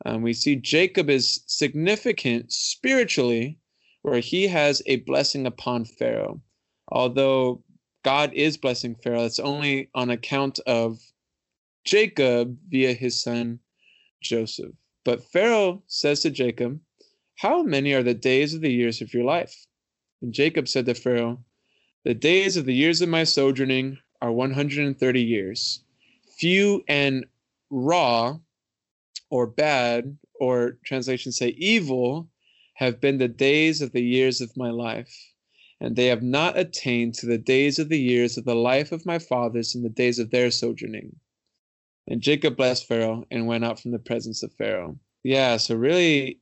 Um, 0.06 0.22
we 0.22 0.34
see 0.34 0.56
Jacob 0.56 1.10
is 1.10 1.44
significant 1.48 2.52
spiritually, 2.52 3.60
where 4.02 4.20
he 4.20 4.48
has 4.48 4.82
a 4.86 4.98
blessing 4.98 5.46
upon 5.46 5.86
Pharaoh. 5.86 6.42
Although 6.88 7.64
God 8.04 8.34
is 8.34 8.58
blessing 8.58 8.96
Pharaoh, 8.96 9.26
it's 9.26 9.40
only 9.40 9.90
on 9.94 10.10
account 10.10 10.60
of 10.66 11.00
Jacob 11.86 12.58
via 12.70 12.94
his 12.94 13.22
son 13.22 13.60
Joseph. 14.22 14.74
But 15.04 15.24
Pharaoh 15.32 15.84
says 15.88 16.22
to 16.22 16.30
Jacob, 16.30 16.80
How 17.38 17.64
many 17.64 17.94
are 17.94 18.04
the 18.04 18.14
days 18.14 18.54
of 18.54 18.62
the 18.62 18.72
years 18.72 19.02
of 19.02 19.14
your 19.14 19.24
life? 19.24 19.66
And 20.22 20.34
Jacob 20.34 20.68
said 20.68 20.86
to 20.86 20.94
Pharaoh, 20.94 21.44
The 22.04 22.14
days 22.14 22.58
of 22.58 22.66
the 22.66 22.74
years 22.74 23.02
of 23.02 23.10
my 23.10 23.24
sojourning 23.24 23.98
are 24.22 24.32
130 24.32 25.22
years. 25.22 25.84
Few 26.38 26.84
and 26.88 27.26
raw 27.70 28.38
or 29.30 29.48
bad, 29.48 30.18
or 30.40 30.78
translations 30.84 31.38
say 31.38 31.50
evil, 31.50 32.30
have 32.82 33.00
been 33.00 33.20
the 33.20 33.28
days 33.28 33.80
of 33.84 33.92
the 33.92 34.02
years 34.02 34.42
of 34.42 34.58
my 34.58 34.72
life, 34.72 35.16
and 35.80 35.96
they 35.96 36.08
have 36.08 36.24
not 36.24 36.58
attained 36.58 37.14
to 37.14 37.28
the 37.28 37.38
days 37.38 37.78
of 37.78 37.90
the 37.90 38.00
years 38.00 38.38
of 38.40 38.46
the 38.46 38.56
life 38.56 38.92
of 38.92 39.06
my 39.06 39.20
fathers 39.20 39.76
in 39.76 39.84
the 39.84 39.90
days 39.90 40.18
of 40.18 40.32
their 40.32 40.50
sojourning. 40.50 41.16
And 42.08 42.22
Jacob 42.22 42.58
blessed 42.58 42.88
Pharaoh 42.88 43.24
and 43.30 43.46
went 43.46 43.64
out 43.64 43.80
from 43.80 43.92
the 43.92 44.00
presence 44.00 44.42
of 44.42 44.52
Pharaoh. 44.56 44.98
Yeah, 45.24 45.58
so 45.58 45.76
really 45.76 46.40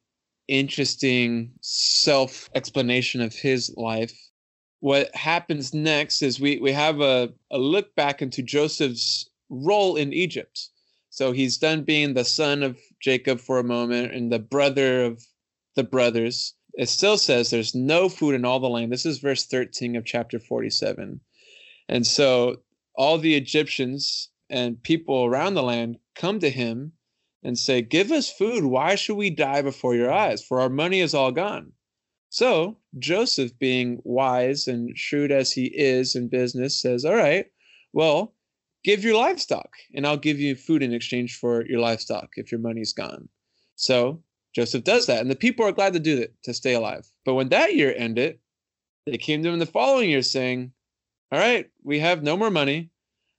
interesting 0.48 1.52
self 1.60 2.50
explanation 2.56 3.20
of 3.20 3.34
his 3.34 3.76
life. 3.76 4.18
What 4.80 5.14
happens 5.14 5.74
next 5.74 6.22
is 6.22 6.40
we, 6.40 6.58
we 6.60 6.72
have 6.72 7.02
a, 7.02 7.34
a 7.52 7.58
look 7.58 7.94
back 7.96 8.22
into 8.22 8.42
Joseph's 8.42 9.30
role 9.50 9.98
in 9.98 10.14
Egypt. 10.14 10.70
So 11.10 11.34
he's 11.34 11.58
done 11.58 11.84
being 11.84 12.14
the 12.14 12.24
son 12.24 12.64
of 12.64 12.78
Jacob 13.02 13.42
for 13.42 13.60
a 13.60 13.64
moment 13.64 14.14
and 14.14 14.32
the 14.32 14.40
brother 14.40 15.04
of 15.04 15.22
the 15.80 15.84
brothers. 15.86 16.56
It 16.74 16.90
still 16.90 17.18
says 17.18 17.50
there's 17.50 17.74
no 17.74 18.10
food 18.10 18.36
in 18.36 18.44
all 18.44 18.60
the 18.60 18.68
land. 18.68 18.92
This 18.92 19.06
is 19.06 19.20
verse 19.20 19.46
13 19.46 19.96
of 19.96 20.04
chapter 20.04 20.38
47. 20.38 21.22
And 21.88 22.06
so 22.06 22.58
all 22.96 23.18
the 23.18 23.36
Egyptians 23.36 24.30
and 24.50 24.84
people 24.84 25.24
around 25.24 25.54
the 25.54 25.64
land 25.64 25.98
come 26.16 26.40
to 26.42 26.50
him 26.50 26.92
and 27.44 27.58
say, 27.58 27.82
Give 27.82 28.12
us 28.12 28.30
food. 28.30 28.66
Why 28.66 28.96
should 28.96 29.16
we 29.16 29.30
die 29.30 29.62
before 29.62 29.96
your 29.96 30.12
eyes? 30.12 30.44
For 30.44 30.60
our 30.60 30.70
money 30.70 31.00
is 31.00 31.14
all 31.14 31.32
gone. 31.32 31.72
So 32.30 32.78
Joseph, 33.00 33.58
being 33.58 34.02
wise 34.04 34.68
and 34.68 34.98
shrewd 34.98 35.32
as 35.32 35.54
he 35.54 35.66
is 35.66 36.14
in 36.14 36.28
business, 36.28 36.82
says, 36.82 37.06
All 37.06 37.16
right, 37.16 37.46
well, 37.94 38.36
give 38.84 39.06
your 39.06 39.16
livestock 39.16 39.70
and 39.96 40.06
I'll 40.06 40.18
give 40.18 40.42
you 40.42 40.56
food 40.56 40.84
in 40.84 40.94
exchange 40.94 41.38
for 41.38 41.66
your 41.68 41.80
livestock 41.80 42.32
if 42.36 42.52
your 42.52 42.60
money's 42.60 42.92
gone. 42.92 43.30
So 43.78 44.22
Joseph 44.54 44.84
does 44.84 45.06
that, 45.06 45.22
and 45.22 45.30
the 45.30 45.36
people 45.36 45.66
are 45.66 45.72
glad 45.72 45.94
to 45.94 46.00
do 46.00 46.18
it 46.18 46.34
to 46.44 46.54
stay 46.54 46.74
alive. 46.74 47.08
But 47.24 47.36
when 47.36 47.50
that 47.50 47.76
year 47.76 47.94
ended, 47.96 48.40
they 49.06 49.18
came 49.18 49.44
to 49.44 49.50
him 49.50 49.60
the 49.60 49.66
following 49.66 50.10
year 50.10 50.22
saying, 50.22 50.72
All 51.32 51.40
right, 51.40 51.70
we 51.84 52.00
have 52.00 52.24
no 52.24 52.36
more 52.36 52.52
money. 52.52 52.90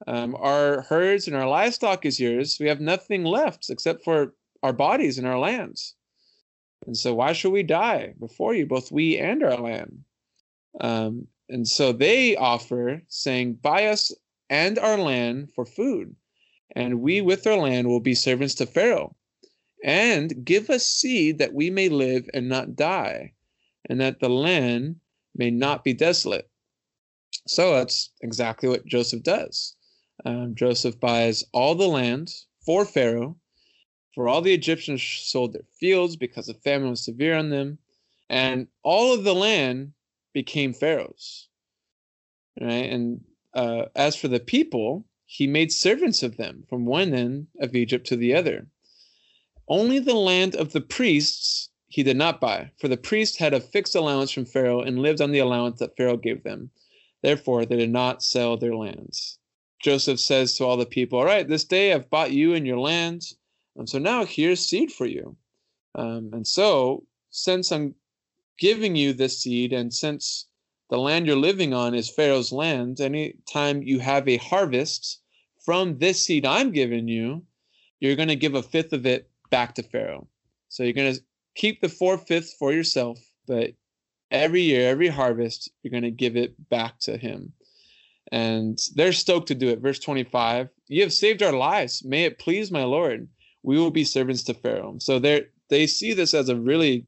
Um, 0.06 0.34
our 0.38 0.82
herds 0.82 1.26
and 1.26 1.36
our 1.36 1.46
livestock 1.48 2.06
is 2.06 2.18
yours. 2.18 2.58
We 2.58 2.68
have 2.68 2.80
nothing 2.80 3.24
left 3.24 3.68
except 3.68 4.02
for 4.02 4.34
our 4.62 4.72
bodies 4.72 5.18
and 5.18 5.26
our 5.26 5.38
lands. 5.38 5.94
And 6.86 6.96
so, 6.96 7.14
why 7.14 7.32
should 7.32 7.52
we 7.52 7.62
die 7.62 8.14
before 8.18 8.54
you, 8.54 8.66
both 8.66 8.90
we 8.90 9.18
and 9.18 9.42
our 9.42 9.56
land? 9.58 10.04
Um, 10.80 11.26
and 11.48 11.66
so 11.66 11.92
they 11.92 12.36
offer, 12.36 13.02
saying, 13.08 13.54
Buy 13.54 13.86
us 13.86 14.12
and 14.48 14.78
our 14.78 14.96
land 14.96 15.52
for 15.54 15.66
food, 15.66 16.14
and 16.74 17.00
we 17.00 17.20
with 17.20 17.46
our 17.46 17.56
land 17.56 17.88
will 17.88 18.00
be 18.00 18.14
servants 18.14 18.54
to 18.56 18.66
Pharaoh. 18.66 19.14
And 19.84 20.44
give 20.44 20.68
us 20.68 20.84
seed 20.84 21.38
that 21.38 21.54
we 21.54 21.70
may 21.70 21.88
live 21.88 22.28
and 22.34 22.48
not 22.48 22.76
die, 22.76 23.32
and 23.88 24.00
that 24.00 24.20
the 24.20 24.28
land 24.28 24.96
may 25.34 25.50
not 25.50 25.84
be 25.84 25.94
desolate. 25.94 26.50
So 27.46 27.74
that's 27.74 28.10
exactly 28.20 28.68
what 28.68 28.86
Joseph 28.86 29.22
does. 29.22 29.76
Um, 30.24 30.54
Joseph 30.54 31.00
buys 31.00 31.44
all 31.52 31.74
the 31.74 31.88
land 31.88 32.34
for 32.66 32.84
Pharaoh, 32.84 33.38
for 34.14 34.28
all 34.28 34.42
the 34.42 34.52
Egyptians 34.52 35.02
sold 35.02 35.52
their 35.52 35.64
fields 35.78 36.16
because 36.16 36.46
the 36.46 36.54
famine 36.54 36.90
was 36.90 37.04
severe 37.04 37.36
on 37.36 37.48
them, 37.48 37.78
and 38.28 38.68
all 38.82 39.14
of 39.14 39.24
the 39.24 39.34
land 39.34 39.92
became 40.34 40.74
Pharaoh's. 40.74 41.48
Right? 42.60 42.90
And 42.90 43.24
uh, 43.54 43.86
as 43.96 44.16
for 44.16 44.28
the 44.28 44.40
people, 44.40 45.06
he 45.24 45.46
made 45.46 45.72
servants 45.72 46.22
of 46.22 46.36
them 46.36 46.64
from 46.68 46.84
one 46.84 47.14
end 47.14 47.46
of 47.60 47.74
Egypt 47.74 48.06
to 48.08 48.16
the 48.16 48.34
other. 48.34 48.66
Only 49.70 50.00
the 50.00 50.14
land 50.14 50.56
of 50.56 50.72
the 50.72 50.82
priests 50.82 51.70
he 51.86 52.02
did 52.02 52.16
not 52.16 52.40
buy, 52.40 52.72
for 52.78 52.88
the 52.88 52.96
priests 52.96 53.38
had 53.38 53.54
a 53.54 53.60
fixed 53.60 53.94
allowance 53.94 54.32
from 54.32 54.44
Pharaoh 54.44 54.82
and 54.82 55.00
lived 55.00 55.22
on 55.22 55.30
the 55.30 55.38
allowance 55.38 55.78
that 55.78 55.96
Pharaoh 55.96 56.18
gave 56.18 56.42
them. 56.42 56.70
Therefore, 57.22 57.64
they 57.64 57.76
did 57.76 57.90
not 57.90 58.22
sell 58.22 58.56
their 58.56 58.74
lands. 58.74 59.38
Joseph 59.80 60.20
says 60.20 60.56
to 60.56 60.64
all 60.64 60.76
the 60.76 60.84
people, 60.84 61.20
All 61.20 61.24
right, 61.24 61.48
this 61.48 61.64
day 61.64 61.92
I've 61.92 62.10
bought 62.10 62.32
you 62.32 62.52
and 62.52 62.66
your 62.66 62.78
lands. 62.78 63.36
And 63.76 63.88
so 63.88 63.98
now 63.98 64.24
here's 64.24 64.66
seed 64.66 64.92
for 64.92 65.06
you. 65.06 65.36
Um, 65.94 66.30
and 66.32 66.46
so, 66.46 67.06
since 67.30 67.72
I'm 67.72 67.94
giving 68.58 68.96
you 68.96 69.12
this 69.12 69.38
seed, 69.38 69.72
and 69.72 69.94
since 69.94 70.46
the 70.90 70.98
land 70.98 71.26
you're 71.26 71.36
living 71.36 71.72
on 71.72 71.94
is 71.94 72.10
Pharaoh's 72.10 72.50
land. 72.50 73.00
Anytime 73.00 73.82
you 73.82 74.00
have 74.00 74.28
a 74.28 74.36
harvest 74.38 75.20
from 75.64 75.98
this 75.98 76.20
seed 76.20 76.44
I'm 76.44 76.72
giving 76.72 77.06
you, 77.06 77.44
you're 78.00 78.16
going 78.16 78.28
to 78.28 78.36
give 78.36 78.54
a 78.54 78.62
fifth 78.62 78.92
of 78.92 79.06
it 79.06 79.30
back 79.50 79.74
to 79.74 79.82
Pharaoh. 79.82 80.28
So 80.68 80.82
you're 80.82 80.92
going 80.92 81.14
to 81.14 81.20
keep 81.54 81.80
the 81.80 81.88
four 81.88 82.18
fifths 82.18 82.54
for 82.58 82.72
yourself, 82.72 83.18
but 83.46 83.72
every 84.30 84.62
year, 84.62 84.88
every 84.88 85.08
harvest, 85.08 85.70
you're 85.82 85.90
going 85.90 86.04
to 86.04 86.10
give 86.10 86.36
it 86.36 86.54
back 86.68 86.98
to 87.00 87.16
him. 87.16 87.52
And 88.32 88.78
they're 88.94 89.12
stoked 89.12 89.48
to 89.48 89.54
do 89.54 89.68
it. 89.68 89.80
Verse 89.80 89.98
25 89.98 90.68
You 90.86 91.02
have 91.02 91.12
saved 91.12 91.42
our 91.42 91.52
lives. 91.52 92.04
May 92.04 92.24
it 92.24 92.38
please 92.38 92.70
my 92.70 92.84
Lord. 92.84 93.28
We 93.62 93.76
will 93.76 93.90
be 93.90 94.04
servants 94.04 94.44
to 94.44 94.54
Pharaoh. 94.54 94.96
So 94.98 95.18
they 95.18 95.46
they 95.68 95.86
see 95.86 96.14
this 96.14 96.32
as 96.32 96.48
a 96.48 96.56
really 96.56 97.06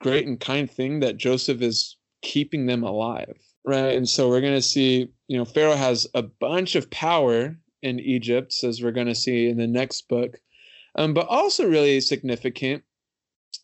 great 0.00 0.26
and 0.26 0.40
kind 0.40 0.70
thing 0.70 1.00
that 1.00 1.16
Joseph 1.16 1.62
is 1.62 1.96
keeping 2.22 2.66
them 2.66 2.82
alive 2.82 3.36
right 3.64 3.94
and 3.94 4.08
so 4.08 4.28
we're 4.28 4.40
going 4.40 4.54
to 4.54 4.62
see 4.62 5.08
you 5.28 5.36
know 5.36 5.44
pharaoh 5.44 5.76
has 5.76 6.06
a 6.14 6.22
bunch 6.22 6.74
of 6.74 6.90
power 6.90 7.56
in 7.82 7.98
egypt 8.00 8.54
as 8.62 8.82
we're 8.82 8.92
going 8.92 9.06
to 9.06 9.14
see 9.14 9.48
in 9.48 9.56
the 9.56 9.66
next 9.66 10.08
book 10.08 10.38
um, 10.96 11.14
but 11.14 11.26
also 11.28 11.68
really 11.68 12.00
significant 12.00 12.82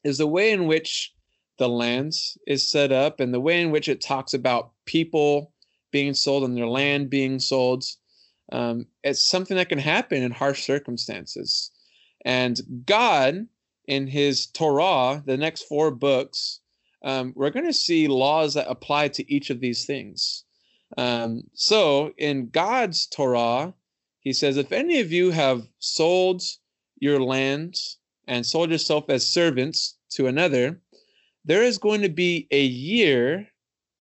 is 0.04 0.18
the 0.18 0.26
way 0.26 0.50
in 0.50 0.66
which 0.66 1.12
the 1.58 1.68
lands 1.68 2.38
is 2.46 2.66
set 2.66 2.90
up 2.92 3.20
and 3.20 3.34
the 3.34 3.40
way 3.40 3.60
in 3.60 3.70
which 3.70 3.88
it 3.88 4.00
talks 4.00 4.32
about 4.32 4.72
people 4.86 5.52
being 5.92 6.14
sold 6.14 6.44
and 6.44 6.56
their 6.56 6.68
land 6.68 7.10
being 7.10 7.38
sold 7.38 7.84
um, 8.52 8.86
it's 9.04 9.24
something 9.24 9.56
that 9.56 9.68
can 9.68 9.78
happen 9.78 10.22
in 10.22 10.30
harsh 10.32 10.64
circumstances 10.64 11.70
and 12.24 12.60
god 12.86 13.46
in 13.86 14.06
his 14.06 14.46
torah 14.46 15.22
the 15.26 15.36
next 15.36 15.62
four 15.62 15.90
books 15.90 16.60
um, 17.02 17.32
we're 17.34 17.50
going 17.50 17.66
to 17.66 17.72
see 17.72 18.08
laws 18.08 18.54
that 18.54 18.68
apply 18.68 19.08
to 19.08 19.32
each 19.32 19.50
of 19.50 19.60
these 19.60 19.86
things. 19.86 20.44
Um, 20.98 21.44
so 21.54 22.12
in 22.18 22.50
God's 22.50 23.06
Torah, 23.06 23.74
he 24.20 24.32
says, 24.32 24.56
if 24.56 24.72
any 24.72 25.00
of 25.00 25.12
you 25.12 25.30
have 25.30 25.66
sold 25.78 26.42
your 27.00 27.20
land 27.20 27.76
and 28.28 28.46
sold 28.46 28.70
yourself 28.70 29.06
as 29.08 29.26
servants 29.26 29.98
to 30.10 30.26
another, 30.26 30.80
there 31.44 31.62
is 31.62 31.78
going 31.78 32.02
to 32.02 32.08
be 32.08 32.46
a 32.50 32.62
year 32.62 33.48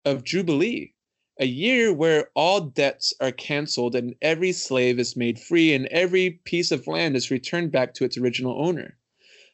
of 0.03 0.23
Jubilee, 0.23 0.93
a 1.39 1.45
year 1.45 1.93
where 1.93 2.29
all 2.35 2.59
debts 2.61 3.13
are 3.21 3.31
canceled 3.31 3.95
and 3.95 4.15
every 4.21 4.51
slave 4.51 4.99
is 4.99 5.15
made 5.15 5.39
free 5.39 5.73
and 5.73 5.85
every 5.87 6.31
piece 6.43 6.71
of 6.71 6.87
land 6.87 7.15
is 7.15 7.31
returned 7.31 7.71
back 7.71 7.93
to 7.93 8.03
its 8.03 8.17
original 8.17 8.61
owner. 8.61 8.97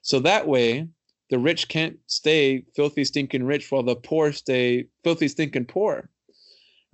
So 0.01 0.19
that 0.21 0.47
way, 0.47 0.87
the 1.29 1.39
rich 1.39 1.67
can't 1.67 1.97
stay 2.07 2.63
filthy, 2.75 3.03
stinking 3.03 3.43
rich 3.43 3.71
while 3.71 3.83
the 3.83 3.95
poor 3.95 4.31
stay 4.31 4.87
filthy, 5.03 5.27
stinking 5.27 5.65
poor. 5.65 6.09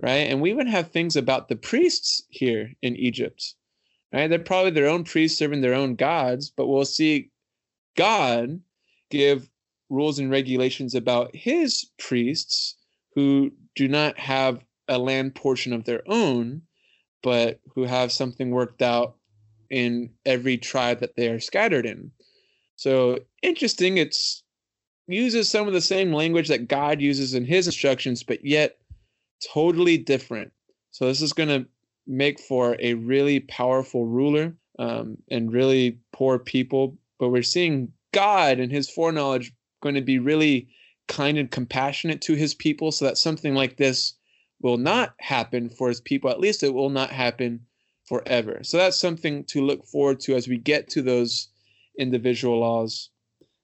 Right. 0.02 0.30
And 0.32 0.42
we 0.42 0.50
even 0.50 0.68
have 0.68 0.90
things 0.90 1.16
about 1.16 1.48
the 1.48 1.56
priests 1.56 2.24
here 2.30 2.72
in 2.82 2.96
Egypt. 2.96 3.54
Right. 4.14 4.28
They're 4.28 4.40
probably 4.40 4.72
their 4.72 4.90
own 4.90 5.06
priests 5.06 5.40
serving 5.40 5.62
their 5.62 5.74
own 5.74 5.96
gods, 5.96 6.50
but 6.50 6.68
we'll 6.68 6.84
see 6.86 7.32
God 7.96 8.60
give 9.10 9.50
rules 9.90 10.20
and 10.20 10.30
regulations 10.30 10.96
about 10.96 11.36
his 11.36 11.90
priests 11.98 12.76
who 13.16 13.52
do 13.76 13.88
not 13.88 14.18
have 14.18 14.64
a 14.88 14.98
land 14.98 15.36
portion 15.36 15.72
of 15.72 15.86
their 15.86 16.02
own, 16.08 16.62
but 17.24 17.60
who 17.74 17.84
have 17.84 18.12
something 18.12 18.52
worked 18.52 18.82
out 18.82 19.16
in 19.70 20.10
every 20.26 20.58
tribe 20.58 21.00
that 21.00 21.16
they 21.16 21.30
are 21.30 21.40
scattered 21.40 21.86
in. 21.86 22.12
So 22.76 23.20
interesting. 23.42 23.98
It's 23.98 24.44
uses 25.08 25.50
some 25.50 25.68
of 25.68 25.74
the 25.74 25.82
same 25.82 26.14
language 26.14 26.48
that 26.48 26.68
God 26.68 27.02
uses 27.02 27.34
in 27.34 27.46
his 27.46 27.68
instructions, 27.68 28.24
but 28.24 28.46
yet 28.46 28.78
totally 29.54 29.98
different. 29.98 30.52
So 30.92 31.06
this 31.06 31.22
is 31.22 31.34
going 31.34 31.50
to 31.50 31.66
make 32.08 32.40
for 32.40 32.76
a 32.80 32.94
really 32.96 33.40
powerful 33.42 34.06
ruler 34.06 34.56
um, 34.80 35.18
and 35.30 35.54
really 35.54 36.00
poor 36.12 36.40
people. 36.40 36.98
But 37.20 37.30
we're 37.30 37.44
seeing 37.44 37.92
God 38.14 38.60
and 38.60 38.72
his 38.72 38.90
foreknowledge 38.90 39.54
going 39.82 39.96
to 39.96 40.02
be 40.02 40.20
really 40.20 40.68
kind 41.08 41.38
and 41.38 41.52
compassionate 41.52 42.22
to 42.22 42.34
his 42.36 42.54
people 42.54 42.92
so 42.92 43.06
that 43.06 43.18
something 43.18 43.54
like 43.54 43.78
this 43.78 44.14
will 44.62 44.78
not 44.78 45.14
happen 45.20 45.70
for 45.70 45.90
his 45.90 46.02
people. 46.02 46.30
At 46.30 46.40
least 46.40 46.64
it 46.64 46.74
will 46.74 46.90
not 46.90 47.12
happen 47.12 47.66
forever. 48.06 48.60
So 48.64 48.78
that's 48.78 49.00
something 49.00 49.44
to 49.46 49.66
look 49.66 49.86
forward 49.86 50.20
to 50.22 50.36
as 50.36 50.48
we 50.48 50.58
get 50.58 50.90
to 50.90 51.02
those 51.02 51.50
individual 51.98 52.60
laws. 52.60 53.10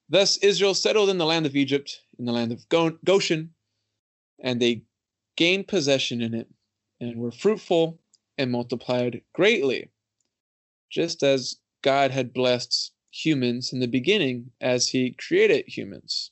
Thus, 0.09 0.37
Israel 0.37 0.73
settled 0.73 1.09
in 1.09 1.17
the 1.17 1.25
land 1.25 1.45
of 1.45 1.55
Egypt, 1.55 2.01
in 2.17 2.25
the 2.25 2.31
land 2.31 2.51
of 2.51 2.67
Goshen, 2.69 3.53
and 4.41 4.61
they 4.61 4.83
gained 5.35 5.67
possession 5.67 6.21
in 6.21 6.33
it 6.33 6.47
and 6.99 7.17
were 7.17 7.31
fruitful 7.31 7.99
and 8.37 8.51
multiplied 8.51 9.21
greatly, 9.33 9.89
just 10.89 11.23
as 11.23 11.57
God 11.81 12.11
had 12.11 12.33
blessed 12.33 12.91
humans 13.11 13.73
in 13.73 13.79
the 13.79 13.87
beginning 13.87 14.51
as 14.61 14.89
he 14.89 15.11
created 15.11 15.65
humans. 15.67 16.31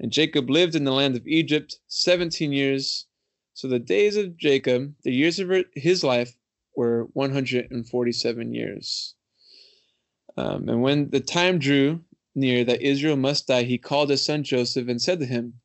And 0.00 0.12
Jacob 0.12 0.50
lived 0.50 0.74
in 0.74 0.84
the 0.84 0.92
land 0.92 1.16
of 1.16 1.26
Egypt 1.26 1.78
17 1.86 2.52
years. 2.52 3.06
So 3.54 3.68
the 3.68 3.78
days 3.78 4.16
of 4.16 4.36
Jacob, 4.36 4.94
the 5.04 5.12
years 5.12 5.38
of 5.38 5.50
his 5.74 6.02
life, 6.02 6.36
were 6.74 7.04
147 7.12 8.54
years. 8.54 9.14
Um, 10.36 10.68
and 10.68 10.82
when 10.82 11.10
the 11.10 11.20
time 11.20 11.58
drew 11.58 12.02
near 12.34 12.64
that 12.64 12.80
Israel 12.80 13.16
must 13.16 13.46
die, 13.46 13.62
he 13.62 13.78
called 13.78 14.10
his 14.10 14.24
son 14.24 14.42
Joseph 14.42 14.88
and 14.88 15.00
said 15.00 15.20
to 15.20 15.26
him, 15.26 15.60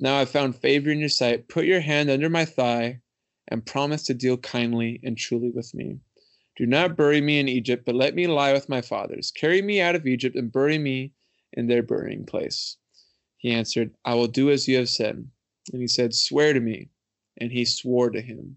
Now 0.00 0.18
I 0.18 0.24
found 0.24 0.56
favor 0.56 0.90
in 0.90 0.98
your 0.98 1.08
sight. 1.08 1.48
Put 1.48 1.66
your 1.66 1.80
hand 1.80 2.10
under 2.10 2.28
my 2.28 2.44
thigh 2.44 3.00
and 3.48 3.66
promise 3.66 4.04
to 4.04 4.14
deal 4.14 4.36
kindly 4.36 5.00
and 5.02 5.16
truly 5.16 5.50
with 5.50 5.74
me. 5.74 5.98
Do 6.56 6.66
not 6.66 6.96
bury 6.96 7.20
me 7.20 7.40
in 7.40 7.48
Egypt, 7.48 7.84
but 7.84 7.94
let 7.94 8.14
me 8.14 8.26
lie 8.26 8.52
with 8.52 8.68
my 8.68 8.80
fathers. 8.80 9.30
Carry 9.30 9.60
me 9.60 9.80
out 9.80 9.96
of 9.96 10.06
Egypt 10.06 10.36
and 10.36 10.52
bury 10.52 10.78
me 10.78 11.12
in 11.52 11.66
their 11.66 11.82
burying 11.82 12.24
place. 12.24 12.76
He 13.38 13.50
answered, 13.50 13.94
I 14.04 14.14
will 14.14 14.28
do 14.28 14.50
as 14.50 14.68
you 14.68 14.76
have 14.78 14.88
said. 14.88 15.28
And 15.72 15.80
he 15.80 15.88
said, 15.88 16.14
Swear 16.14 16.52
to 16.52 16.60
me. 16.60 16.90
And 17.38 17.50
he 17.50 17.64
swore 17.64 18.10
to 18.10 18.20
him. 18.20 18.56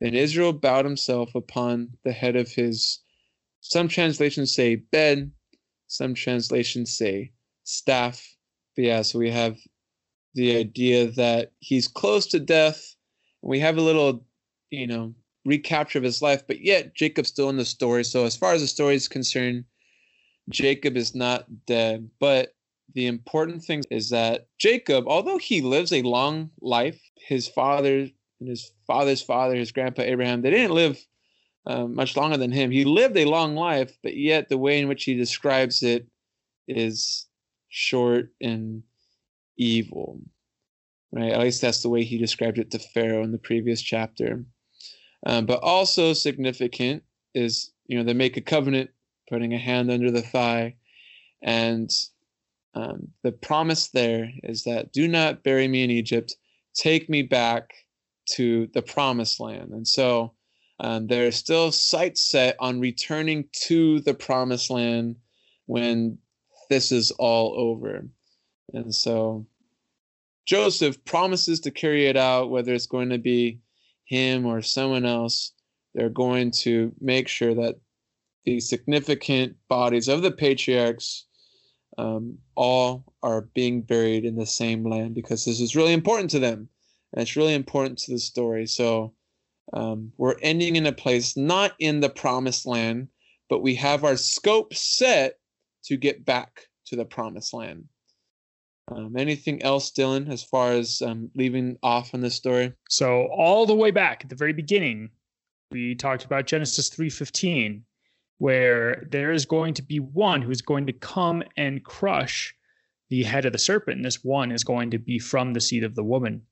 Then 0.00 0.14
Israel 0.14 0.52
bowed 0.52 0.84
himself 0.84 1.34
upon 1.34 1.96
the 2.04 2.12
head 2.12 2.36
of 2.36 2.50
his, 2.50 3.00
some 3.60 3.88
translations 3.88 4.54
say 4.54 4.76
bed, 4.76 5.30
some 5.86 6.14
translations 6.14 6.96
say 6.96 7.32
staff. 7.64 8.36
But 8.74 8.84
yeah, 8.84 9.02
so 9.02 9.18
we 9.18 9.30
have 9.30 9.58
the 10.34 10.56
idea 10.56 11.10
that 11.12 11.52
he's 11.58 11.88
close 11.88 12.26
to 12.28 12.40
death. 12.40 12.96
We 13.42 13.58
have 13.60 13.76
a 13.76 13.82
little, 13.82 14.24
you 14.70 14.86
know, 14.86 15.14
recapture 15.44 15.98
of 15.98 16.04
his 16.04 16.22
life, 16.22 16.46
but 16.46 16.60
yet 16.60 16.94
Jacob's 16.94 17.28
still 17.28 17.50
in 17.50 17.56
the 17.56 17.64
story. 17.64 18.04
So 18.04 18.24
as 18.24 18.36
far 18.36 18.52
as 18.52 18.60
the 18.60 18.68
story 18.68 18.94
is 18.94 19.08
concerned, 19.08 19.64
Jacob 20.48 20.96
is 20.96 21.14
not 21.14 21.46
dead. 21.66 22.08
But 22.20 22.54
the 22.94 23.06
important 23.06 23.64
thing 23.64 23.82
is 23.90 24.10
that 24.10 24.48
Jacob, 24.58 25.04
although 25.06 25.38
he 25.38 25.60
lives 25.60 25.92
a 25.92 26.02
long 26.02 26.50
life, 26.60 27.00
his 27.16 27.48
father 27.48 28.08
and 28.40 28.48
his 28.48 28.72
father's 28.86 29.22
father, 29.22 29.56
his 29.56 29.72
grandpa 29.72 30.02
Abraham, 30.02 30.42
they 30.42 30.50
didn't 30.50 30.74
live 30.74 31.04
uh, 31.66 31.86
much 31.86 32.16
longer 32.16 32.36
than 32.36 32.52
him. 32.52 32.70
He 32.70 32.84
lived 32.84 33.16
a 33.16 33.24
long 33.24 33.54
life, 33.54 33.96
but 34.02 34.16
yet 34.16 34.48
the 34.48 34.58
way 34.58 34.80
in 34.80 34.88
which 34.88 35.04
he 35.04 35.14
describes 35.14 35.82
it 35.82 36.06
is 36.68 37.26
short 37.68 38.32
and 38.40 38.82
evil. 39.56 40.20
Right? 41.12 41.32
At 41.32 41.40
least 41.40 41.60
that's 41.60 41.82
the 41.82 41.90
way 41.90 42.04
he 42.04 42.18
described 42.18 42.58
it 42.58 42.70
to 42.70 42.78
Pharaoh 42.78 43.22
in 43.22 43.32
the 43.32 43.38
previous 43.38 43.82
chapter. 43.82 44.44
Um, 45.26 45.46
but 45.46 45.62
also 45.62 46.14
significant 46.14 47.02
is, 47.34 47.72
you 47.86 47.98
know, 47.98 48.04
they 48.04 48.14
make 48.14 48.36
a 48.36 48.40
covenant, 48.40 48.90
putting 49.28 49.52
a 49.54 49.58
hand 49.58 49.90
under 49.90 50.10
the 50.10 50.22
thigh. 50.22 50.76
And 51.42 51.90
um, 52.74 53.08
the 53.22 53.32
promise 53.32 53.88
there 53.88 54.30
is 54.42 54.64
that 54.64 54.92
do 54.92 55.06
not 55.06 55.42
bury 55.42 55.68
me 55.68 55.84
in 55.84 55.90
Egypt, 55.90 56.34
take 56.74 57.08
me 57.08 57.22
back 57.22 57.72
to 58.34 58.68
the 58.72 58.82
promised 58.82 59.38
land. 59.40 59.72
And 59.72 59.86
so 59.86 60.32
um, 60.80 61.06
there 61.06 61.26
are 61.26 61.32
still 61.32 61.70
sights 61.70 62.22
set 62.30 62.56
on 62.58 62.80
returning 62.80 63.44
to 63.66 64.00
the 64.00 64.14
promised 64.14 64.70
land 64.70 65.16
when 65.66 66.18
this 66.70 66.90
is 66.90 67.10
all 67.12 67.54
over. 67.58 68.06
And 68.72 68.94
so 68.94 69.46
Joseph 70.46 71.02
promises 71.04 71.60
to 71.60 71.70
carry 71.70 72.06
it 72.06 72.16
out, 72.16 72.50
whether 72.50 72.74
it's 72.74 72.86
going 72.86 73.10
to 73.10 73.18
be 73.18 73.60
him 74.04 74.44
or 74.44 74.62
someone 74.62 75.04
else, 75.04 75.52
they're 75.94 76.08
going 76.08 76.50
to 76.50 76.92
make 77.00 77.28
sure 77.28 77.54
that 77.54 77.76
the 78.44 78.60
significant 78.60 79.56
bodies 79.68 80.08
of 80.08 80.22
the 80.22 80.32
patriarchs 80.32 81.26
um, 81.98 82.38
all 82.56 83.04
are 83.22 83.42
being 83.54 83.82
buried 83.82 84.24
in 84.24 84.36
the 84.36 84.46
same 84.46 84.88
land 84.88 85.14
because 85.14 85.44
this 85.44 85.60
is 85.60 85.76
really 85.76 85.92
important 85.92 86.30
to 86.30 86.38
them 86.38 86.68
and 87.12 87.22
it's 87.22 87.36
really 87.36 87.54
important 87.54 87.98
to 87.98 88.12
the 88.12 88.18
story. 88.18 88.66
So 88.66 89.14
um, 89.72 90.12
we're 90.16 90.36
ending 90.42 90.76
in 90.76 90.86
a 90.86 90.92
place 90.92 91.36
not 91.36 91.72
in 91.78 92.00
the 92.00 92.08
promised 92.08 92.66
land, 92.66 93.08
but 93.48 93.62
we 93.62 93.74
have 93.76 94.04
our 94.04 94.16
scope 94.16 94.74
set 94.74 95.38
to 95.84 95.96
get 95.96 96.24
back 96.24 96.66
to 96.86 96.96
the 96.96 97.04
promised 97.04 97.52
land. 97.52 97.84
Um, 98.90 99.16
anything 99.16 99.62
else, 99.62 99.92
Dylan, 99.92 100.30
as 100.30 100.42
far 100.42 100.72
as 100.72 101.00
um, 101.02 101.30
leaving 101.34 101.78
off 101.82 102.14
on 102.14 102.20
this 102.20 102.34
story? 102.34 102.72
So 102.88 103.28
all 103.32 103.64
the 103.64 103.74
way 103.74 103.90
back 103.90 104.24
at 104.24 104.30
the 104.30 104.36
very 104.36 104.52
beginning, 104.52 105.10
we 105.70 105.94
talked 105.94 106.24
about 106.24 106.46
Genesis 106.46 106.88
three 106.88 107.10
fifteen, 107.10 107.84
where 108.38 109.06
there 109.10 109.32
is 109.32 109.46
going 109.46 109.74
to 109.74 109.82
be 109.82 110.00
one 110.00 110.42
who 110.42 110.50
is 110.50 110.62
going 110.62 110.86
to 110.86 110.92
come 110.92 111.42
and 111.56 111.84
crush 111.84 112.54
the 113.08 113.22
head 113.22 113.46
of 113.46 113.52
the 113.52 113.58
serpent. 113.58 113.96
And 113.96 114.04
this 114.04 114.24
one 114.24 114.50
is 114.50 114.64
going 114.64 114.90
to 114.90 114.98
be 114.98 115.18
from 115.18 115.52
the 115.52 115.60
seed 115.60 115.84
of 115.84 115.94
the 115.94 116.04
woman. 116.04 116.42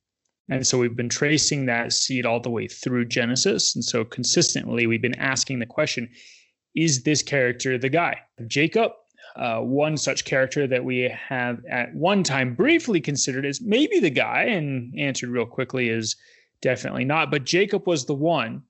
And 0.49 0.65
so 0.65 0.77
we've 0.77 0.95
been 0.95 1.09
tracing 1.09 1.65
that 1.65 1.93
seed 1.93 2.25
all 2.25 2.39
the 2.39 2.49
way 2.49 2.67
through 2.67 3.05
Genesis. 3.05 3.75
And 3.75 3.83
so 3.83 4.03
consistently, 4.05 4.87
we've 4.87 5.01
been 5.01 5.19
asking 5.19 5.59
the 5.59 5.65
question 5.65 6.09
is 6.75 7.03
this 7.03 7.21
character 7.21 7.77
the 7.77 7.89
guy? 7.89 8.21
Jacob 8.47 8.93
uh, 9.35 9.59
one 9.59 9.97
such 9.97 10.25
character 10.25 10.67
that 10.67 10.83
we 10.83 11.11
have 11.27 11.63
at 11.65 11.93
one 11.93 12.23
time 12.23 12.53
briefly 12.53 12.99
considered 13.01 13.45
as 13.45 13.61
maybe 13.61 13.99
the 13.99 14.09
guy 14.09 14.43
and 14.43 14.97
answered 14.97 15.29
real 15.29 15.45
quickly 15.45 15.89
is 15.89 16.15
definitely 16.61 17.05
not. 17.05 17.31
But 17.31 17.45
Jacob 17.45 17.87
was 17.87 18.05
the 18.05 18.13
one 18.13 18.63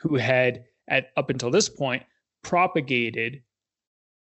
who 0.00 0.16
had, 0.16 0.64
at 0.88 1.10
up 1.16 1.30
until 1.30 1.50
this 1.50 1.68
point, 1.68 2.02
propagated 2.42 3.42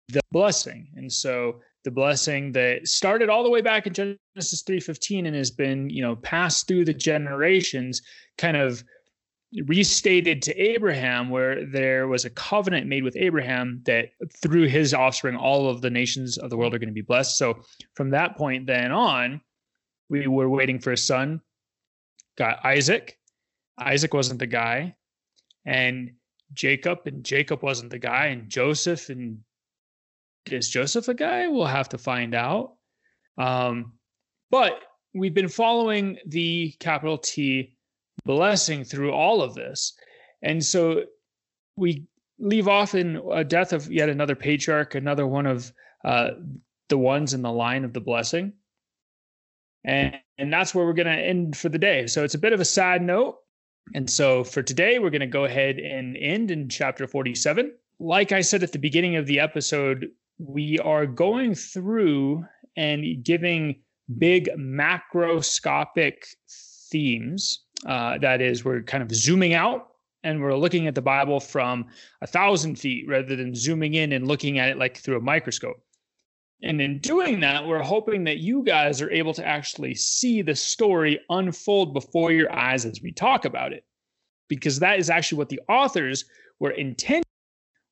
the 0.09 0.21
blessing. 0.31 0.87
And 0.95 1.11
so 1.11 1.61
the 1.83 1.91
blessing 1.91 2.51
that 2.51 2.87
started 2.87 3.29
all 3.29 3.43
the 3.43 3.49
way 3.49 3.61
back 3.61 3.87
in 3.87 3.93
Genesis 3.93 4.63
3:15 4.63 5.25
and 5.25 5.35
has 5.35 5.51
been, 5.51 5.89
you 5.89 6.01
know, 6.01 6.15
passed 6.17 6.67
through 6.67 6.85
the 6.85 6.93
generations, 6.93 8.01
kind 8.37 8.57
of 8.57 8.83
restated 9.65 10.41
to 10.43 10.57
Abraham, 10.57 11.29
where 11.29 11.65
there 11.65 12.07
was 12.07 12.25
a 12.25 12.29
covenant 12.29 12.87
made 12.87 13.03
with 13.03 13.17
Abraham 13.17 13.81
that 13.85 14.09
through 14.41 14.67
his 14.67 14.93
offspring, 14.93 15.35
all 15.35 15.69
of 15.69 15.81
the 15.81 15.89
nations 15.89 16.37
of 16.37 16.49
the 16.49 16.57
world 16.57 16.73
are 16.73 16.79
going 16.79 16.89
to 16.89 16.93
be 16.93 17.01
blessed. 17.01 17.37
So 17.37 17.61
from 17.95 18.11
that 18.11 18.37
point 18.37 18.65
then 18.65 18.91
on, 18.91 19.41
we 20.09 20.27
were 20.27 20.49
waiting 20.49 20.79
for 20.79 20.91
a 20.91 20.97
son, 20.97 21.41
got 22.37 22.63
Isaac. 22.65 23.17
Isaac 23.77 24.13
wasn't 24.13 24.39
the 24.39 24.47
guy. 24.47 24.95
And 25.65 26.11
Jacob, 26.53 26.99
and 27.05 27.23
Jacob 27.23 27.61
wasn't 27.61 27.91
the 27.91 27.99
guy. 27.99 28.27
And 28.27 28.49
Joseph, 28.49 29.09
and 29.09 29.39
is 30.49 30.69
Joseph 30.69 31.07
a 31.07 31.13
guy? 31.13 31.47
We'll 31.47 31.65
have 31.65 31.89
to 31.89 31.97
find 31.97 32.35
out. 32.35 32.75
Um, 33.37 33.93
but 34.49 34.81
we've 35.13 35.33
been 35.33 35.49
following 35.49 36.19
the 36.25 36.73
capital 36.79 37.17
T 37.17 37.77
blessing 38.25 38.83
through 38.83 39.11
all 39.11 39.41
of 39.41 39.55
this. 39.55 39.93
And 40.41 40.63
so 40.63 41.03
we 41.75 42.05
leave 42.39 42.67
off 42.67 42.95
in 42.95 43.21
a 43.31 43.43
death 43.43 43.73
of 43.73 43.91
yet 43.91 44.09
another 44.09 44.35
patriarch, 44.35 44.95
another 44.95 45.27
one 45.27 45.45
of 45.45 45.71
uh, 46.03 46.31
the 46.89 46.97
ones 46.97 47.33
in 47.33 47.41
the 47.41 47.51
line 47.51 47.83
of 47.83 47.93
the 47.93 48.01
blessing. 48.01 48.53
And, 49.83 50.15
and 50.37 50.51
that's 50.51 50.75
where 50.75 50.85
we're 50.85 50.93
going 50.93 51.07
to 51.07 51.13
end 51.13 51.57
for 51.57 51.69
the 51.69 51.77
day. 51.77 52.07
So 52.07 52.23
it's 52.23 52.33
a 52.33 52.39
bit 52.39 52.53
of 52.53 52.59
a 52.59 52.65
sad 52.65 53.01
note. 53.01 53.37
And 53.95 54.09
so 54.09 54.43
for 54.43 54.61
today, 54.61 54.99
we're 54.99 55.09
going 55.09 55.21
to 55.21 55.27
go 55.27 55.45
ahead 55.45 55.79
and 55.79 56.17
end 56.17 56.51
in 56.51 56.69
chapter 56.69 57.07
47. 57.07 57.71
Like 57.99 58.31
I 58.31 58.41
said 58.41 58.63
at 58.63 58.71
the 58.71 58.79
beginning 58.79 59.15
of 59.15 59.25
the 59.25 59.39
episode, 59.39 60.07
we 60.37 60.79
are 60.79 61.05
going 61.05 61.55
through 61.55 62.45
and 62.75 63.23
giving 63.23 63.81
big 64.17 64.49
macroscopic 64.57 66.15
themes 66.91 67.63
uh, 67.85 68.17
that 68.19 68.41
is, 68.41 68.63
we're 68.65 68.81
kind 68.81 69.03
of 69.03 69.13
zooming 69.13 69.53
out 69.53 69.89
and 70.23 70.41
we're 70.41 70.55
looking 70.55 70.87
at 70.87 70.95
the 70.95 71.01
Bible 71.01 71.39
from 71.39 71.87
a 72.21 72.27
thousand 72.27 72.77
feet 72.77 73.07
rather 73.07 73.35
than 73.35 73.55
zooming 73.55 73.95
in 73.95 74.11
and 74.13 74.27
looking 74.27 74.59
at 74.59 74.69
it 74.69 74.77
like 74.77 74.97
through 74.97 75.17
a 75.17 75.21
microscope. 75.21 75.83
And 76.63 76.79
in 76.79 76.99
doing 76.99 77.39
that, 77.39 77.65
we're 77.65 77.81
hoping 77.81 78.23
that 78.25 78.37
you 78.37 78.63
guys 78.63 79.01
are 79.01 79.09
able 79.09 79.33
to 79.33 79.45
actually 79.45 79.95
see 79.95 80.43
the 80.43 80.55
story 80.55 81.19
unfold 81.29 81.93
before 81.93 82.31
your 82.31 82.53
eyes 82.53 82.85
as 82.85 83.01
we 83.01 83.11
talk 83.11 83.45
about 83.45 83.73
it. 83.73 83.83
because 84.51 84.79
that 84.79 84.99
is 84.99 85.09
actually 85.09 85.37
what 85.37 85.47
the 85.47 85.61
authors 85.69 86.25
were 86.59 86.71
intending 86.71 87.23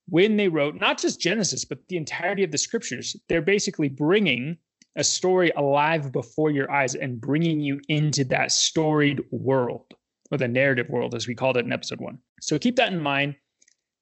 when 0.09 0.35
they 0.35 0.49
wrote 0.49 0.75
not 0.75 0.97
just 0.97 1.21
Genesis, 1.21 1.63
but 1.63 1.79
the 1.87 1.95
entirety 1.95 2.43
of 2.43 2.51
the 2.51 2.57
scriptures. 2.57 3.15
They're 3.29 3.41
basically 3.41 3.87
bringing 3.87 4.57
a 4.95 5.03
story 5.03 5.51
alive 5.55 6.11
before 6.11 6.51
your 6.51 6.71
eyes 6.71 6.95
and 6.95 7.21
bringing 7.21 7.59
you 7.59 7.79
into 7.87 8.23
that 8.25 8.51
storied 8.51 9.21
world 9.31 9.85
or 10.31 10.37
the 10.37 10.47
narrative 10.47 10.89
world, 10.89 11.15
as 11.15 11.27
we 11.27 11.35
called 11.35 11.57
it 11.57 11.65
in 11.65 11.73
episode 11.73 11.99
one. 11.99 12.19
So 12.41 12.59
keep 12.59 12.75
that 12.75 12.91
in 12.91 13.01
mind 13.01 13.35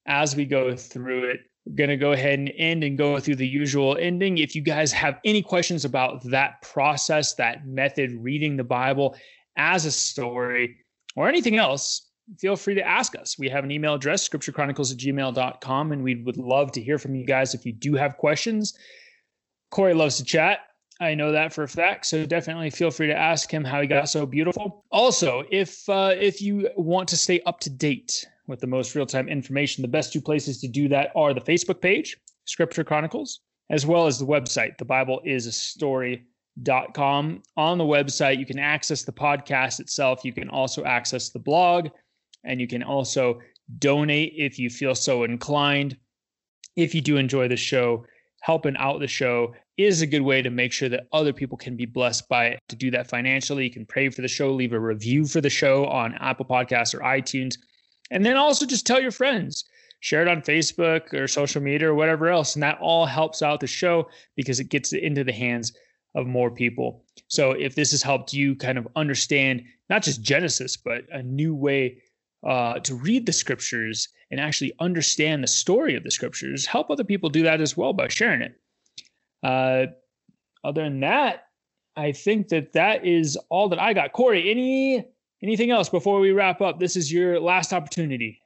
as 0.06 0.36
we 0.36 0.44
go 0.44 0.74
through 0.76 1.30
it. 1.30 1.40
We're 1.66 1.76
going 1.76 1.90
to 1.90 1.96
go 1.96 2.12
ahead 2.12 2.38
and 2.38 2.50
end 2.56 2.82
and 2.82 2.96
go 2.96 3.20
through 3.20 3.36
the 3.36 3.46
usual 3.46 3.96
ending. 3.98 4.38
If 4.38 4.54
you 4.54 4.62
guys 4.62 4.90
have 4.92 5.18
any 5.24 5.42
questions 5.42 5.84
about 5.84 6.24
that 6.24 6.62
process, 6.62 7.34
that 7.34 7.66
method, 7.66 8.12
reading 8.20 8.56
the 8.56 8.64
Bible 8.64 9.16
as 9.56 9.84
a 9.84 9.90
story, 9.90 10.76
or 11.16 11.28
anything 11.28 11.56
else, 11.56 12.10
feel 12.38 12.56
free 12.56 12.74
to 12.74 12.86
ask 12.86 13.16
us. 13.16 13.36
We 13.38 13.48
have 13.48 13.64
an 13.64 13.70
email 13.70 13.94
address, 13.94 14.26
scripturechronicles 14.26 14.92
at 14.92 14.98
gmail.com, 14.98 15.92
and 15.92 16.02
we 16.02 16.22
would 16.22 16.36
love 16.36 16.72
to 16.72 16.82
hear 16.82 16.98
from 16.98 17.14
you 17.14 17.26
guys 17.26 17.54
if 17.54 17.66
you 17.66 17.72
do 17.72 17.94
have 17.94 18.16
questions. 18.16 18.78
Cory 19.70 19.94
loves 19.94 20.16
to 20.18 20.24
chat. 20.24 20.60
I 21.00 21.14
know 21.14 21.30
that 21.32 21.52
for 21.52 21.62
a 21.62 21.68
fact. 21.68 22.06
So 22.06 22.26
definitely 22.26 22.70
feel 22.70 22.90
free 22.90 23.06
to 23.06 23.16
ask 23.16 23.52
him 23.52 23.64
how 23.64 23.80
he 23.80 23.86
got 23.86 24.08
so 24.08 24.26
beautiful. 24.26 24.84
Also, 24.90 25.44
if 25.50 25.88
uh, 25.88 26.14
if 26.18 26.42
you 26.42 26.68
want 26.76 27.08
to 27.08 27.16
stay 27.16 27.40
up 27.46 27.60
to 27.60 27.70
date 27.70 28.26
with 28.48 28.60
the 28.60 28.66
most 28.66 28.94
real 28.94 29.06
time 29.06 29.28
information, 29.28 29.82
the 29.82 29.88
best 29.88 30.12
two 30.12 30.20
places 30.20 30.60
to 30.60 30.68
do 30.68 30.88
that 30.88 31.12
are 31.14 31.32
the 31.32 31.40
Facebook 31.40 31.80
page, 31.80 32.16
Scripture 32.46 32.82
Chronicles, 32.82 33.40
as 33.70 33.86
well 33.86 34.06
as 34.06 34.18
the 34.18 34.26
website, 34.26 34.76
the 34.78 34.84
Bible 34.84 35.20
is 35.24 35.46
a 35.46 35.52
story.com. 35.52 37.42
On 37.56 37.78
the 37.78 37.84
website, 37.84 38.38
you 38.38 38.46
can 38.46 38.58
access 38.58 39.04
the 39.04 39.12
podcast 39.12 39.78
itself. 39.78 40.24
You 40.24 40.32
can 40.32 40.48
also 40.48 40.84
access 40.84 41.30
the 41.30 41.38
blog, 41.38 41.90
and 42.44 42.60
you 42.60 42.66
can 42.66 42.82
also 42.82 43.40
donate 43.78 44.32
if 44.36 44.58
you 44.58 44.68
feel 44.68 44.96
so 44.96 45.22
inclined. 45.22 45.96
If 46.74 46.94
you 46.94 47.00
do 47.00 47.18
enjoy 47.18 47.48
the 47.48 47.56
show, 47.56 48.04
helping 48.40 48.76
out 48.76 49.00
the 49.00 49.06
show 49.06 49.54
is 49.76 50.02
a 50.02 50.06
good 50.06 50.22
way 50.22 50.42
to 50.42 50.50
make 50.50 50.72
sure 50.72 50.88
that 50.88 51.06
other 51.12 51.32
people 51.32 51.56
can 51.56 51.76
be 51.76 51.86
blessed 51.86 52.28
by 52.28 52.46
it. 52.46 52.60
To 52.68 52.76
do 52.76 52.90
that 52.90 53.08
financially, 53.08 53.64
you 53.64 53.70
can 53.70 53.86
pray 53.86 54.08
for 54.08 54.22
the 54.22 54.28
show, 54.28 54.52
leave 54.52 54.72
a 54.72 54.80
review 54.80 55.26
for 55.26 55.40
the 55.40 55.50
show 55.50 55.86
on 55.86 56.14
Apple 56.14 56.46
Podcasts 56.46 56.94
or 56.94 57.00
iTunes, 57.00 57.56
and 58.10 58.24
then 58.24 58.36
also 58.36 58.66
just 58.66 58.86
tell 58.86 59.00
your 59.00 59.10
friends. 59.10 59.64
Share 60.00 60.22
it 60.22 60.28
on 60.28 60.42
Facebook 60.42 61.12
or 61.12 61.26
social 61.26 61.60
media 61.60 61.88
or 61.88 61.94
whatever 61.94 62.28
else. 62.28 62.54
And 62.54 62.62
that 62.62 62.78
all 62.78 63.04
helps 63.04 63.42
out 63.42 63.60
the 63.60 63.66
show 63.66 64.08
because 64.36 64.60
it 64.60 64.68
gets 64.68 64.92
it 64.92 65.02
into 65.02 65.24
the 65.24 65.32
hands 65.32 65.72
of 66.14 66.26
more 66.26 66.50
people. 66.50 67.04
So 67.26 67.52
if 67.52 67.74
this 67.74 67.90
has 67.90 68.02
helped 68.02 68.32
you 68.32 68.54
kind 68.54 68.78
of 68.78 68.86
understand 68.94 69.64
not 69.90 70.02
just 70.02 70.22
Genesis, 70.22 70.76
but 70.76 71.02
a 71.10 71.22
new 71.22 71.54
way 71.54 72.02
uh, 72.46 72.78
to 72.80 72.94
read 72.94 73.26
the 73.26 73.32
scriptures 73.32 74.08
and 74.30 74.40
actually 74.40 74.72
understand 74.80 75.42
the 75.42 75.48
story 75.48 75.94
of 75.94 76.04
the 76.04 76.10
scriptures, 76.10 76.66
help 76.66 76.90
other 76.90 77.04
people 77.04 77.30
do 77.30 77.42
that 77.42 77.60
as 77.60 77.76
well 77.76 77.92
by 77.92 78.08
sharing 78.08 78.42
it. 78.42 78.54
Uh, 79.42 79.86
other 80.64 80.84
than 80.84 81.00
that, 81.00 81.44
I 81.96 82.12
think 82.12 82.48
that 82.48 82.72
that 82.74 83.06
is 83.06 83.36
all 83.48 83.68
that 83.70 83.80
I 83.80 83.92
got. 83.92 84.12
Cory, 84.12 84.50
any 84.50 85.04
anything 85.42 85.70
else 85.70 85.88
before 85.88 86.20
we 86.20 86.32
wrap 86.32 86.60
up? 86.60 86.78
This 86.78 86.96
is 86.96 87.12
your 87.12 87.40
last 87.40 87.72
opportunity. 87.72 88.40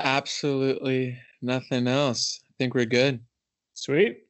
Absolutely 0.00 1.18
nothing 1.40 1.86
else. 1.86 2.40
I 2.46 2.52
think 2.58 2.74
we're 2.74 2.84
good. 2.84 3.20
Sweet. 3.74 4.24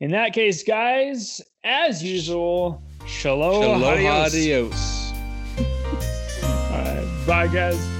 In 0.00 0.10
that 0.10 0.34
case, 0.34 0.62
guys, 0.62 1.40
as 1.64 2.02
usual, 2.02 2.82
shalom, 3.06 3.62
shalom 3.62 3.82
adios. 3.82 4.34
adios. 4.34 5.12
all 6.70 6.84
right, 6.84 7.24
bye, 7.26 7.46
guys. 7.46 7.95